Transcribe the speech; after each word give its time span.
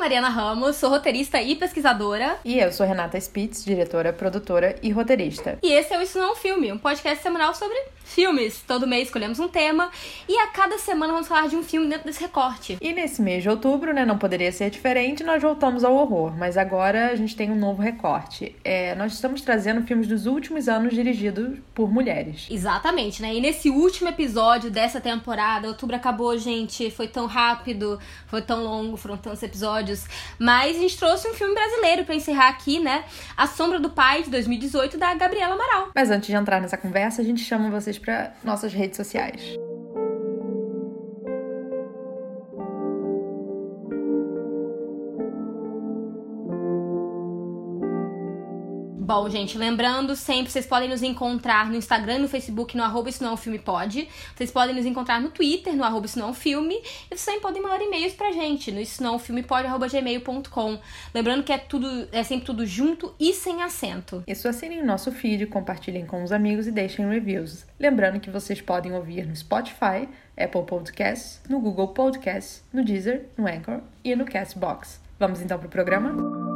Mariana 0.00 0.30
Ramos, 0.30 0.76
sou 0.76 0.88
roteirista 0.88 1.42
e 1.42 1.54
pesquisadora. 1.54 2.38
E 2.42 2.58
eu 2.58 2.72
sou 2.72 2.86
Renata 2.86 3.20
Spitz, 3.20 3.62
diretora, 3.62 4.14
produtora 4.14 4.74
e 4.82 4.90
roteirista. 4.90 5.58
E 5.62 5.70
esse 5.70 5.92
é 5.92 5.98
o 5.98 6.02
Isso 6.02 6.18
Não 6.18 6.28
é 6.28 6.32
um 6.32 6.34
Filme, 6.34 6.72
um 6.72 6.78
podcast 6.78 7.22
semanal 7.22 7.54
sobre 7.54 7.76
filmes. 8.10 8.62
Todo 8.66 8.86
mês 8.86 9.04
escolhemos 9.04 9.38
um 9.38 9.48
tema 9.48 9.90
e 10.28 10.36
a 10.38 10.48
cada 10.48 10.78
semana 10.78 11.12
vamos 11.12 11.28
falar 11.28 11.48
de 11.48 11.56
um 11.56 11.62
filme 11.62 11.88
dentro 11.88 12.06
desse 12.06 12.20
recorte. 12.20 12.76
E 12.80 12.92
nesse 12.92 13.22
mês 13.22 13.42
de 13.42 13.48
outubro, 13.48 13.92
né, 13.92 14.04
não 14.04 14.18
poderia 14.18 14.50
ser 14.50 14.70
diferente, 14.70 15.22
nós 15.22 15.40
voltamos 15.40 15.84
ao 15.84 15.94
horror, 15.94 16.36
mas 16.36 16.56
agora 16.56 17.10
a 17.10 17.16
gente 17.16 17.36
tem 17.36 17.50
um 17.50 17.56
novo 17.56 17.80
recorte. 17.80 18.56
É, 18.64 18.94
nós 18.96 19.12
estamos 19.12 19.42
trazendo 19.42 19.86
filmes 19.86 20.08
dos 20.08 20.26
últimos 20.26 20.68
anos 20.68 20.92
dirigidos 20.92 21.58
por 21.74 21.90
mulheres. 21.90 22.46
Exatamente, 22.50 23.22
né? 23.22 23.34
E 23.34 23.40
nesse 23.40 23.70
último 23.70 24.08
episódio 24.08 24.70
dessa 24.70 25.00
temporada, 25.00 25.68
outubro 25.68 25.94
acabou, 25.94 26.36
gente, 26.36 26.90
foi 26.90 27.06
tão 27.06 27.26
rápido, 27.26 27.98
foi 28.26 28.42
tão 28.42 28.64
longo, 28.64 28.96
foram 28.96 29.16
tantos 29.16 29.42
episódios, 29.42 29.89
mas 30.38 30.76
a 30.76 30.80
gente 30.80 30.98
trouxe 30.98 31.28
um 31.28 31.34
filme 31.34 31.54
brasileiro 31.54 32.04
para 32.04 32.14
encerrar 32.14 32.48
aqui, 32.48 32.78
né? 32.78 33.04
A 33.36 33.46
Sombra 33.46 33.78
do 33.78 33.90
Pai 33.90 34.22
de 34.22 34.30
2018 34.30 34.98
da 34.98 35.14
Gabriela 35.14 35.54
Amaral. 35.54 35.90
Mas 35.94 36.10
antes 36.10 36.28
de 36.28 36.34
entrar 36.34 36.60
nessa 36.60 36.76
conversa, 36.76 37.22
a 37.22 37.24
gente 37.24 37.42
chama 37.42 37.70
vocês 37.70 37.98
para 37.98 38.32
nossas 38.44 38.72
redes 38.72 38.96
sociais. 38.96 39.69
Bom, 49.10 49.28
gente, 49.28 49.58
lembrando 49.58 50.14
sempre, 50.14 50.52
vocês 50.52 50.64
podem 50.64 50.88
nos 50.88 51.02
encontrar 51.02 51.68
no 51.68 51.74
Instagram, 51.74 52.20
no 52.20 52.28
Facebook, 52.28 52.76
no 52.76 52.84
arroba 52.84 53.08
isso 53.08 53.24
não 53.24 53.30
é 53.30 53.32
um 53.32 53.36
filme 53.36 53.58
pode. 53.58 54.08
Vocês 54.36 54.52
podem 54.52 54.72
nos 54.72 54.86
encontrar 54.86 55.20
no 55.20 55.30
Twitter, 55.30 55.74
no 55.74 55.82
arroba 55.82 56.06
isso 56.06 56.16
não 56.16 56.28
é 56.28 56.30
um 56.30 56.32
filme. 56.32 56.76
E 56.76 57.08
vocês 57.08 57.24
também 57.24 57.40
podem 57.40 57.60
mandar 57.60 57.82
e-mails 57.82 58.12
pra 58.12 58.30
gente 58.30 58.70
no 58.70 58.80
isso 58.80 59.02
não 59.02 59.14
é 59.14 59.16
um 59.16 59.18
filme 59.18 59.42
pode, 59.42 59.66
arroba 59.66 59.88
gmail.com. 59.88 60.78
Lembrando 61.12 61.42
que 61.42 61.52
é 61.52 61.58
tudo, 61.58 62.06
é 62.12 62.22
sempre 62.22 62.46
tudo 62.46 62.64
junto 62.64 63.12
e 63.18 63.32
sem 63.32 63.64
acento. 63.64 64.22
Isso 64.28 64.46
assinem 64.46 64.80
o 64.80 64.86
nosso 64.86 65.10
feed, 65.10 65.44
compartilhem 65.46 66.06
com 66.06 66.22
os 66.22 66.30
amigos 66.30 66.68
e 66.68 66.70
deixem 66.70 67.04
reviews. 67.08 67.66
Lembrando 67.80 68.20
que 68.20 68.30
vocês 68.30 68.60
podem 68.60 68.92
ouvir 68.92 69.26
no 69.26 69.34
Spotify, 69.34 70.08
Apple 70.38 70.62
Podcasts, 70.62 71.40
no 71.48 71.58
Google 71.58 71.88
Podcasts, 71.88 72.62
no 72.72 72.84
Deezer, 72.84 73.26
no 73.36 73.48
Anchor 73.48 73.80
e 74.04 74.14
no 74.14 74.24
Castbox. 74.24 75.00
Vamos 75.18 75.40
então 75.40 75.58
pro 75.58 75.68
programa? 75.68 76.49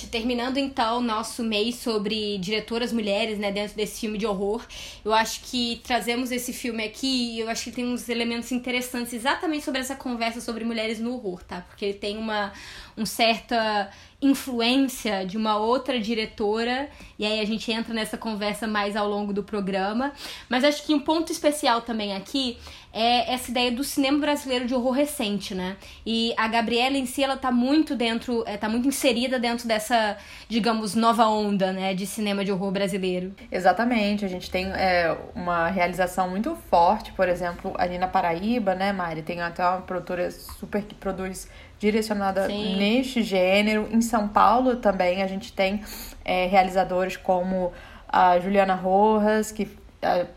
Gente, 0.00 0.06
terminando 0.08 0.56
então 0.56 1.00
nosso 1.00 1.42
mês 1.42 1.76
sobre 1.76 2.38
diretoras 2.38 2.92
mulheres, 2.92 3.38
né, 3.38 3.52
dentro 3.52 3.76
desse 3.76 4.00
filme 4.00 4.16
de 4.16 4.26
horror, 4.26 4.64
eu 5.04 5.12
acho 5.12 5.40
que 5.42 5.80
trazemos 5.84 6.30
esse 6.30 6.52
filme 6.52 6.84
aqui 6.84 7.34
e 7.34 7.40
eu 7.40 7.48
acho 7.48 7.64
que 7.64 7.72
tem 7.72 7.84
uns 7.84 8.08
elementos 8.08 8.50
interessantes 8.52 9.12
exatamente 9.12 9.64
sobre 9.64 9.80
essa 9.80 9.94
conversa 9.94 10.40
sobre 10.40 10.64
mulheres 10.64 10.98
no 10.98 11.14
horror, 11.14 11.42
tá? 11.44 11.60
Porque 11.60 11.84
ele 11.84 11.94
tem 11.94 12.16
uma 12.16 12.52
um 12.96 13.06
certa 13.06 13.90
influência 14.22 15.24
de 15.24 15.38
uma 15.38 15.56
outra 15.56 15.98
diretora, 15.98 16.90
e 17.18 17.24
aí 17.24 17.40
a 17.40 17.44
gente 17.46 17.72
entra 17.72 17.94
nessa 17.94 18.18
conversa 18.18 18.66
mais 18.66 18.94
ao 18.94 19.08
longo 19.08 19.32
do 19.32 19.42
programa. 19.42 20.12
Mas 20.48 20.62
acho 20.62 20.84
que 20.84 20.92
um 20.92 21.00
ponto 21.00 21.32
especial 21.32 21.80
também 21.80 22.14
aqui 22.14 22.58
é 22.92 23.32
essa 23.32 23.50
ideia 23.50 23.70
do 23.70 23.84
cinema 23.84 24.18
brasileiro 24.18 24.66
de 24.66 24.74
horror 24.74 24.92
recente, 24.92 25.54
né? 25.54 25.76
E 26.04 26.34
a 26.36 26.48
Gabriela 26.48 26.96
em 26.96 27.06
si, 27.06 27.22
ela 27.22 27.36
tá 27.36 27.50
muito 27.50 27.94
dentro, 27.94 28.42
é, 28.46 28.56
tá 28.56 28.68
muito 28.68 28.88
inserida 28.88 29.38
dentro 29.38 29.68
dessa, 29.68 30.16
digamos, 30.48 30.94
nova 30.94 31.26
onda, 31.28 31.72
né, 31.72 31.94
de 31.94 32.06
cinema 32.06 32.44
de 32.44 32.50
horror 32.50 32.72
brasileiro. 32.72 33.32
Exatamente, 33.50 34.24
a 34.24 34.28
gente 34.28 34.50
tem 34.50 34.66
é, 34.72 35.16
uma 35.34 35.68
realização 35.68 36.28
muito 36.28 36.56
forte, 36.68 37.12
por 37.12 37.28
exemplo, 37.28 37.74
ali 37.78 37.96
na 37.98 38.08
Paraíba, 38.08 38.74
né, 38.74 38.92
Mari? 38.92 39.22
Tem 39.22 39.40
até 39.40 39.64
uma 39.64 39.82
produtora 39.82 40.30
super 40.30 40.82
que 40.82 40.94
produz 40.94 41.48
direcionada 41.78 42.46
Sim. 42.46 42.76
neste 42.76 43.22
gênero. 43.22 43.88
Em 43.90 44.00
São 44.00 44.28
Paulo 44.28 44.76
também 44.76 45.22
a 45.22 45.26
gente 45.26 45.52
tem 45.52 45.82
é, 46.24 46.46
realizadores 46.46 47.16
como 47.16 47.72
a 48.12 48.38
Juliana 48.40 48.74
Rojas, 48.74 49.52
que 49.52 49.68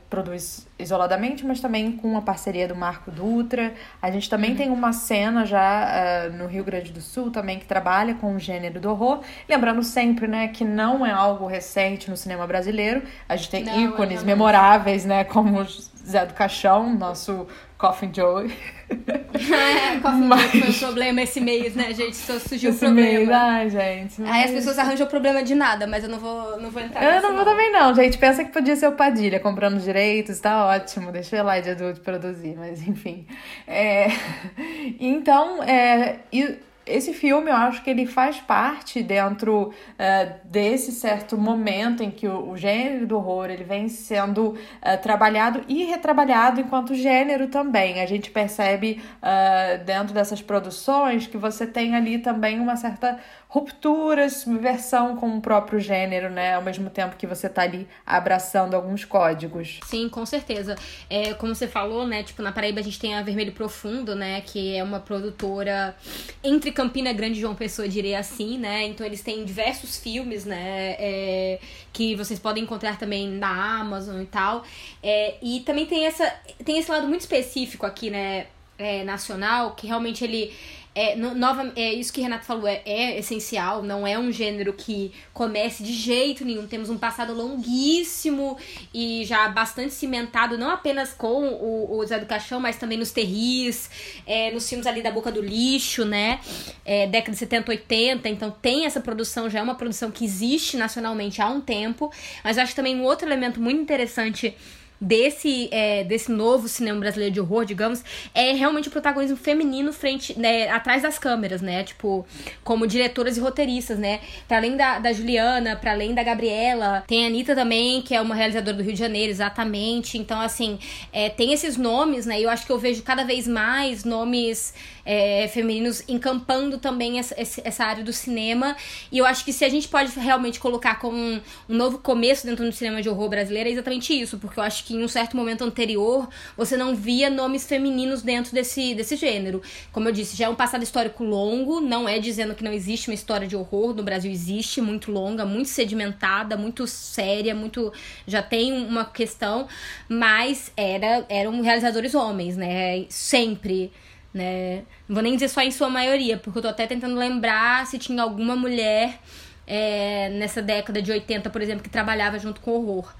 produz 0.09 0.67
isoladamente, 0.77 1.45
mas 1.45 1.61
também 1.61 1.93
com 1.93 2.07
uma 2.07 2.21
parceria 2.21 2.67
do 2.67 2.75
Marco 2.75 3.09
Dutra. 3.09 3.73
A 4.01 4.11
gente 4.11 4.29
também 4.29 4.51
uhum. 4.51 4.57
tem 4.57 4.69
uma 4.69 4.91
cena 4.91 5.45
já 5.45 5.87
uh, 6.27 6.33
no 6.33 6.47
Rio 6.47 6.63
Grande 6.65 6.91
do 6.91 6.99
Sul 6.99 7.31
também 7.31 7.57
que 7.57 7.65
trabalha 7.65 8.13
com 8.15 8.35
o 8.35 8.39
gênero 8.39 8.79
do 8.81 8.89
horror. 8.89 9.21
Lembrando 9.47 9.81
sempre, 9.81 10.27
né, 10.27 10.49
que 10.49 10.65
não 10.65 11.05
é 11.05 11.11
algo 11.11 11.47
recente 11.47 12.09
no 12.09 12.17
cinema 12.17 12.45
brasileiro. 12.45 13.03
A 13.27 13.37
gente 13.37 13.49
tem 13.49 13.63
não, 13.63 13.79
ícones 13.79 14.21
memoráveis, 14.23 15.05
né, 15.05 15.23
como 15.23 15.63
Zé 15.63 16.25
do 16.25 16.33
Caixão, 16.33 16.93
nosso 16.93 17.47
Coffin 17.83 18.09
Joe. 18.15 18.49
é, 18.89 19.99
Coffin 19.99 20.23
mas... 20.23 20.51
Joe 20.53 20.61
foi 20.61 20.69
um 20.69 20.73
problema 20.73 21.21
esse 21.21 21.41
mês, 21.41 21.75
né, 21.75 21.93
gente? 21.93 22.15
Só 22.15 22.39
surgiu 22.39 22.69
esse 22.69 22.79
problema. 22.79 23.17
Mês, 23.17 23.29
ai, 23.29 23.69
gente. 23.69 24.21
Mas... 24.21 24.31
Aí 24.31 24.43
as 24.45 24.51
pessoas 24.51 24.79
arranjam 24.79 25.05
problema 25.05 25.43
de 25.43 25.53
nada, 25.53 25.85
mas 25.85 26.05
eu 26.05 26.09
não 26.09 26.17
vou, 26.17 26.57
não 26.61 26.71
vou 26.71 26.81
entrar 26.81 27.03
Eu 27.03 27.21
não 27.21 27.35
vou 27.35 27.43
também 27.43 27.73
não, 27.73 27.93
gente. 27.93 28.17
Pensa 28.17 28.45
que 28.45 28.53
podia 28.53 28.77
ser 28.77 28.87
o 28.87 28.93
Padilha 28.93 29.37
comprando 29.37 29.81
direitos, 29.81 30.39
tá 30.39 30.65
ótimo. 30.65 31.11
Deixa 31.11 31.35
eu 31.35 31.43
lá 31.43 31.59
de 31.59 31.71
adulto 31.71 31.99
produzir, 31.99 32.55
mas 32.57 32.87
enfim. 32.87 33.27
É... 33.67 34.07
Então, 34.97 35.61
é... 35.63 36.19
E 36.31 36.57
esse 36.85 37.13
filme 37.13 37.49
eu 37.49 37.55
acho 37.55 37.81
que 37.83 37.89
ele 37.89 38.05
faz 38.05 38.39
parte 38.39 39.01
dentro 39.01 39.69
uh, 39.69 40.33
desse 40.43 40.91
certo 40.91 41.37
momento 41.37 42.03
em 42.03 42.11
que 42.11 42.27
o, 42.27 42.49
o, 42.49 42.57
gênero 42.57 43.07
do 43.07 43.15
horror 43.15 43.49
ele 43.49 43.63
vem 43.63 43.87
sendo 43.87 44.49
uh, 44.49 44.57
trabalhado 45.01 45.61
e 45.67 45.85
retrabalhado 45.85 46.59
enquanto 46.59 46.93
gênero 46.93 47.47
também. 47.47 48.01
A 48.01 48.05
gente 48.05 48.29
percebe 48.29 49.01
uh, 49.21 49.83
dentro 49.83 50.13
dessas 50.13 50.41
produções 50.41 51.25
que 51.25 51.37
você 51.37 51.65
tem 51.65 51.95
ali 51.95 52.19
também 52.19 52.59
uma 52.59 52.75
certa 52.75 53.17
ruptura, 53.53 54.31
subversão 54.31 55.15
com 55.15 55.37
o 55.37 55.39
próprio 55.39 55.79
gênero, 55.79 56.27
né? 56.27 56.55
Ao 56.55 56.61
mesmo 56.63 56.89
tempo 56.89 57.15
que 57.15 57.27
você 57.27 57.47
tá 57.47 57.61
ali 57.61 57.87
abraçando 58.03 58.73
alguns 58.73 59.05
códigos. 59.05 59.79
Sim, 59.85 60.09
com 60.09 60.25
certeza. 60.25 60.73
É, 61.07 61.35
como 61.35 61.53
você 61.53 61.67
falou, 61.67 62.07
né? 62.07 62.23
Tipo, 62.23 62.41
na 62.41 62.51
Paraíba 62.51 62.79
a 62.79 62.83
gente 62.83 62.99
tem 62.99 63.13
a 63.13 63.21
Vermelho 63.21 63.51
Profundo, 63.51 64.15
né? 64.15 64.41
Que 64.41 64.75
é 64.75 64.83
uma 64.83 64.99
produtora 64.99 65.95
entre 66.43 66.71
Campina 66.71 67.13
Grande 67.13 67.37
e 67.37 67.41
João 67.41 67.53
Pessoa, 67.53 67.87
diria 67.87 68.17
assim, 68.17 68.57
né? 68.57 68.87
Então 68.87 69.05
eles 69.05 69.21
têm 69.21 69.45
diversos 69.45 69.99
filmes, 69.99 70.45
né? 70.45 70.95
É, 70.97 71.59
que 71.93 72.15
vocês 72.15 72.39
podem 72.39 72.63
encontrar 72.63 72.97
também 72.97 73.27
na 73.27 73.79
Amazon 73.79 74.19
e 74.19 74.25
tal. 74.25 74.63
É, 75.03 75.35
e 75.43 75.59
também 75.59 75.85
tem, 75.85 76.07
essa, 76.07 76.27
tem 76.65 76.79
esse 76.79 76.89
lado 76.89 77.07
muito 77.07 77.21
específico 77.21 77.85
aqui, 77.85 78.09
né? 78.09 78.47
É, 78.79 79.03
nacional, 79.03 79.75
que 79.75 79.85
realmente 79.85 80.23
ele 80.23 80.51
é, 80.95 81.15
no, 81.15 81.33
nova, 81.33 81.71
é 81.75 81.91
isso 81.91 82.13
que 82.13 82.21
Renato 82.21 82.45
falou, 82.45 82.67
é, 82.67 82.81
é, 82.85 83.17
essencial, 83.17 83.81
não 83.81 84.05
é 84.05 84.17
um 84.17 84.31
gênero 84.31 84.73
que 84.73 85.11
comece 85.33 85.83
de 85.83 85.91
jeito 85.91 86.45
nenhum. 86.45 86.67
Temos 86.67 86.89
um 86.89 86.97
passado 86.97 87.33
longuíssimo 87.33 88.57
e 88.93 89.25
já 89.25 89.47
bastante 89.47 89.93
cimentado, 89.93 90.57
não 90.57 90.69
apenas 90.69 91.11
com 91.13 91.47
o, 91.47 91.97
o 91.97 92.05
Zé 92.05 92.19
do 92.19 92.27
Caixão, 92.27 92.59
mas 92.59 92.77
também 92.77 92.97
nos 92.97 93.11
terris, 93.11 93.89
é, 94.27 94.51
nos 94.51 94.69
filmes 94.69 94.85
ali 94.85 95.01
da 95.01 95.09
Boca 95.09 95.31
do 95.31 95.41
Lixo, 95.41 96.05
né? 96.05 96.39
É, 96.85 97.07
década 97.07 97.31
de 97.31 97.37
70, 97.37 97.71
80. 97.71 98.29
Então 98.29 98.51
tem 98.51 98.85
essa 98.85 99.01
produção, 99.01 99.49
já 99.49 99.59
é 99.59 99.63
uma 99.63 99.75
produção 99.75 100.11
que 100.11 100.23
existe 100.23 100.77
nacionalmente 100.77 101.41
há 101.41 101.47
um 101.47 101.59
tempo. 101.59 102.11
Mas 102.43 102.57
acho 102.57 102.71
que 102.71 102.75
também 102.75 102.95
um 102.95 103.03
outro 103.03 103.27
elemento 103.27 103.59
muito 103.59 103.81
interessante 103.81 104.55
desse, 105.03 105.67
é, 105.71 106.03
desse 106.03 106.31
novo 106.31 106.67
cinema 106.67 106.99
brasileiro 106.99 107.33
de 107.33 107.41
horror, 107.41 107.65
digamos, 107.65 108.03
é 108.33 108.53
realmente 108.53 108.87
o 108.87 108.91
protagonismo 108.91 109.35
feminino 109.35 109.91
frente, 109.91 110.37
né, 110.39 110.69
atrás 110.69 111.03
das 111.03 111.19
câmeras, 111.19 111.61
né? 111.61 111.83
Tipo, 111.83 112.25
como 112.63 112.87
diretoras 112.87 113.37
e 113.37 113.39
roteiristas, 113.39 113.99
né? 113.99 114.21
Pra 114.47 114.57
além 114.57 114.77
da, 114.77 114.99
da 114.99 115.11
Juliana, 115.11 115.75
para 115.75 115.91
além 115.91 116.13
da 116.13 116.23
Gabriela, 116.23 117.03
tem 117.05 117.25
a 117.25 117.27
Anitta 117.27 117.53
também, 117.53 118.01
que 118.01 118.15
é 118.15 118.21
uma 118.21 118.33
realizadora 118.33 118.77
do 118.77 118.83
Rio 118.83 118.93
de 118.93 118.99
Janeiro, 118.99 119.29
exatamente. 119.29 120.17
Então, 120.17 120.39
assim, 120.39 120.79
é, 121.11 121.29
tem 121.29 121.53
esses 121.53 121.75
nomes, 121.75 122.25
né? 122.25 122.39
E 122.39 122.43
eu 122.43 122.49
acho 122.49 122.65
que 122.65 122.71
eu 122.71 122.79
vejo 122.79 123.03
cada 123.03 123.23
vez 123.23 123.47
mais 123.47 124.03
nomes 124.05 124.73
é, 125.05 125.47
femininos 125.49 126.03
encampando 126.07 126.77
também 126.77 127.19
essa, 127.19 127.35
essa 127.37 127.83
área 127.83 128.03
do 128.03 128.13
cinema. 128.13 128.75
E 129.11 129.17
eu 129.17 129.25
acho 129.25 129.43
que 129.43 129.51
se 129.51 129.65
a 129.65 129.69
gente 129.69 129.87
pode 129.87 130.17
realmente 130.17 130.59
colocar 130.59 130.99
como 130.99 131.17
um, 131.17 131.41
um 131.67 131.75
novo 131.75 131.97
começo 131.97 132.45
dentro 132.45 132.65
do 132.65 132.71
cinema 132.71 133.01
de 133.01 133.09
horror 133.09 133.29
brasileiro, 133.29 133.69
é 133.69 133.71
exatamente 133.71 134.13
isso, 134.13 134.37
porque 134.37 134.59
eu 134.59 134.63
acho 134.63 134.85
que 134.85 134.92
em 134.95 135.03
um 135.03 135.07
certo 135.07 135.35
momento 135.35 135.63
anterior 135.63 136.29
você 136.55 136.77
não 136.77 136.95
via 136.95 137.29
nomes 137.29 137.65
femininos 137.65 138.21
dentro 138.21 138.53
desse, 138.53 138.93
desse 138.95 139.15
gênero. 139.15 139.61
Como 139.91 140.07
eu 140.07 140.11
disse, 140.11 140.35
já 140.35 140.45
é 140.45 140.49
um 140.49 140.55
passado 140.55 140.83
histórico 140.83 141.23
longo, 141.23 141.79
não 141.79 142.07
é 142.07 142.19
dizendo 142.19 142.55
que 142.55 142.63
não 142.63 142.71
existe 142.71 143.09
uma 143.09 143.15
história 143.15 143.47
de 143.47 143.55
horror, 143.55 143.93
no 143.93 144.03
Brasil 144.03 144.31
existe, 144.31 144.81
muito 144.81 145.11
longa, 145.11 145.45
muito 145.45 145.69
sedimentada, 145.69 146.57
muito 146.57 146.85
séria, 146.87 147.53
muito. 147.53 147.91
já 148.27 148.41
tem 148.41 148.71
uma 148.73 149.05
questão, 149.05 149.67
mas 150.07 150.71
era, 150.75 151.25
eram 151.29 151.61
realizadores 151.61 152.15
homens, 152.15 152.57
né? 152.57 153.05
Sempre 153.09 153.91
né? 154.33 154.83
Não 155.07 155.15
vou 155.15 155.23
nem 155.23 155.35
dizer 155.35 155.47
só 155.47 155.61
em 155.61 155.69
sua 155.69 155.89
maioria, 155.89 156.37
porque 156.37 156.57
eu 156.57 156.63
tô 156.63 156.67
até 156.67 156.87
tentando 156.87 157.15
lembrar 157.15 157.85
se 157.85 157.99
tinha 157.99 158.23
alguma 158.23 158.55
mulher 158.55 159.19
é, 159.67 160.29
nessa 160.29 160.61
década 160.61 161.01
de 161.01 161.11
80, 161.11 161.49
por 161.49 161.61
exemplo, 161.61 161.83
que 161.83 161.89
trabalhava 161.89 162.39
junto 162.39 162.59
com 162.59 162.71
horror. 162.71 163.13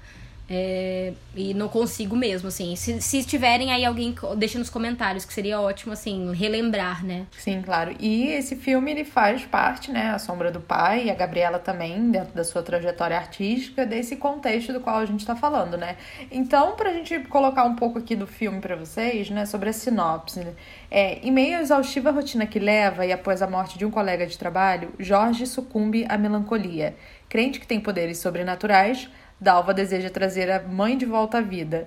É, 0.48 1.14
e 1.34 1.54
não 1.54 1.68
consigo 1.68 2.14
mesmo, 2.14 2.48
assim. 2.48 2.76
Se, 2.76 3.00
se 3.00 3.24
tiverem 3.24 3.72
aí 3.72 3.84
alguém, 3.84 4.14
deixa 4.36 4.58
nos 4.58 4.68
comentários, 4.68 5.24
que 5.24 5.32
seria 5.32 5.58
ótimo, 5.60 5.92
assim, 5.92 6.32
relembrar, 6.34 7.04
né? 7.04 7.26
Sim, 7.38 7.62
claro. 7.62 7.96
E 7.98 8.28
esse 8.28 8.54
filme, 8.54 8.90
ele 8.90 9.04
faz 9.04 9.44
parte, 9.46 9.90
né, 9.90 10.10
A 10.10 10.18
Sombra 10.18 10.50
do 10.50 10.60
Pai, 10.60 11.04
e 11.06 11.10
a 11.10 11.14
Gabriela 11.14 11.58
também, 11.58 12.10
dentro 12.10 12.34
da 12.34 12.44
sua 12.44 12.62
trajetória 12.62 13.16
artística, 13.16 13.86
desse 13.86 14.16
contexto 14.16 14.72
do 14.72 14.80
qual 14.80 14.98
a 14.98 15.06
gente 15.06 15.24
tá 15.24 15.34
falando, 15.34 15.78
né? 15.78 15.96
Então, 16.30 16.76
pra 16.76 16.92
gente 16.92 17.20
colocar 17.20 17.64
um 17.64 17.74
pouco 17.74 17.98
aqui 17.98 18.14
do 18.14 18.26
filme 18.26 18.60
para 18.60 18.76
vocês, 18.76 19.30
né, 19.30 19.46
sobre 19.46 19.70
a 19.70 19.72
sinopse, 19.72 20.40
né? 20.40 20.52
É, 20.90 21.18
em 21.26 21.30
meio 21.30 21.56
à 21.56 21.62
exaustiva 21.62 22.10
rotina 22.10 22.46
que 22.46 22.58
leva 22.58 23.06
e 23.06 23.12
após 23.12 23.40
a 23.40 23.48
morte 23.48 23.78
de 23.78 23.84
um 23.84 23.90
colega 23.90 24.26
de 24.26 24.38
trabalho, 24.38 24.92
Jorge 24.98 25.46
sucumbe 25.46 26.04
à 26.08 26.18
melancolia. 26.18 26.94
Crente 27.28 27.58
que 27.58 27.66
tem 27.66 27.80
poderes 27.80 28.18
sobrenaturais, 28.18 29.08
Dalva 29.44 29.74
deseja 29.74 30.08
trazer 30.08 30.50
a 30.50 30.62
mãe 30.62 30.96
de 30.96 31.04
volta 31.04 31.38
à 31.38 31.40
vida. 31.42 31.86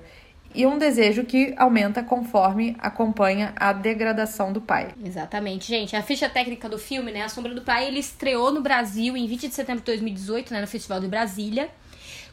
E 0.54 0.66
um 0.66 0.78
desejo 0.78 1.26
que 1.26 1.54
aumenta 1.58 2.04
conforme 2.04 2.76
acompanha 2.80 3.52
a 3.56 3.74
degradação 3.74 4.54
do 4.54 4.62
pai. 4.62 4.90
Exatamente, 5.04 5.68
gente. 5.68 5.96
A 5.96 6.04
ficha 6.04 6.30
técnica 6.30 6.70
do 6.70 6.78
filme, 6.78 7.12
né? 7.12 7.24
A 7.24 7.30
Sombra 7.30 7.54
do 7.54 7.62
Pai, 7.62 7.88
ele 7.88 8.00
estreou 8.00 8.52
no 8.52 8.62
Brasil 8.62 9.18
em 9.18 9.28
20 9.28 9.50
de 9.50 9.54
setembro 9.54 9.82
de 9.82 9.88
2018, 9.88 10.54
né? 10.54 10.62
No 10.62 10.68
Festival 10.68 11.00
de 11.00 11.08
Brasília. 11.08 11.70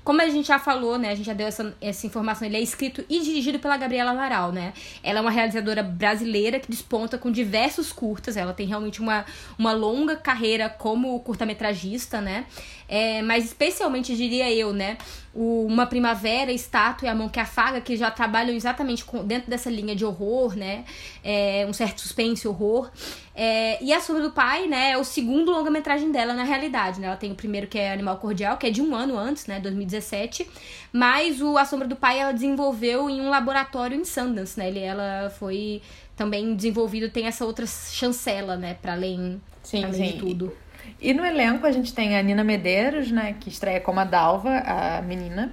Como 0.04 0.20
a 0.20 0.28
gente 0.28 0.48
já 0.48 0.58
falou, 0.58 0.98
né? 0.98 1.10
A 1.10 1.14
gente 1.14 1.24
já 1.24 1.32
deu 1.32 1.46
essa, 1.46 1.74
essa 1.80 2.06
informação. 2.06 2.46
Ele 2.46 2.58
é 2.58 2.60
escrito 2.60 3.02
e 3.08 3.20
dirigido 3.20 3.58
pela 3.58 3.74
Gabriela 3.78 4.10
Amaral, 4.10 4.52
né? 4.52 4.74
Ela 5.02 5.18
é 5.18 5.22
uma 5.22 5.30
realizadora 5.30 5.82
brasileira 5.82 6.60
que 6.60 6.70
desponta 6.70 7.16
com 7.16 7.30
diversos 7.30 7.90
curtas. 7.90 8.36
Ela 8.36 8.52
tem 8.52 8.66
realmente 8.66 9.00
uma, 9.00 9.24
uma 9.58 9.72
longa 9.72 10.14
carreira 10.14 10.68
como 10.68 11.18
curta-metragista, 11.20 12.20
né? 12.20 12.44
É, 12.88 13.22
mas 13.22 13.44
especialmente, 13.44 14.16
diria 14.16 14.52
eu, 14.52 14.72
né? 14.72 14.98
O 15.34 15.66
Uma 15.66 15.86
Primavera, 15.86 16.52
Estátua 16.52 17.06
e 17.06 17.10
A 17.10 17.14
Mão 17.14 17.28
que 17.28 17.40
Afaga, 17.40 17.80
que 17.80 17.96
já 17.96 18.10
trabalham 18.10 18.54
exatamente 18.54 19.04
com, 19.04 19.24
dentro 19.24 19.50
dessa 19.50 19.68
linha 19.70 19.96
de 19.96 20.04
horror, 20.04 20.54
né? 20.54 20.84
É, 21.22 21.66
um 21.68 21.72
certo 21.72 22.00
suspense, 22.00 22.46
horror. 22.46 22.90
É, 23.34 23.82
e 23.82 23.92
A 23.92 24.00
Sombra 24.00 24.22
do 24.22 24.30
Pai, 24.30 24.68
né, 24.68 24.92
é 24.92 24.98
o 24.98 25.02
segundo 25.02 25.50
longa-metragem 25.50 26.12
dela 26.12 26.34
na 26.34 26.44
realidade, 26.44 27.00
né? 27.00 27.08
Ela 27.08 27.16
tem 27.16 27.32
o 27.32 27.34
primeiro 27.34 27.66
que 27.66 27.78
é 27.78 27.92
Animal 27.92 28.18
Cordial, 28.18 28.56
que 28.56 28.66
é 28.66 28.70
de 28.70 28.80
um 28.80 28.94
ano 28.94 29.18
antes, 29.18 29.46
né, 29.46 29.58
2017. 29.58 30.48
Mas 30.92 31.42
o 31.42 31.58
A 31.58 31.64
Sombra 31.64 31.88
do 31.88 31.96
Pai 31.96 32.20
ela 32.20 32.32
desenvolveu 32.32 33.10
em 33.10 33.20
um 33.20 33.28
laboratório 33.28 33.98
em 33.98 34.04
Sundance, 34.04 34.58
né? 34.58 34.68
Ele, 34.68 34.80
ela 34.80 35.30
foi 35.30 35.82
também 36.16 36.54
desenvolvido, 36.54 37.10
tem 37.10 37.26
essa 37.26 37.44
outra 37.44 37.66
chancela, 37.66 38.56
né, 38.56 38.74
para 38.80 38.92
além, 38.92 39.40
sim, 39.62 39.82
além 39.82 39.94
sim. 39.94 40.12
de 40.12 40.18
tudo. 40.18 40.63
E 41.00 41.12
no 41.12 41.24
elenco 41.24 41.66
a 41.66 41.72
gente 41.72 41.92
tem 41.92 42.16
a 42.16 42.22
Nina 42.22 42.42
Medeiros, 42.42 43.10
né, 43.10 43.34
que 43.38 43.48
estreia 43.48 43.80
como 43.80 44.00
a 44.00 44.04
Dalva, 44.04 44.58
a 44.58 45.02
menina. 45.02 45.52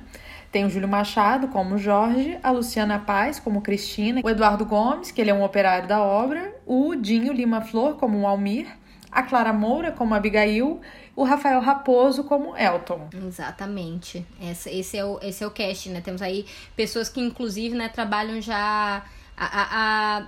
Tem 0.51 0.65
o 0.65 0.69
Júlio 0.69 0.87
Machado 0.87 1.47
como 1.47 1.77
Jorge, 1.77 2.37
a 2.43 2.51
Luciana 2.51 2.99
Paz 2.99 3.39
como 3.39 3.61
Cristina, 3.61 4.21
o 4.23 4.29
Eduardo 4.29 4.65
Gomes, 4.65 5.09
que 5.09 5.21
ele 5.21 5.29
é 5.29 5.33
um 5.33 5.43
operário 5.43 5.87
da 5.87 6.01
obra, 6.01 6.53
o 6.65 6.93
Dinho 6.95 7.31
Lima 7.31 7.61
Flor 7.61 7.95
como 7.95 8.19
o 8.19 8.27
Almir, 8.27 8.67
a 9.11 9.23
Clara 9.23 9.53
Moura 9.53 9.91
como 9.91 10.13
Abigail, 10.13 10.81
o 11.15 11.23
Rafael 11.23 11.59
Raposo 11.59 12.23
como 12.23 12.55
Elton. 12.55 13.09
Exatamente. 13.27 14.25
Esse, 14.41 14.97
é, 14.97 15.05
o, 15.05 15.19
esse 15.21 15.43
é 15.43 15.47
o 15.47 15.51
cast, 15.51 15.89
né? 15.89 16.01
Temos 16.01 16.21
aí 16.21 16.45
pessoas 16.75 17.09
que, 17.09 17.19
inclusive, 17.19 17.75
né, 17.75 17.89
trabalham 17.89 18.41
já. 18.41 19.03
A, 19.37 19.45
a, 19.45 19.67
a, 20.17 20.27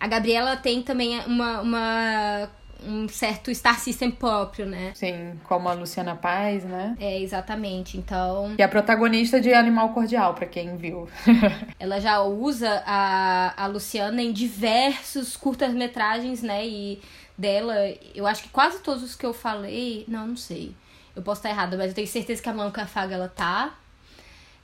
a 0.00 0.06
Gabriela 0.06 0.56
tem 0.56 0.82
também 0.82 1.18
uma, 1.26 1.60
uma 1.60 2.50
um 2.82 3.08
certo 3.08 3.54
Star 3.54 3.78
System 3.78 4.10
próprio, 4.10 4.66
né? 4.66 4.92
Sim, 4.94 5.38
como 5.44 5.68
a 5.68 5.72
Luciana 5.72 6.14
Paz, 6.14 6.64
né? 6.64 6.96
É, 7.00 7.20
exatamente. 7.20 7.96
Então. 7.96 8.54
E 8.58 8.62
a 8.62 8.68
protagonista 8.68 9.40
de 9.40 9.52
Animal 9.52 9.90
Cordial, 9.90 10.34
para 10.34 10.46
quem 10.46 10.76
viu. 10.76 11.08
ela 11.78 12.00
já 12.00 12.20
usa 12.22 12.82
a, 12.86 13.64
a 13.64 13.66
Luciana 13.66 14.22
em 14.22 14.32
diversos 14.32 15.36
curtas-metragens, 15.36 16.42
né? 16.42 16.66
E 16.66 17.00
dela, 17.36 17.74
eu 18.14 18.26
acho 18.26 18.42
que 18.42 18.48
quase 18.48 18.80
todos 18.80 19.02
os 19.02 19.14
que 19.14 19.26
eu 19.26 19.32
falei. 19.32 20.04
Não, 20.08 20.28
não 20.28 20.36
sei. 20.36 20.74
Eu 21.14 21.22
posso 21.22 21.40
estar 21.40 21.50
errada, 21.50 21.76
mas 21.76 21.88
eu 21.88 21.94
tenho 21.94 22.06
certeza 22.06 22.42
que 22.42 22.48
a 22.48 22.54
Manca 22.54 22.86
Faga 22.86 23.14
ela 23.14 23.28
tá. 23.28 23.74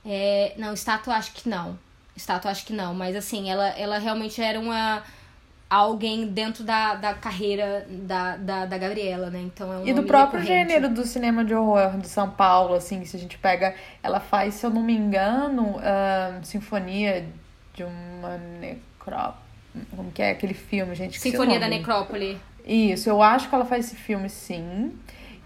É, 0.05 0.53
não, 0.57 0.73
estátua 0.73 1.15
acho 1.15 1.33
que 1.33 1.49
não. 1.49 1.77
Estátua 2.15 2.51
acho 2.51 2.65
que 2.65 2.73
não, 2.73 2.93
mas 2.93 3.15
assim, 3.15 3.49
ela, 3.49 3.67
ela 3.69 3.97
realmente 3.97 4.41
era 4.41 4.57
uma 4.57 5.03
alguém 5.69 6.27
dentro 6.27 6.63
da, 6.63 6.95
da 6.95 7.13
carreira 7.13 7.85
da, 7.89 8.37
da, 8.37 8.65
da 8.65 8.77
Gabriela, 8.77 9.29
né? 9.29 9.41
Então 9.41 9.73
é 9.73 9.77
um 9.77 9.87
E 9.87 9.93
do 9.93 10.03
próprio 10.03 10.43
gênero 10.43 10.89
do 10.89 11.05
cinema 11.05 11.43
de 11.43 11.53
horror 11.53 11.97
de 11.97 12.07
São 12.07 12.29
Paulo, 12.29 12.75
assim, 12.75 13.03
se 13.05 13.17
a 13.17 13.19
gente 13.19 13.37
pega. 13.37 13.75
Ela 14.01 14.19
faz, 14.19 14.55
se 14.55 14.65
eu 14.65 14.69
não 14.69 14.81
me 14.81 14.93
engano, 14.93 15.77
uh, 15.77 16.45
Sinfonia 16.45 17.25
de 17.73 17.83
uma 17.83 18.37
necrópole. 18.59 19.45
Como 19.95 20.11
que 20.11 20.21
é 20.21 20.31
aquele 20.31 20.53
filme, 20.53 20.95
gente? 20.95 21.19
Sinfonia 21.19 21.59
da 21.59 21.67
Necrópole. 21.67 22.39
Isso, 22.65 23.09
eu 23.09 23.21
acho 23.21 23.49
que 23.49 23.53
ela 23.53 23.65
faz 23.65 23.85
esse 23.85 23.95
filme 23.95 24.29
sim. 24.29 24.91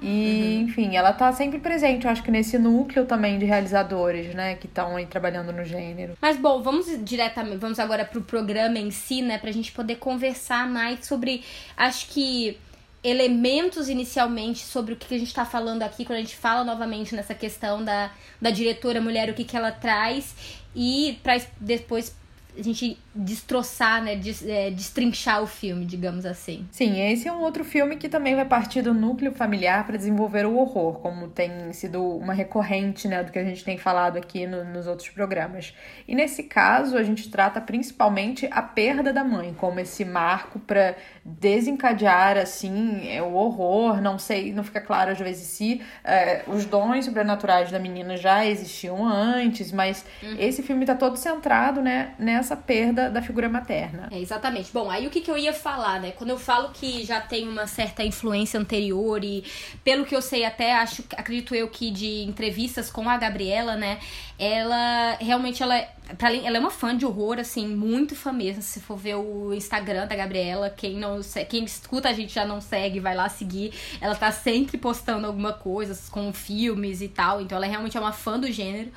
E, 0.01 0.05
uhum. 0.07 0.61
enfim, 0.61 0.95
ela 0.95 1.11
tá 1.11 1.31
sempre 1.33 1.59
presente, 1.59 2.05
eu 2.05 2.11
acho 2.11 2.23
que 2.23 2.31
nesse 2.31 2.57
núcleo 2.57 3.05
também 3.05 3.37
de 3.37 3.45
realizadores, 3.45 4.33
né, 4.33 4.55
que 4.55 4.65
estão 4.65 4.95
aí 4.95 5.05
trabalhando 5.05 5.51
no 5.51 5.63
gênero. 5.65 6.13
Mas 6.21 6.37
bom, 6.37 6.61
vamos 6.61 6.87
diretamente, 7.03 7.57
vamos 7.57 7.79
agora 7.79 8.05
pro 8.05 8.21
programa 8.21 8.79
em 8.79 8.91
si, 8.91 9.21
né, 9.21 9.37
pra 9.37 9.51
gente 9.51 9.71
poder 9.71 9.95
conversar 9.97 10.69
mais 10.69 11.05
sobre, 11.05 11.43
acho 11.75 12.07
que 12.07 12.57
elementos 13.03 13.89
inicialmente 13.89 14.59
sobre 14.59 14.93
o 14.93 14.95
que 14.95 15.13
a 15.13 15.17
gente 15.17 15.27
está 15.27 15.45
falando 15.45 15.83
aqui, 15.83 16.05
quando 16.05 16.17
a 16.17 16.21
gente 16.21 16.35
fala 16.35 16.63
novamente 16.63 17.15
nessa 17.15 17.33
questão 17.33 17.83
da, 17.83 18.11
da 18.41 18.51
diretora 18.51 19.01
mulher, 19.01 19.29
o 19.29 19.33
que, 19.33 19.43
que 19.43 19.55
ela 19.55 19.71
traz, 19.71 20.35
e 20.75 21.19
para 21.23 21.41
depois 21.59 22.15
a 22.57 22.61
gente 22.61 22.97
destroçar, 23.19 24.01
né, 24.01 24.15
des, 24.15 24.45
é, 24.47 24.71
destrinchar 24.71 25.43
o 25.43 25.47
filme, 25.47 25.85
digamos 25.85 26.25
assim. 26.25 26.65
Sim, 26.71 27.01
esse 27.11 27.27
é 27.27 27.31
um 27.31 27.41
outro 27.41 27.65
filme 27.65 27.97
que 27.97 28.07
também 28.07 28.33
vai 28.33 28.45
partir 28.45 28.81
do 28.81 28.93
núcleo 28.93 29.33
familiar 29.33 29.85
para 29.85 29.97
desenvolver 29.97 30.45
o 30.45 30.55
horror, 30.57 30.99
como 30.99 31.27
tem 31.27 31.73
sido 31.73 32.01
uma 32.01 32.33
recorrente, 32.33 33.07
né, 33.07 33.21
do 33.21 33.31
que 33.31 33.37
a 33.37 33.43
gente 33.43 33.63
tem 33.63 33.77
falado 33.77 34.17
aqui 34.17 34.47
no, 34.47 34.63
nos 34.63 34.87
outros 34.87 35.09
programas. 35.09 35.73
E 36.07 36.15
nesse 36.15 36.43
caso, 36.43 36.97
a 36.97 37.03
gente 37.03 37.29
trata 37.29 37.59
principalmente 37.59 38.47
a 38.51 38.61
perda 38.61 39.11
da 39.11 39.23
mãe, 39.23 39.53
como 39.53 39.81
esse 39.81 40.05
marco 40.05 40.57
para 40.59 40.95
desencadear, 41.25 42.37
assim, 42.37 43.09
é, 43.09 43.21
o 43.21 43.33
horror, 43.33 44.01
não 44.01 44.17
sei, 44.17 44.53
não 44.53 44.63
fica 44.63 44.79
claro 44.79 45.11
às 45.11 45.19
vezes 45.19 45.47
se 45.47 45.81
é, 46.03 46.43
os 46.47 46.65
dons 46.65 47.05
sobrenaturais 47.05 47.69
da 47.69 47.79
menina 47.79 48.15
já 48.15 48.45
existiam 48.45 49.05
antes, 49.05 49.71
mas 49.71 50.05
uhum. 50.23 50.35
esse 50.39 50.63
filme 50.63 50.85
tá 50.85 50.95
todo 50.95 51.17
centrado, 51.17 51.81
né, 51.81 52.13
nessa 52.17 52.55
perda 52.55 53.08
da, 53.09 53.21
figura 53.21 53.49
materna. 53.49 54.07
É, 54.11 54.19
exatamente. 54.19 54.71
Bom, 54.71 54.89
aí 54.89 55.07
o 55.07 55.09
que, 55.09 55.21
que 55.21 55.29
eu 55.29 55.37
ia 55.37 55.53
falar, 55.53 55.99
né? 55.99 56.11
Quando 56.11 56.29
eu 56.29 56.39
falo 56.39 56.69
que 56.69 57.05
já 57.05 57.21
tem 57.21 57.47
uma 57.47 57.67
certa 57.67 58.03
influência 58.03 58.59
anterior 58.59 59.23
e, 59.23 59.43
pelo 59.83 60.05
que 60.05 60.15
eu 60.15 60.21
sei, 60.21 60.45
até 60.45 60.73
acho, 60.75 61.03
acredito 61.15 61.55
eu 61.55 61.67
que 61.67 61.91
de 61.91 62.23
entrevistas 62.23 62.89
com 62.89 63.09
a 63.09 63.17
Gabriela, 63.17 63.75
né? 63.75 63.99
Ela 64.37 65.17
realmente 65.19 65.61
ela, 65.61 65.85
pra, 66.17 66.33
ela 66.33 66.57
é 66.57 66.59
uma 66.59 66.71
fã 66.71 66.95
de 66.95 67.05
horror, 67.05 67.39
assim, 67.39 67.67
muito 67.67 68.15
fã 68.15 68.31
mesmo. 68.31 68.61
Se 68.61 68.79
for 68.79 68.97
ver 68.97 69.15
o 69.15 69.53
Instagram 69.53 70.07
da 70.07 70.15
Gabriela, 70.15 70.69
quem 70.69 70.95
não 70.95 71.19
quem 71.49 71.65
escuta 71.65 72.09
a 72.09 72.13
gente 72.13 72.33
já 72.33 72.45
não 72.45 72.61
segue, 72.61 72.99
vai 72.99 73.15
lá 73.15 73.27
seguir. 73.27 73.73
Ela 73.99 74.15
tá 74.15 74.31
sempre 74.31 74.77
postando 74.77 75.27
alguma 75.27 75.53
coisa 75.53 75.97
com 76.09 76.31
filmes 76.31 77.01
e 77.01 77.07
tal. 77.07 77.41
Então 77.41 77.57
ela 77.57 77.67
realmente 77.67 77.97
é 77.97 77.99
uma 77.99 78.13
fã 78.13 78.39
do 78.39 78.49
gênero. 78.51 78.91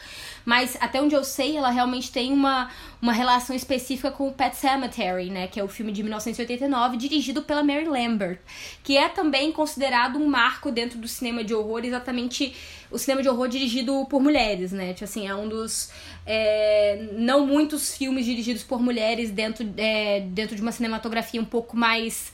Mas 0.45 0.77
até 0.81 1.01
onde 1.01 1.15
eu 1.15 1.25
sei, 1.25 1.57
ela 1.57 1.71
realmente 1.71 2.11
tem 2.11 2.33
uma, 2.33 2.71
uma 3.01 3.13
relação 3.13 3.55
específica 3.55 3.92
com 4.11 4.29
o 4.29 4.33
Pet 4.33 4.57
Cemetery, 4.57 5.31
né? 5.31 5.47
Que 5.47 5.61
é 5.61 5.65
o 5.65 5.69
filme 5.69 5.93
de 5.93 6.03
1989, 6.03 6.97
dirigido 6.97 7.43
pela 7.43 7.63
Mary 7.63 7.85
Lambert. 7.85 8.39
Que 8.83 8.97
é 8.97 9.09
também 9.09 9.53
considerado 9.53 10.19
um 10.19 10.27
marco 10.27 10.71
dentro 10.71 10.99
do 10.99 11.09
cinema 11.09 11.45
de 11.45 11.55
horror, 11.55 11.85
exatamente 11.85 12.55
o 12.91 12.99
cinema 12.99 13.23
de 13.23 13.29
horror 13.29 13.49
dirigido 13.49 14.07
por 14.09 14.21
mulheres, 14.21 14.73
né? 14.73 14.93
Tipo 14.93 15.05
assim, 15.05 15.29
é 15.29 15.35
um 15.35 15.49
dos. 15.49 15.91
É, 16.27 17.09
não 17.13 17.47
muitos 17.47 17.97
filmes 17.97 18.25
dirigidos 18.25 18.63
por 18.63 18.81
mulheres 18.81 19.31
dentro, 19.31 19.69
é, 19.77 20.21
dentro 20.21 20.55
de 20.55 20.63
uma 20.63 20.73
cinematografia 20.73 21.41
um 21.41 21.45
pouco 21.45 21.77
mais 21.77 22.33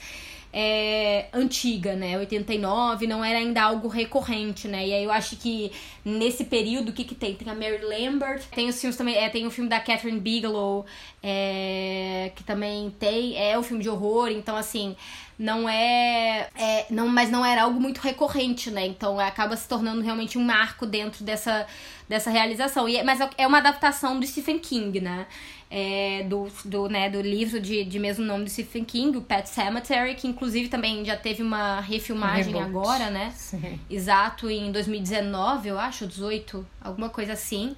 é, 0.52 1.26
antiga, 1.32 1.94
né? 1.94 2.16
89 2.18 3.06
não 3.06 3.24
era 3.24 3.38
ainda 3.38 3.62
algo 3.62 3.88
recorrente, 3.88 4.66
né? 4.66 4.86
E 4.86 4.94
aí 4.94 5.04
eu 5.04 5.12
acho 5.12 5.36
que 5.36 5.70
nesse 6.04 6.44
período, 6.44 6.88
o 6.88 6.92
que 6.92 7.04
que 7.04 7.14
tem? 7.14 7.34
Tem 7.34 7.50
a 7.50 7.54
Mary 7.54 7.80
Lambert, 7.82 8.42
tem 8.54 8.68
os 8.68 8.80
filmes 8.80 8.96
também, 8.96 9.16
é, 9.16 9.28
tem 9.28 9.46
o 9.46 9.50
filme 9.50 9.68
da 9.68 9.78
Catherine 9.80 10.20
Bigelow, 10.20 10.86
é, 11.22 12.32
que 12.34 12.42
também 12.44 12.90
tem, 12.98 13.36
é 13.36 13.58
um 13.58 13.62
filme 13.62 13.82
de 13.82 13.88
horror, 13.88 14.28
então 14.30 14.56
assim, 14.56 14.96
não 15.38 15.68
é, 15.68 16.48
é, 16.56 16.86
não, 16.90 17.08
mas 17.08 17.30
não 17.30 17.44
era 17.44 17.62
algo 17.62 17.80
muito 17.80 17.98
recorrente, 17.98 18.70
né? 18.70 18.86
Então 18.86 19.20
acaba 19.20 19.56
se 19.56 19.68
tornando 19.68 20.02
realmente 20.02 20.36
um 20.36 20.44
marco 20.44 20.84
dentro 20.84 21.24
dessa, 21.24 21.66
dessa 22.08 22.30
realização. 22.30 22.88
E, 22.88 22.96
é, 22.96 23.02
mas 23.02 23.20
é 23.36 23.46
uma 23.46 23.58
adaptação 23.58 24.18
do 24.18 24.26
Stephen 24.26 24.58
King, 24.58 25.00
né? 25.00 25.26
é, 25.70 26.24
do, 26.24 26.48
do, 26.64 26.88
né, 26.88 27.10
do 27.10 27.20
livro 27.20 27.60
de, 27.60 27.84
de 27.84 27.98
mesmo 27.98 28.24
nome 28.24 28.44
do 28.44 28.50
Stephen 28.50 28.84
King, 28.84 29.16
o 29.16 29.20
Pet 29.20 29.48
Cemetery, 29.48 30.14
que 30.14 30.26
inclusive 30.26 30.68
também 30.68 31.04
já 31.04 31.16
teve 31.16 31.42
uma 31.42 31.80
refilmagem 31.80 32.60
agora, 32.60 33.10
né? 33.10 33.32
Sim. 33.36 33.78
Exato, 33.90 34.48
em 34.48 34.72
2019, 34.72 35.68
eu 35.68 35.78
acho, 35.78 36.06
18, 36.06 36.66
alguma 36.80 37.10
coisa 37.10 37.34
assim. 37.34 37.76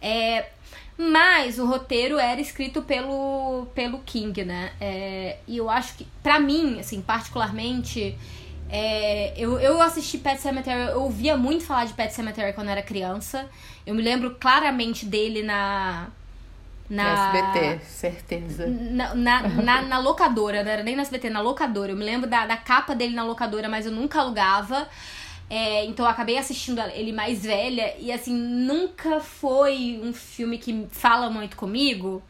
É, 0.00 0.46
mas 0.96 1.58
o 1.58 1.66
roteiro 1.66 2.18
era 2.18 2.40
escrito 2.40 2.82
pelo, 2.82 3.66
pelo 3.74 3.98
King, 4.00 4.44
né? 4.44 4.72
É, 4.80 5.38
e 5.46 5.56
eu 5.56 5.68
acho 5.68 5.94
que, 5.96 6.06
pra 6.22 6.38
mim, 6.38 6.78
assim, 6.78 7.00
particularmente, 7.00 8.16
é, 8.70 9.34
eu, 9.36 9.58
eu 9.58 9.82
assisti 9.82 10.18
Pet 10.18 10.40
Cemetery, 10.40 10.92
eu 10.92 11.02
ouvia 11.02 11.36
muito 11.36 11.64
falar 11.64 11.84
de 11.84 11.92
Pet 11.94 12.12
Cemetery 12.12 12.52
quando 12.52 12.68
era 12.68 12.82
criança. 12.82 13.48
Eu 13.84 13.94
me 13.94 14.02
lembro 14.02 14.36
claramente 14.36 15.04
dele 15.04 15.42
na 15.42 16.08
na 16.88 17.32
SBT, 17.32 17.84
certeza. 17.86 18.66
Na, 18.66 19.14
na, 19.14 19.48
na, 19.48 19.82
na, 19.82 19.98
locadora, 19.98 20.62
não 20.62 20.70
era 20.70 20.82
nem 20.82 20.94
na 20.94 21.02
SBT, 21.02 21.30
na 21.30 21.40
locadora. 21.40 21.92
Eu 21.92 21.96
me 21.96 22.04
lembro 22.04 22.28
da, 22.28 22.46
da 22.46 22.56
capa 22.56 22.94
dele 22.94 23.14
na 23.14 23.24
locadora, 23.24 23.68
mas 23.68 23.86
eu 23.86 23.92
nunca 23.92 24.20
alugava. 24.20 24.86
É, 25.48 25.84
então 25.84 26.06
eu 26.06 26.10
acabei 26.10 26.38
assistindo 26.38 26.80
ele 26.94 27.12
mais 27.12 27.42
velha 27.42 27.94
e 27.98 28.10
assim, 28.10 28.34
nunca 28.34 29.20
foi 29.20 30.00
um 30.02 30.12
filme 30.12 30.58
que 30.58 30.86
fala 30.90 31.28
muito 31.30 31.56
comigo. 31.56 32.22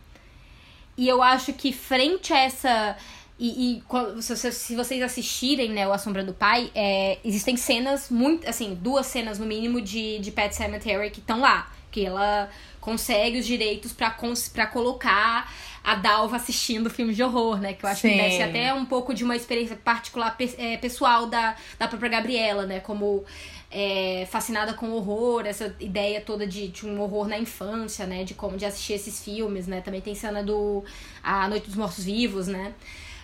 E 0.97 1.09
eu 1.09 1.23
acho 1.23 1.52
que 1.52 1.73
frente 1.73 2.33
a 2.33 2.38
essa. 2.38 2.97
E, 3.38 3.83
e 3.83 4.23
se, 4.23 4.52
se, 4.52 4.76
vocês 4.76 5.02
assistirem, 5.02 5.71
né, 5.71 5.87
o 5.88 5.92
A 5.92 5.99
Sombra 5.99 6.23
do 6.23 6.33
Pai, 6.33 6.71
é, 6.75 7.18
existem 7.25 7.56
cenas 7.56 8.11
muito. 8.11 8.49
Assim, 8.49 8.75
duas 8.75 9.06
cenas 9.06 9.38
no 9.38 9.47
mínimo 9.47 9.80
de, 9.80 10.18
de 10.18 10.30
Pet 10.30 10.54
Cemetery 10.54 11.11
que 11.11 11.21
estão 11.21 11.40
lá. 11.40 11.73
Que 11.90 12.06
ela 12.06 12.49
consegue 12.80 13.38
os 13.38 13.47
direitos 13.47 13.92
para 13.92 14.66
colocar 14.66 15.50
a 15.85 15.95
Dalva 15.97 16.37
assistindo 16.37 16.88
filmes 16.88 17.14
de 17.14 17.23
horror, 17.23 17.59
né? 17.59 17.75
Que 17.75 17.85
eu 17.85 17.91
acho 17.91 18.00
Sim. 18.00 18.19
que 18.19 18.31
ser 18.31 18.43
até 18.45 18.73
um 18.73 18.87
pouco 18.87 19.12
de 19.12 19.23
uma 19.23 19.37
experiência 19.37 19.76
particular 19.76 20.35
é, 20.57 20.79
pessoal 20.79 21.26
da, 21.26 21.55
da 21.79 21.87
própria 21.87 22.09
Gabriela, 22.09 22.64
né? 22.64 22.81
Como 22.81 23.23
é, 23.71 24.26
fascinada 24.31 24.73
com 24.73 24.91
horror, 24.93 25.45
essa 25.45 25.76
ideia 25.79 26.23
toda 26.23 26.47
de, 26.47 26.69
de, 26.69 26.87
um 26.87 26.99
horror 27.03 27.29
na 27.29 27.38
infância, 27.38 28.07
né? 28.07 28.25
De 28.25 28.33
como 28.33 28.57
de 28.57 28.64
assistir 28.64 28.95
esses 28.95 29.23
filmes, 29.23 29.67
né? 29.67 29.83
Também 29.83 30.00
tem 30.00 30.14
cena 30.14 30.43
do 30.43 30.83
A 31.23 31.47
Noite 31.49 31.67
dos 31.67 31.76
Mortos 31.76 32.05
Vivos, 32.05 32.47
né? 32.47 32.73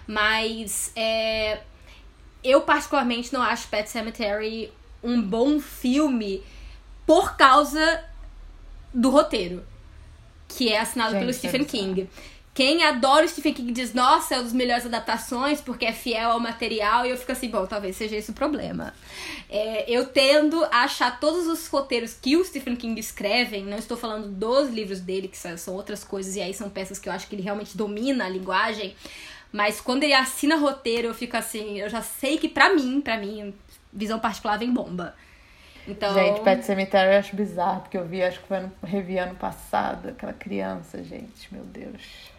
Mas 0.07 0.93
é, 0.95 1.61
eu 2.45 2.61
particularmente 2.61 3.33
não 3.33 3.41
acho 3.41 3.69
Pet 3.69 3.89
Cemetery 3.89 4.71
um 5.03 5.23
bom 5.23 5.59
filme 5.61 6.43
por 7.07 7.39
causa 7.39 8.05
do 8.93 9.09
roteiro, 9.09 9.65
que 10.47 10.71
é 10.71 10.79
assinado 10.79 11.13
Gente, 11.13 11.21
pelo 11.21 11.33
Stephen 11.33 11.65
King. 11.65 12.09
Quem 12.53 12.83
adora 12.83 13.25
o 13.25 13.29
Stephen 13.29 13.55
King 13.55 13.73
diz, 13.73 13.95
nossa, 13.95 14.35
é 14.35 14.37
uma 14.37 14.43
das 14.43 14.53
melhores 14.53 14.85
adaptações 14.85 15.61
porque 15.61 15.87
é 15.87 15.93
fiel 15.93 16.33
ao 16.33 16.41
material, 16.41 17.07
e 17.07 17.11
eu 17.11 17.17
fico 17.17 17.31
assim, 17.31 17.49
bom, 17.49 17.65
talvez 17.65 17.97
seja 17.97 18.17
esse 18.17 18.33
o 18.33 18.35
problema. 18.35 18.93
É, 19.49 19.89
eu 19.89 20.07
tendo 20.07 20.65
a 20.65 20.83
achar 20.83 21.21
todos 21.21 21.47
os 21.47 21.69
roteiros 21.69 22.13
que 22.13 22.37
o 22.37 22.45
Stephen 22.45 22.75
King 22.75 22.99
escreve, 22.99 23.63
não 23.63 23.79
estou 23.79 23.97
falando 23.97 24.29
dos 24.29 24.69
livros 24.69 25.01
dele, 25.01 25.29
que 25.29 25.39
são 25.39 25.75
outras 25.75 26.03
coisas, 26.03 26.35
e 26.35 26.43
aí 26.43 26.53
são 26.53 26.69
peças 26.69 26.99
que 26.99 27.09
eu 27.09 27.13
acho 27.13 27.29
que 27.29 27.37
ele 27.37 27.43
realmente 27.43 27.77
domina 27.77 28.27
a 28.27 28.29
linguagem, 28.29 28.97
mas 29.53 29.81
quando 29.81 30.03
ele 30.03 30.15
assina 30.15 30.57
roteiro, 30.57 31.07
eu 31.07 31.15
fico 31.15 31.37
assim, 31.37 31.79
eu 31.79 31.89
já 31.89 32.03
sei 32.03 32.37
que 32.37 32.49
pra 32.49 32.75
mim, 32.75 33.01
pra 33.01 33.17
mim, 33.17 33.55
visão 33.93 34.19
particular 34.19 34.59
vem 34.59 34.73
bomba. 34.73 35.15
Então... 35.87 36.13
Gente, 36.15 36.41
Pet 36.43 36.65
Cemetery 36.65 37.15
eu 37.15 37.19
acho 37.21 37.35
bizarro, 37.35 37.81
porque 37.83 37.97
eu 37.97 38.07
vi, 38.07 38.23
acho 38.23 38.41
que 38.41 38.49
foi 38.49 38.61
no 38.61 38.73
revi 38.83 39.19
ano 39.19 39.37
passado, 39.37 40.11
aquela 40.11 40.33
criança, 40.33 41.03
gente, 41.03 41.53
meu 41.53 41.65
Deus. 41.65 42.30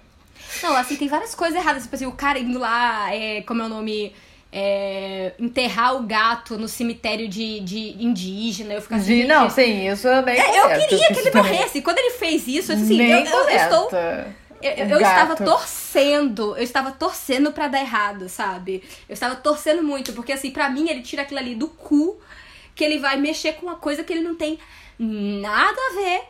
Não, 0.63 0.75
assim, 0.75 0.95
tem 0.95 1.07
várias 1.07 1.35
coisas 1.35 1.55
erradas, 1.55 1.83
tipo 1.83 1.95
assim, 1.95 2.05
o 2.05 2.11
cara 2.11 2.39
indo 2.39 2.59
lá, 2.59 3.13
é, 3.13 3.41
como 3.41 3.61
é 3.61 3.65
o 3.65 3.69
nome... 3.69 4.13
É, 4.53 5.31
enterrar 5.39 5.95
o 5.95 6.03
gato 6.03 6.57
no 6.57 6.67
cemitério 6.67 7.25
de, 7.29 7.61
de 7.61 8.03
indígena. 8.03 8.73
Eu 8.73 8.81
fico 8.81 8.95
assim. 8.95 9.21
De, 9.21 9.23
não, 9.23 9.49
sim, 9.49 9.89
isso 9.89 10.05
é 10.09 10.21
bem. 10.21 10.37
É, 10.37 10.59
eu 10.59 10.87
queria 10.87 11.07
que 11.07 11.19
ele 11.19 11.31
morresse. 11.33 11.81
Quando 11.81 11.99
ele 11.99 12.09
fez 12.17 12.45
isso, 12.49 12.73
assim, 12.73 13.01
eu, 13.01 13.19
eu, 13.19 13.49
eu, 13.49 13.49
estou. 13.49 13.89
Eu, 14.61 14.87
eu 14.89 15.01
estava 15.01 15.35
torcendo, 15.35 16.55
eu 16.55 16.63
estava 16.63 16.91
torcendo 16.91 17.51
para 17.51 17.67
dar 17.67 17.79
errado, 17.79 18.29
sabe? 18.29 18.83
Eu 19.09 19.13
estava 19.13 19.35
torcendo 19.35 19.81
muito, 19.81 20.13
porque 20.13 20.31
assim, 20.31 20.51
para 20.51 20.69
mim 20.69 20.89
ele 20.89 21.01
tira 21.01 21.23
aquilo 21.23 21.39
ali 21.39 21.55
do 21.55 21.67
cu 21.67 22.19
que 22.75 22.83
ele 22.83 22.99
vai 22.99 23.17
mexer 23.17 23.53
com 23.53 23.65
uma 23.65 23.75
coisa 23.75 24.03
que 24.03 24.13
ele 24.13 24.21
não 24.21 24.35
tem 24.35 24.59
nada 24.99 25.77
a 25.89 25.95
ver. 25.95 26.21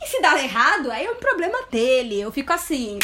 E 0.00 0.06
se 0.06 0.20
dá 0.20 0.40
errado, 0.40 0.90
aí 0.90 1.06
é 1.06 1.10
um 1.10 1.16
problema 1.16 1.58
dele. 1.70 2.20
Eu 2.20 2.30
fico 2.30 2.52
assim. 2.52 2.98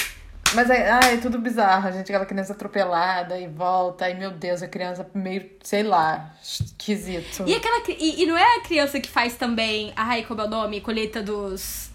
Mas 0.54 0.68
é, 0.68 0.90
ah, 0.90 1.00
é 1.04 1.16
tudo 1.16 1.38
bizarro, 1.38 1.88
a 1.88 1.90
gente, 1.90 2.10
aquela 2.10 2.26
criança 2.26 2.52
atropelada 2.52 3.38
e 3.38 3.46
volta, 3.46 4.08
e 4.08 4.14
meu 4.14 4.30
Deus, 4.30 4.62
a 4.62 4.68
criança 4.68 5.08
meio, 5.14 5.48
sei 5.62 5.82
lá, 5.82 6.34
esquisito. 6.42 7.44
E, 7.46 7.54
aquela, 7.54 7.82
e, 7.88 8.22
e 8.22 8.26
não 8.26 8.36
é 8.36 8.56
a 8.56 8.60
criança 8.60 9.00
que 9.00 9.08
faz 9.08 9.36
também, 9.36 9.92
ai, 9.96 10.24
como 10.24 10.40
é 10.40 10.44
o 10.44 10.48
nome? 10.48 10.80
Colheita 10.80 11.22
dos 11.22 11.91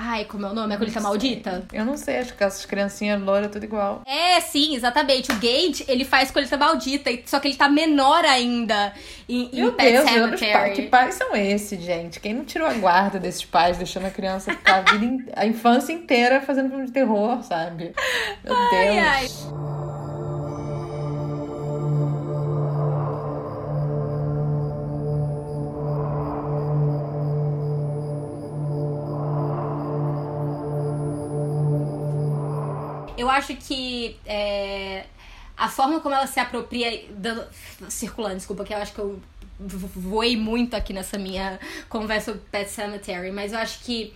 Ai, 0.00 0.26
como 0.26 0.46
é 0.46 0.50
o 0.50 0.54
nome? 0.54 0.72
A 0.72 0.78
colheita 0.78 1.00
maldita? 1.00 1.66
Eu 1.72 1.84
não 1.84 1.96
sei, 1.96 2.18
acho 2.18 2.32
que 2.32 2.44
essas 2.44 2.64
criancinhas 2.64 3.20
loiras 3.20 3.50
tudo 3.50 3.64
igual. 3.64 4.02
É, 4.06 4.40
sim, 4.40 4.76
exatamente. 4.76 5.32
O 5.32 5.34
Gage, 5.34 5.84
ele 5.88 6.04
faz 6.04 6.30
colheita 6.30 6.56
maldita, 6.56 7.10
só 7.26 7.40
que 7.40 7.48
ele 7.48 7.56
tá 7.56 7.68
menor 7.68 8.24
ainda 8.24 8.92
em, 9.28 9.50
Meu 9.52 9.70
em 9.70 9.72
Pet 9.72 9.90
Deus, 9.90 10.08
Cemetery. 10.08 10.72
Que 10.74 10.82
pais 10.82 11.16
são 11.16 11.34
esses, 11.34 11.82
gente? 11.82 12.20
Quem 12.20 12.32
não 12.32 12.44
tirou 12.44 12.68
a 12.68 12.74
guarda 12.74 13.18
desses 13.18 13.44
pais, 13.44 13.76
deixando 13.76 14.06
a 14.06 14.10
criança 14.10 14.52
ficar 14.52 14.76
a, 14.88 14.96
vida, 14.96 15.32
a 15.34 15.44
infância 15.44 15.92
inteira 15.92 16.40
fazendo 16.42 16.70
filme 16.70 16.86
de 16.86 16.92
terror, 16.92 17.42
sabe? 17.42 17.92
Meu 18.44 18.54
ai, 18.54 18.70
Deus. 18.70 19.48
Ai. 19.52 19.77
Acho 33.38 33.56
que 33.56 34.18
é, 34.26 35.04
a 35.56 35.68
forma 35.68 36.00
como 36.00 36.14
ela 36.14 36.26
se 36.26 36.38
apropria. 36.38 37.04
Circulando, 37.88 38.36
desculpa, 38.36 38.64
que 38.64 38.72
eu 38.72 38.78
acho 38.78 38.92
que 38.92 38.98
eu 38.98 39.20
voei 39.60 40.36
muito 40.36 40.74
aqui 40.74 40.92
nessa 40.92 41.18
minha 41.18 41.58
conversa 41.88 42.32
sobre 42.32 42.46
Pet 42.50 42.70
Cemetery, 42.70 43.32
mas 43.32 43.52
eu 43.52 43.58
acho 43.58 43.80
que 43.80 44.14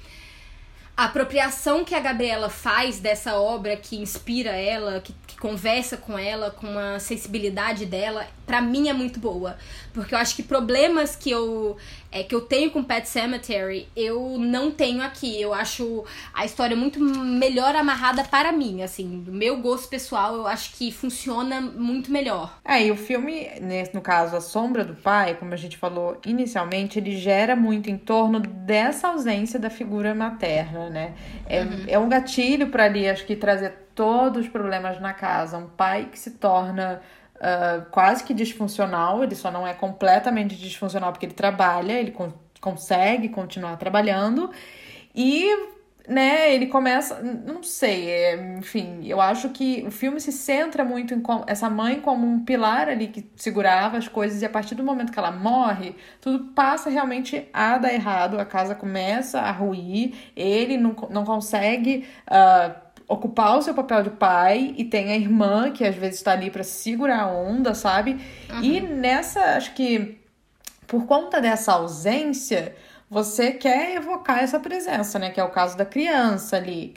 a 0.97 1.07
apropriação 1.07 1.85
que 1.85 1.95
a 1.95 2.01
Gabriela 2.01 2.49
faz 2.51 3.01
dessa 3.01 3.37
obra 3.37 3.77
que 3.77 3.97
inspira 3.97 4.51
ela, 4.51 5.01
que, 5.01 5.15
que 5.27 5.37
conversa 5.39 5.97
com 5.97 6.19
ela, 6.19 6.51
com 6.51 6.79
a 6.79 6.99
sensibilidade 6.99 7.87
dela, 7.87 8.27
para 8.53 8.61
mim 8.61 8.91
é 8.91 8.93
muito 8.93 9.19
boa. 9.19 9.57
Porque 9.95 10.15
eu 10.15 10.19
acho 10.19 10.37
que 10.37 10.43
problemas 10.43 11.17
que 11.17 11.31
eu, 11.31 11.79
é, 12.11 12.23
que 12.23 12.35
eu 12.35 12.43
tenho 12.43 12.71
com 12.71 12.85
Pet 12.85 13.09
Cemetery, 13.09 13.89
eu 13.97 14.37
não 14.39 14.71
tenho 14.71 15.03
aqui. 15.03 15.41
Eu 15.41 15.55
acho 15.55 16.05
a 16.35 16.45
história 16.45 16.77
muito 16.77 17.01
melhor 17.01 17.75
amarrada 17.75 18.23
para 18.25 18.53
mim, 18.53 18.83
assim. 18.83 19.21
Do 19.21 19.33
meu 19.33 19.57
gosto 19.63 19.89
pessoal, 19.89 20.35
eu 20.35 20.47
acho 20.47 20.75
que 20.75 20.93
funciona 20.93 21.63
muito 21.63 22.13
melhor. 22.13 22.59
É, 22.63 22.85
e 22.85 22.91
o 22.91 22.97
filme, 22.97 23.49
no 23.95 24.03
caso, 24.03 24.37
A 24.37 24.41
Sombra 24.43 24.85
do 24.85 24.95
Pai, 24.95 25.35
como 25.35 25.55
a 25.55 25.57
gente 25.57 25.79
falou 25.79 26.21
inicialmente, 26.27 26.99
ele 26.99 27.17
gera 27.17 27.57
muito 27.57 27.89
em 27.89 27.97
torno 27.97 28.39
dessa 28.39 29.09
ausência 29.09 29.59
da 29.59 29.71
figura 29.71 30.15
materna, 30.15 30.91
né? 30.91 31.15
É, 31.47 31.63
uhum. 31.63 31.85
é 31.89 31.99
um 31.99 32.09
gatilho 32.09 32.69
para 32.69 32.85
ali, 32.85 33.09
acho 33.09 33.25
que 33.25 33.35
trazer 33.35 33.89
todos 33.95 34.45
os 34.45 34.49
problemas 34.51 35.01
na 35.01 35.15
casa. 35.15 35.57
Um 35.57 35.69
pai 35.69 36.09
que 36.11 36.19
se 36.19 36.33
torna 36.33 37.01
uh, 37.43 37.85
quase 37.91 38.23
que 38.23 38.33
disfuncional, 38.33 39.23
ele 39.25 39.35
só 39.35 39.51
não 39.51 39.67
é 39.67 39.75
completamente 39.75 40.57
disfuncional 40.57 41.13
porque 41.13 41.27
ele 41.27 41.35
trabalha, 41.35 41.93
ele 41.93 42.13
con 42.13 42.33
consegue 42.61 43.29
continuar 43.29 43.77
trabalhando. 43.77 44.49
E 45.13 45.49
né, 46.09 46.53
ele 46.53 46.67
começa, 46.67 47.21
não 47.23 47.63
sei, 47.63 48.09
é, 48.09 48.57
enfim, 48.59 49.01
eu 49.05 49.21
acho 49.21 49.51
que 49.51 49.85
o 49.87 49.91
filme 49.91 50.21
se 50.21 50.33
centra 50.33 50.85
muito 50.85 51.15
em 51.15 51.23
essa 51.47 51.71
mãe 51.71 52.01
como 52.01 52.27
um 52.27 52.45
pilar 52.45 52.89
ali 52.89 53.09
que 53.09 53.31
segurava 53.37 53.99
as 53.99 54.09
coisas 54.09 54.43
e 54.43 54.47
a 54.47 54.49
partir 54.49 54.75
do 54.75 54.83
momento 54.83 55.13
que 55.13 55.19
ela 55.19 55.31
morre, 55.31 55.95
tudo 56.21 56.53
passa 56.53 56.91
realmente 56.91 57.49
a 57.53 57.79
dar 57.79 57.93
errado, 57.93 58.39
a 58.39 58.45
casa 58.45 58.75
começa 58.75 59.41
a 59.41 59.51
ruir, 59.53 60.15
ele 60.37 60.77
não, 60.77 60.95
não 61.11 61.25
consegue 61.25 62.07
uh, 62.27 62.75
ocupar 63.09 63.59
o 63.59 63.63
seu 63.63 63.75
papel 63.75 64.03
de 64.03 64.11
pai 64.11 64.75
e 64.77 64.85
tem 64.85 65.13
a 65.13 65.17
irmã 65.17 65.71
que 65.71 65.85
às 65.85 65.95
vezes 65.95 66.17
está 66.17 66.33
ali 66.33 66.51
para 66.51 66.63
segurar 66.63 67.23
a 67.23 67.27
onda, 67.27 67.75
sabe? 67.75 68.19
Uhum. 68.51 68.63
E 68.63 68.81
nessa, 68.81 69.57
acho 69.57 69.75
que 69.75 70.19
por 70.87 71.07
conta 71.07 71.41
dessa 71.41 71.73
ausência, 71.73 72.75
você 73.13 73.53
quer 73.53 73.95
evocar 73.97 74.39
essa 74.39 74.59
presença, 74.59 75.19
né? 75.19 75.29
Que 75.29 75.39
é 75.39 75.45
o 75.45 75.51
caso 75.51 75.77
da 75.77 75.85
criança 75.85 76.57
ali. 76.57 76.95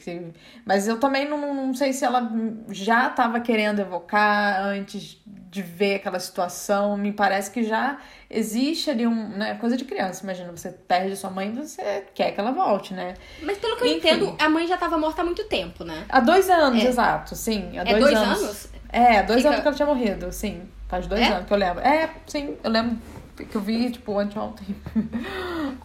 Mas 0.65 0.87
eu 0.87 0.97
também 0.97 1.27
não, 1.27 1.53
não 1.53 1.73
sei 1.73 1.91
se 1.91 2.05
ela 2.05 2.31
já 2.69 3.07
estava 3.07 3.41
querendo 3.41 3.81
evocar 3.81 4.61
antes 4.61 5.21
de 5.25 5.61
ver 5.61 5.95
aquela 5.95 6.17
situação. 6.17 6.95
Me 6.95 7.11
parece 7.11 7.51
que 7.51 7.65
já 7.65 7.97
existe 8.29 8.89
ali 8.89 9.05
um, 9.05 9.27
né, 9.27 9.55
coisa 9.55 9.75
de 9.75 9.83
criança. 9.83 10.23
Imagina, 10.23 10.53
você 10.53 10.71
perde 10.71 11.17
sua 11.17 11.29
mãe, 11.29 11.53
você 11.53 12.05
quer 12.15 12.31
que 12.31 12.39
ela 12.39 12.51
volte, 12.51 12.93
né? 12.93 13.15
Mas 13.43 13.57
pelo 13.57 13.75
que 13.75 13.83
eu 13.83 13.87
entendo, 13.97 14.37
a 14.39 14.47
mãe 14.47 14.65
já 14.67 14.75
estava 14.75 14.97
morta 14.97 15.21
há 15.21 15.25
muito 15.25 15.43
tempo, 15.49 15.83
né? 15.83 16.05
Há 16.07 16.21
dois 16.21 16.49
anos, 16.49 16.81
é. 16.81 16.87
exato, 16.87 17.35
sim. 17.35 17.77
Há 17.77 17.81
é 17.81 17.99
dois, 17.99 18.15
anos. 18.15 18.39
anos? 18.41 18.69
É, 18.87 19.19
há 19.19 19.21
dois 19.23 19.39
Fica... 19.39 19.49
anos 19.49 19.61
que 19.61 19.67
ela 19.67 19.75
tinha 19.75 19.85
morrido, 19.85 20.31
sim. 20.31 20.61
Faz 20.87 21.07
dois 21.07 21.19
é? 21.19 21.25
anos 21.25 21.45
que 21.45 21.53
eu 21.53 21.57
lembro. 21.57 21.81
É, 21.81 22.09
sim, 22.25 22.55
eu 22.63 22.71
lembro 22.71 22.97
que 23.43 23.55
eu 23.55 23.61
vi, 23.61 23.91
tipo, 23.91 24.17
anteontem. 24.17 24.75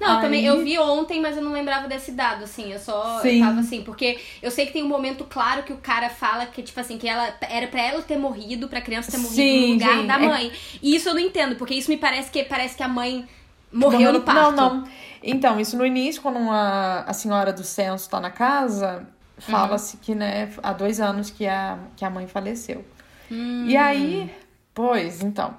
Não, 0.00 0.16
Aí... 0.16 0.20
também 0.22 0.44
eu 0.44 0.62
vi 0.62 0.78
ontem, 0.78 1.20
mas 1.20 1.36
eu 1.36 1.42
não 1.42 1.52
lembrava 1.52 1.88
desse 1.88 2.12
dado, 2.12 2.44
assim. 2.44 2.72
Eu 2.72 2.78
só 2.78 3.20
Sim. 3.20 3.40
eu 3.40 3.46
tava 3.46 3.60
assim, 3.60 3.82
porque 3.82 4.20
eu 4.40 4.50
sei 4.50 4.66
que 4.66 4.72
tem 4.72 4.84
um 4.84 4.88
momento 4.88 5.24
claro 5.24 5.64
que 5.64 5.72
o 5.72 5.78
cara 5.78 6.08
fala 6.08 6.46
que, 6.46 6.62
tipo 6.62 6.78
assim, 6.78 6.96
que 6.96 7.08
ela 7.08 7.34
era 7.48 7.66
para 7.66 7.82
ela 7.82 8.02
ter 8.02 8.16
morrido, 8.16 8.68
pra 8.68 8.80
criança 8.80 9.10
ter 9.10 9.18
morrido 9.18 9.34
Sim, 9.34 9.66
no 9.66 9.72
lugar 9.74 9.98
sim. 9.98 10.06
da 10.06 10.14
é 10.14 10.18
mãe. 10.18 10.46
É... 10.46 10.78
E 10.80 10.94
isso 10.94 11.08
eu 11.08 11.14
não 11.14 11.20
entendo, 11.20 11.56
porque 11.56 11.74
isso 11.74 11.90
me 11.90 11.96
parece 11.96 12.30
que 12.30 12.44
parece 12.44 12.76
que 12.76 12.82
a 12.82 12.88
mãe 12.88 13.26
morreu, 13.72 13.98
morreu 13.98 14.12
no 14.12 14.20
parto. 14.20 14.52
Não, 14.52 14.74
não. 14.76 14.88
Então, 15.22 15.60
isso 15.60 15.76
no 15.76 15.84
início, 15.84 16.22
quando 16.22 16.38
a, 16.50 17.04
a 17.06 17.12
senhora 17.12 17.52
do 17.52 17.64
censo 17.64 18.08
tá 18.08 18.20
na 18.20 18.30
casa, 18.30 19.06
fala-se 19.38 19.96
uhum. 19.96 20.02
que, 20.02 20.14
né, 20.14 20.52
há 20.62 20.72
dois 20.72 21.00
anos 21.00 21.30
que 21.30 21.46
a, 21.46 21.78
que 21.96 22.04
a 22.04 22.10
mãe 22.10 22.26
faleceu. 22.26 22.84
Hum. 23.30 23.64
E 23.66 23.76
aí, 23.76 24.30
pois, 24.74 25.22
então. 25.22 25.56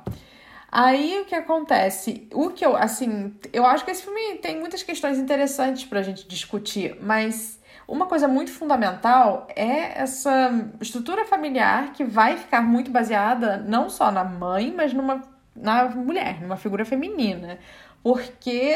Aí 0.71 1.19
o 1.19 1.25
que 1.25 1.35
acontece? 1.35 2.29
O 2.33 2.49
que 2.49 2.65
eu, 2.65 2.77
assim, 2.77 3.35
eu 3.51 3.65
acho 3.65 3.83
que 3.83 3.91
esse 3.91 4.03
filme 4.03 4.37
tem 4.37 4.57
muitas 4.57 4.81
questões 4.81 5.17
interessantes 5.17 5.83
pra 5.83 6.01
gente 6.01 6.25
discutir, 6.25 6.97
mas 7.01 7.59
uma 7.85 8.05
coisa 8.05 8.25
muito 8.25 8.51
fundamental 8.51 9.47
é 9.53 10.01
essa 10.01 10.49
estrutura 10.79 11.25
familiar 11.25 11.91
que 11.91 12.05
vai 12.05 12.37
ficar 12.37 12.61
muito 12.61 12.89
baseada 12.89 13.57
não 13.57 13.89
só 13.89 14.09
na 14.11 14.23
mãe, 14.23 14.73
mas 14.73 14.93
numa 14.93 15.21
na 15.53 15.89
mulher, 15.89 16.41
numa 16.41 16.55
figura 16.55 16.85
feminina. 16.85 17.59
Porque 18.01 18.73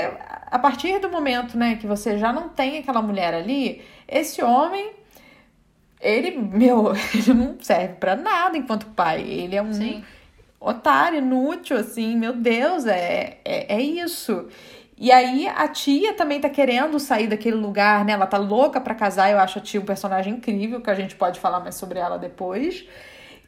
a 0.52 0.60
partir 0.60 1.00
do 1.00 1.10
momento, 1.10 1.58
né, 1.58 1.78
que 1.78 1.88
você 1.88 2.18
já 2.18 2.34
não 2.34 2.50
tem 2.50 2.78
aquela 2.78 3.02
mulher 3.02 3.34
ali, 3.34 3.82
esse 4.06 4.44
homem 4.44 4.92
ele, 6.02 6.38
meu, 6.38 6.92
ele 7.16 7.34
não 7.34 7.58
serve 7.62 7.94
para 7.94 8.18
nada 8.18 8.58
enquanto 8.58 8.86
pai. 8.88 9.22
Ele 9.22 9.56
é 9.56 9.62
um 9.62 9.72
Sim 9.72 10.04
otário, 10.66 11.20
inútil, 11.20 11.78
assim, 11.78 12.18
meu 12.18 12.34
Deus, 12.34 12.88
é, 12.88 13.38
é, 13.46 13.76
é 13.76 13.82
isso. 13.82 14.48
E 14.98 15.12
aí 15.12 15.48
a 15.48 15.68
tia 15.68 16.14
também 16.14 16.42
tá 16.42 16.50
querendo 16.50 17.00
sair 17.00 17.28
daquele 17.28 17.56
lugar, 17.56 18.04
né? 18.04 18.14
Ela 18.14 18.26
tá 18.26 18.38
louca 18.38 18.82
para 18.82 18.96
casar, 18.96 19.30
eu 19.30 19.38
acho 19.38 19.60
a 19.60 19.62
tia 19.62 19.80
um 19.80 19.86
personagem 19.86 20.34
incrível, 20.34 20.82
que 20.82 20.90
a 20.90 20.96
gente 20.96 21.16
pode 21.16 21.40
falar 21.40 21.60
mais 21.60 21.76
sobre 21.76 22.00
ela 22.00 22.18
depois. 22.18 22.86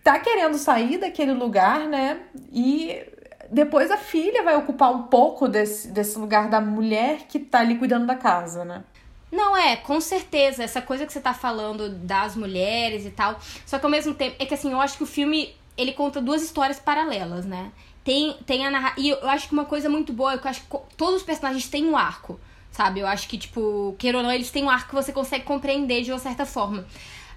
Tá 0.03 0.19
querendo 0.19 0.57
sair 0.57 0.97
daquele 0.97 1.33
lugar, 1.33 1.87
né? 1.87 2.19
E 2.51 3.03
depois 3.49 3.89
a 3.89 3.97
filha 3.97 4.43
vai 4.43 4.55
ocupar 4.55 4.91
um 4.91 5.03
pouco 5.03 5.47
desse, 5.47 5.87
desse 5.87 6.19
lugar 6.19 6.49
da 6.49 6.61
mulher 6.61 7.21
que 7.27 7.39
tá 7.39 7.59
ali 7.59 7.75
cuidando 7.75 8.05
da 8.05 8.15
casa, 8.15 8.63
né? 8.63 8.83
Não, 9.31 9.57
é, 9.57 9.75
com 9.75 9.99
certeza. 9.99 10.63
Essa 10.63 10.81
coisa 10.81 11.05
que 11.05 11.11
você 11.11 11.19
tá 11.19 11.33
falando 11.33 11.89
das 11.89 12.35
mulheres 12.35 13.05
e 13.05 13.11
tal. 13.11 13.39
Só 13.65 13.79
que 13.79 13.85
ao 13.85 13.91
mesmo 13.91 14.13
tempo, 14.13 14.35
é 14.37 14.45
que 14.45 14.53
assim, 14.53 14.71
eu 14.71 14.79
acho 14.79 14.97
que 14.97 15.03
o 15.03 15.07
filme 15.07 15.55
ele 15.77 15.93
conta 15.93 16.19
duas 16.19 16.41
histórias 16.41 16.79
paralelas, 16.79 17.45
né? 17.45 17.71
Tem, 18.03 18.37
tem 18.45 18.65
a 18.65 18.71
narrativa. 18.71 19.01
E 19.07 19.09
eu 19.09 19.29
acho 19.29 19.47
que 19.47 19.53
uma 19.53 19.65
coisa 19.65 19.89
muito 19.89 20.11
boa 20.11 20.33
é 20.33 20.37
que 20.37 20.45
eu 20.45 20.49
acho 20.49 20.61
que 20.61 20.77
todos 20.95 21.17
os 21.17 21.23
personagens 21.23 21.67
têm 21.67 21.85
um 21.85 21.95
arco, 21.95 22.39
sabe? 22.71 23.01
Eu 23.01 23.07
acho 23.07 23.27
que, 23.27 23.37
tipo, 23.37 23.95
queira 23.99 24.17
ou 24.17 24.23
não, 24.23 24.31
eles 24.31 24.49
têm 24.49 24.63
um 24.63 24.69
arco 24.69 24.89
que 24.89 24.95
você 24.95 25.11
consegue 25.11 25.43
compreender 25.43 26.03
de 26.03 26.11
uma 26.11 26.19
certa 26.19 26.45
forma. 26.45 26.85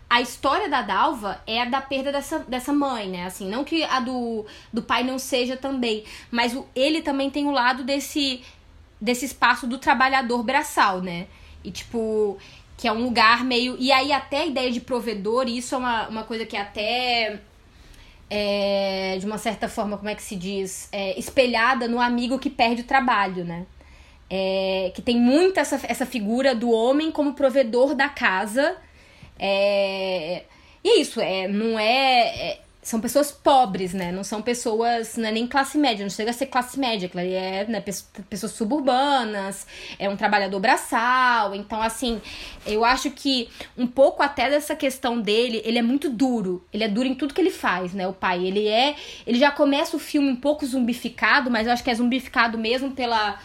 A 0.08 0.20
história 0.20 0.68
da 0.68 0.82
Dalva 0.82 1.40
é 1.46 1.62
a 1.62 1.64
da 1.64 1.80
perda 1.80 2.10
dessa, 2.10 2.40
dessa 2.40 2.72
mãe, 2.72 3.08
né? 3.08 3.26
Assim, 3.26 3.48
não 3.48 3.62
que 3.62 3.84
a 3.84 4.00
do, 4.00 4.44
do 4.72 4.82
pai 4.82 5.04
não 5.04 5.18
seja 5.18 5.56
também, 5.56 6.04
mas 6.30 6.54
o, 6.54 6.66
ele 6.74 7.02
também 7.02 7.30
tem 7.30 7.46
o 7.46 7.52
lado 7.52 7.84
desse, 7.84 8.42
desse 9.00 9.24
espaço 9.26 9.66
do 9.66 9.78
trabalhador 9.78 10.42
braçal, 10.42 11.00
né? 11.00 11.26
E, 11.62 11.70
tipo, 11.70 12.38
que 12.76 12.88
é 12.88 12.92
um 12.92 13.02
lugar 13.02 13.44
meio. 13.44 13.76
E 13.78 13.92
aí, 13.92 14.12
até 14.12 14.42
a 14.42 14.46
ideia 14.46 14.70
de 14.70 14.80
provedor, 14.80 15.46
isso 15.48 15.74
é 15.74 15.78
uma, 15.78 16.08
uma 16.08 16.24
coisa 16.24 16.46
que 16.46 16.56
até 16.56 17.40
é, 18.30 19.16
de 19.18 19.26
uma 19.26 19.36
certa 19.36 19.68
forma, 19.68 19.98
como 19.98 20.08
é 20.08 20.14
que 20.14 20.22
se 20.22 20.36
diz, 20.36 20.88
é, 20.92 21.18
espelhada 21.18 21.88
no 21.88 22.00
amigo 22.00 22.38
que 22.38 22.48
perde 22.48 22.82
o 22.82 22.84
trabalho, 22.84 23.44
né? 23.44 23.66
É, 24.30 24.92
que 24.94 25.02
tem 25.02 25.16
muito 25.18 25.58
essa, 25.58 25.80
essa 25.82 26.06
figura 26.06 26.54
do 26.54 26.70
homem 26.70 27.10
como 27.10 27.34
provedor 27.34 27.96
da 27.96 28.08
casa. 28.08 28.76
É, 29.36 30.44
e 30.84 30.88
é 30.88 31.00
isso, 31.00 31.20
é, 31.20 31.48
não 31.48 31.78
é, 31.78 32.52
é 32.52 32.60
são 32.90 33.00
pessoas 33.00 33.30
pobres, 33.30 33.94
né? 33.94 34.10
Não 34.10 34.24
são 34.24 34.42
pessoas, 34.42 35.16
é 35.16 35.30
nem 35.30 35.46
classe 35.46 35.78
média, 35.78 36.04
não 36.04 36.10
chega 36.10 36.30
a 36.30 36.34
ser 36.34 36.46
classe 36.46 36.76
média, 36.76 37.08
ali 37.14 37.32
é 37.34 37.64
né, 37.64 37.80
pessoas 38.28 38.50
suburbanas, 38.52 39.64
é 39.96 40.08
um 40.08 40.16
trabalhador 40.16 40.58
braçal. 40.58 41.54
Então, 41.54 41.80
assim, 41.80 42.20
eu 42.66 42.84
acho 42.84 43.12
que 43.12 43.48
um 43.78 43.86
pouco 43.86 44.24
até 44.24 44.50
dessa 44.50 44.74
questão 44.74 45.20
dele, 45.20 45.62
ele 45.64 45.78
é 45.78 45.82
muito 45.82 46.10
duro. 46.10 46.64
Ele 46.72 46.82
é 46.82 46.88
duro 46.88 47.06
em 47.06 47.14
tudo 47.14 47.32
que 47.32 47.40
ele 47.40 47.50
faz, 47.50 47.94
né? 47.94 48.08
O 48.08 48.12
pai. 48.12 48.44
Ele 48.44 48.66
é. 48.66 48.96
Ele 49.24 49.38
já 49.38 49.52
começa 49.52 49.96
o 49.96 50.00
filme 50.00 50.28
um 50.28 50.36
pouco 50.36 50.66
zumbificado, 50.66 51.48
mas 51.48 51.68
eu 51.68 51.72
acho 51.72 51.84
que 51.84 51.90
é 51.90 51.94
zumbificado 51.94 52.58
mesmo 52.58 52.90
pela. 52.90 53.38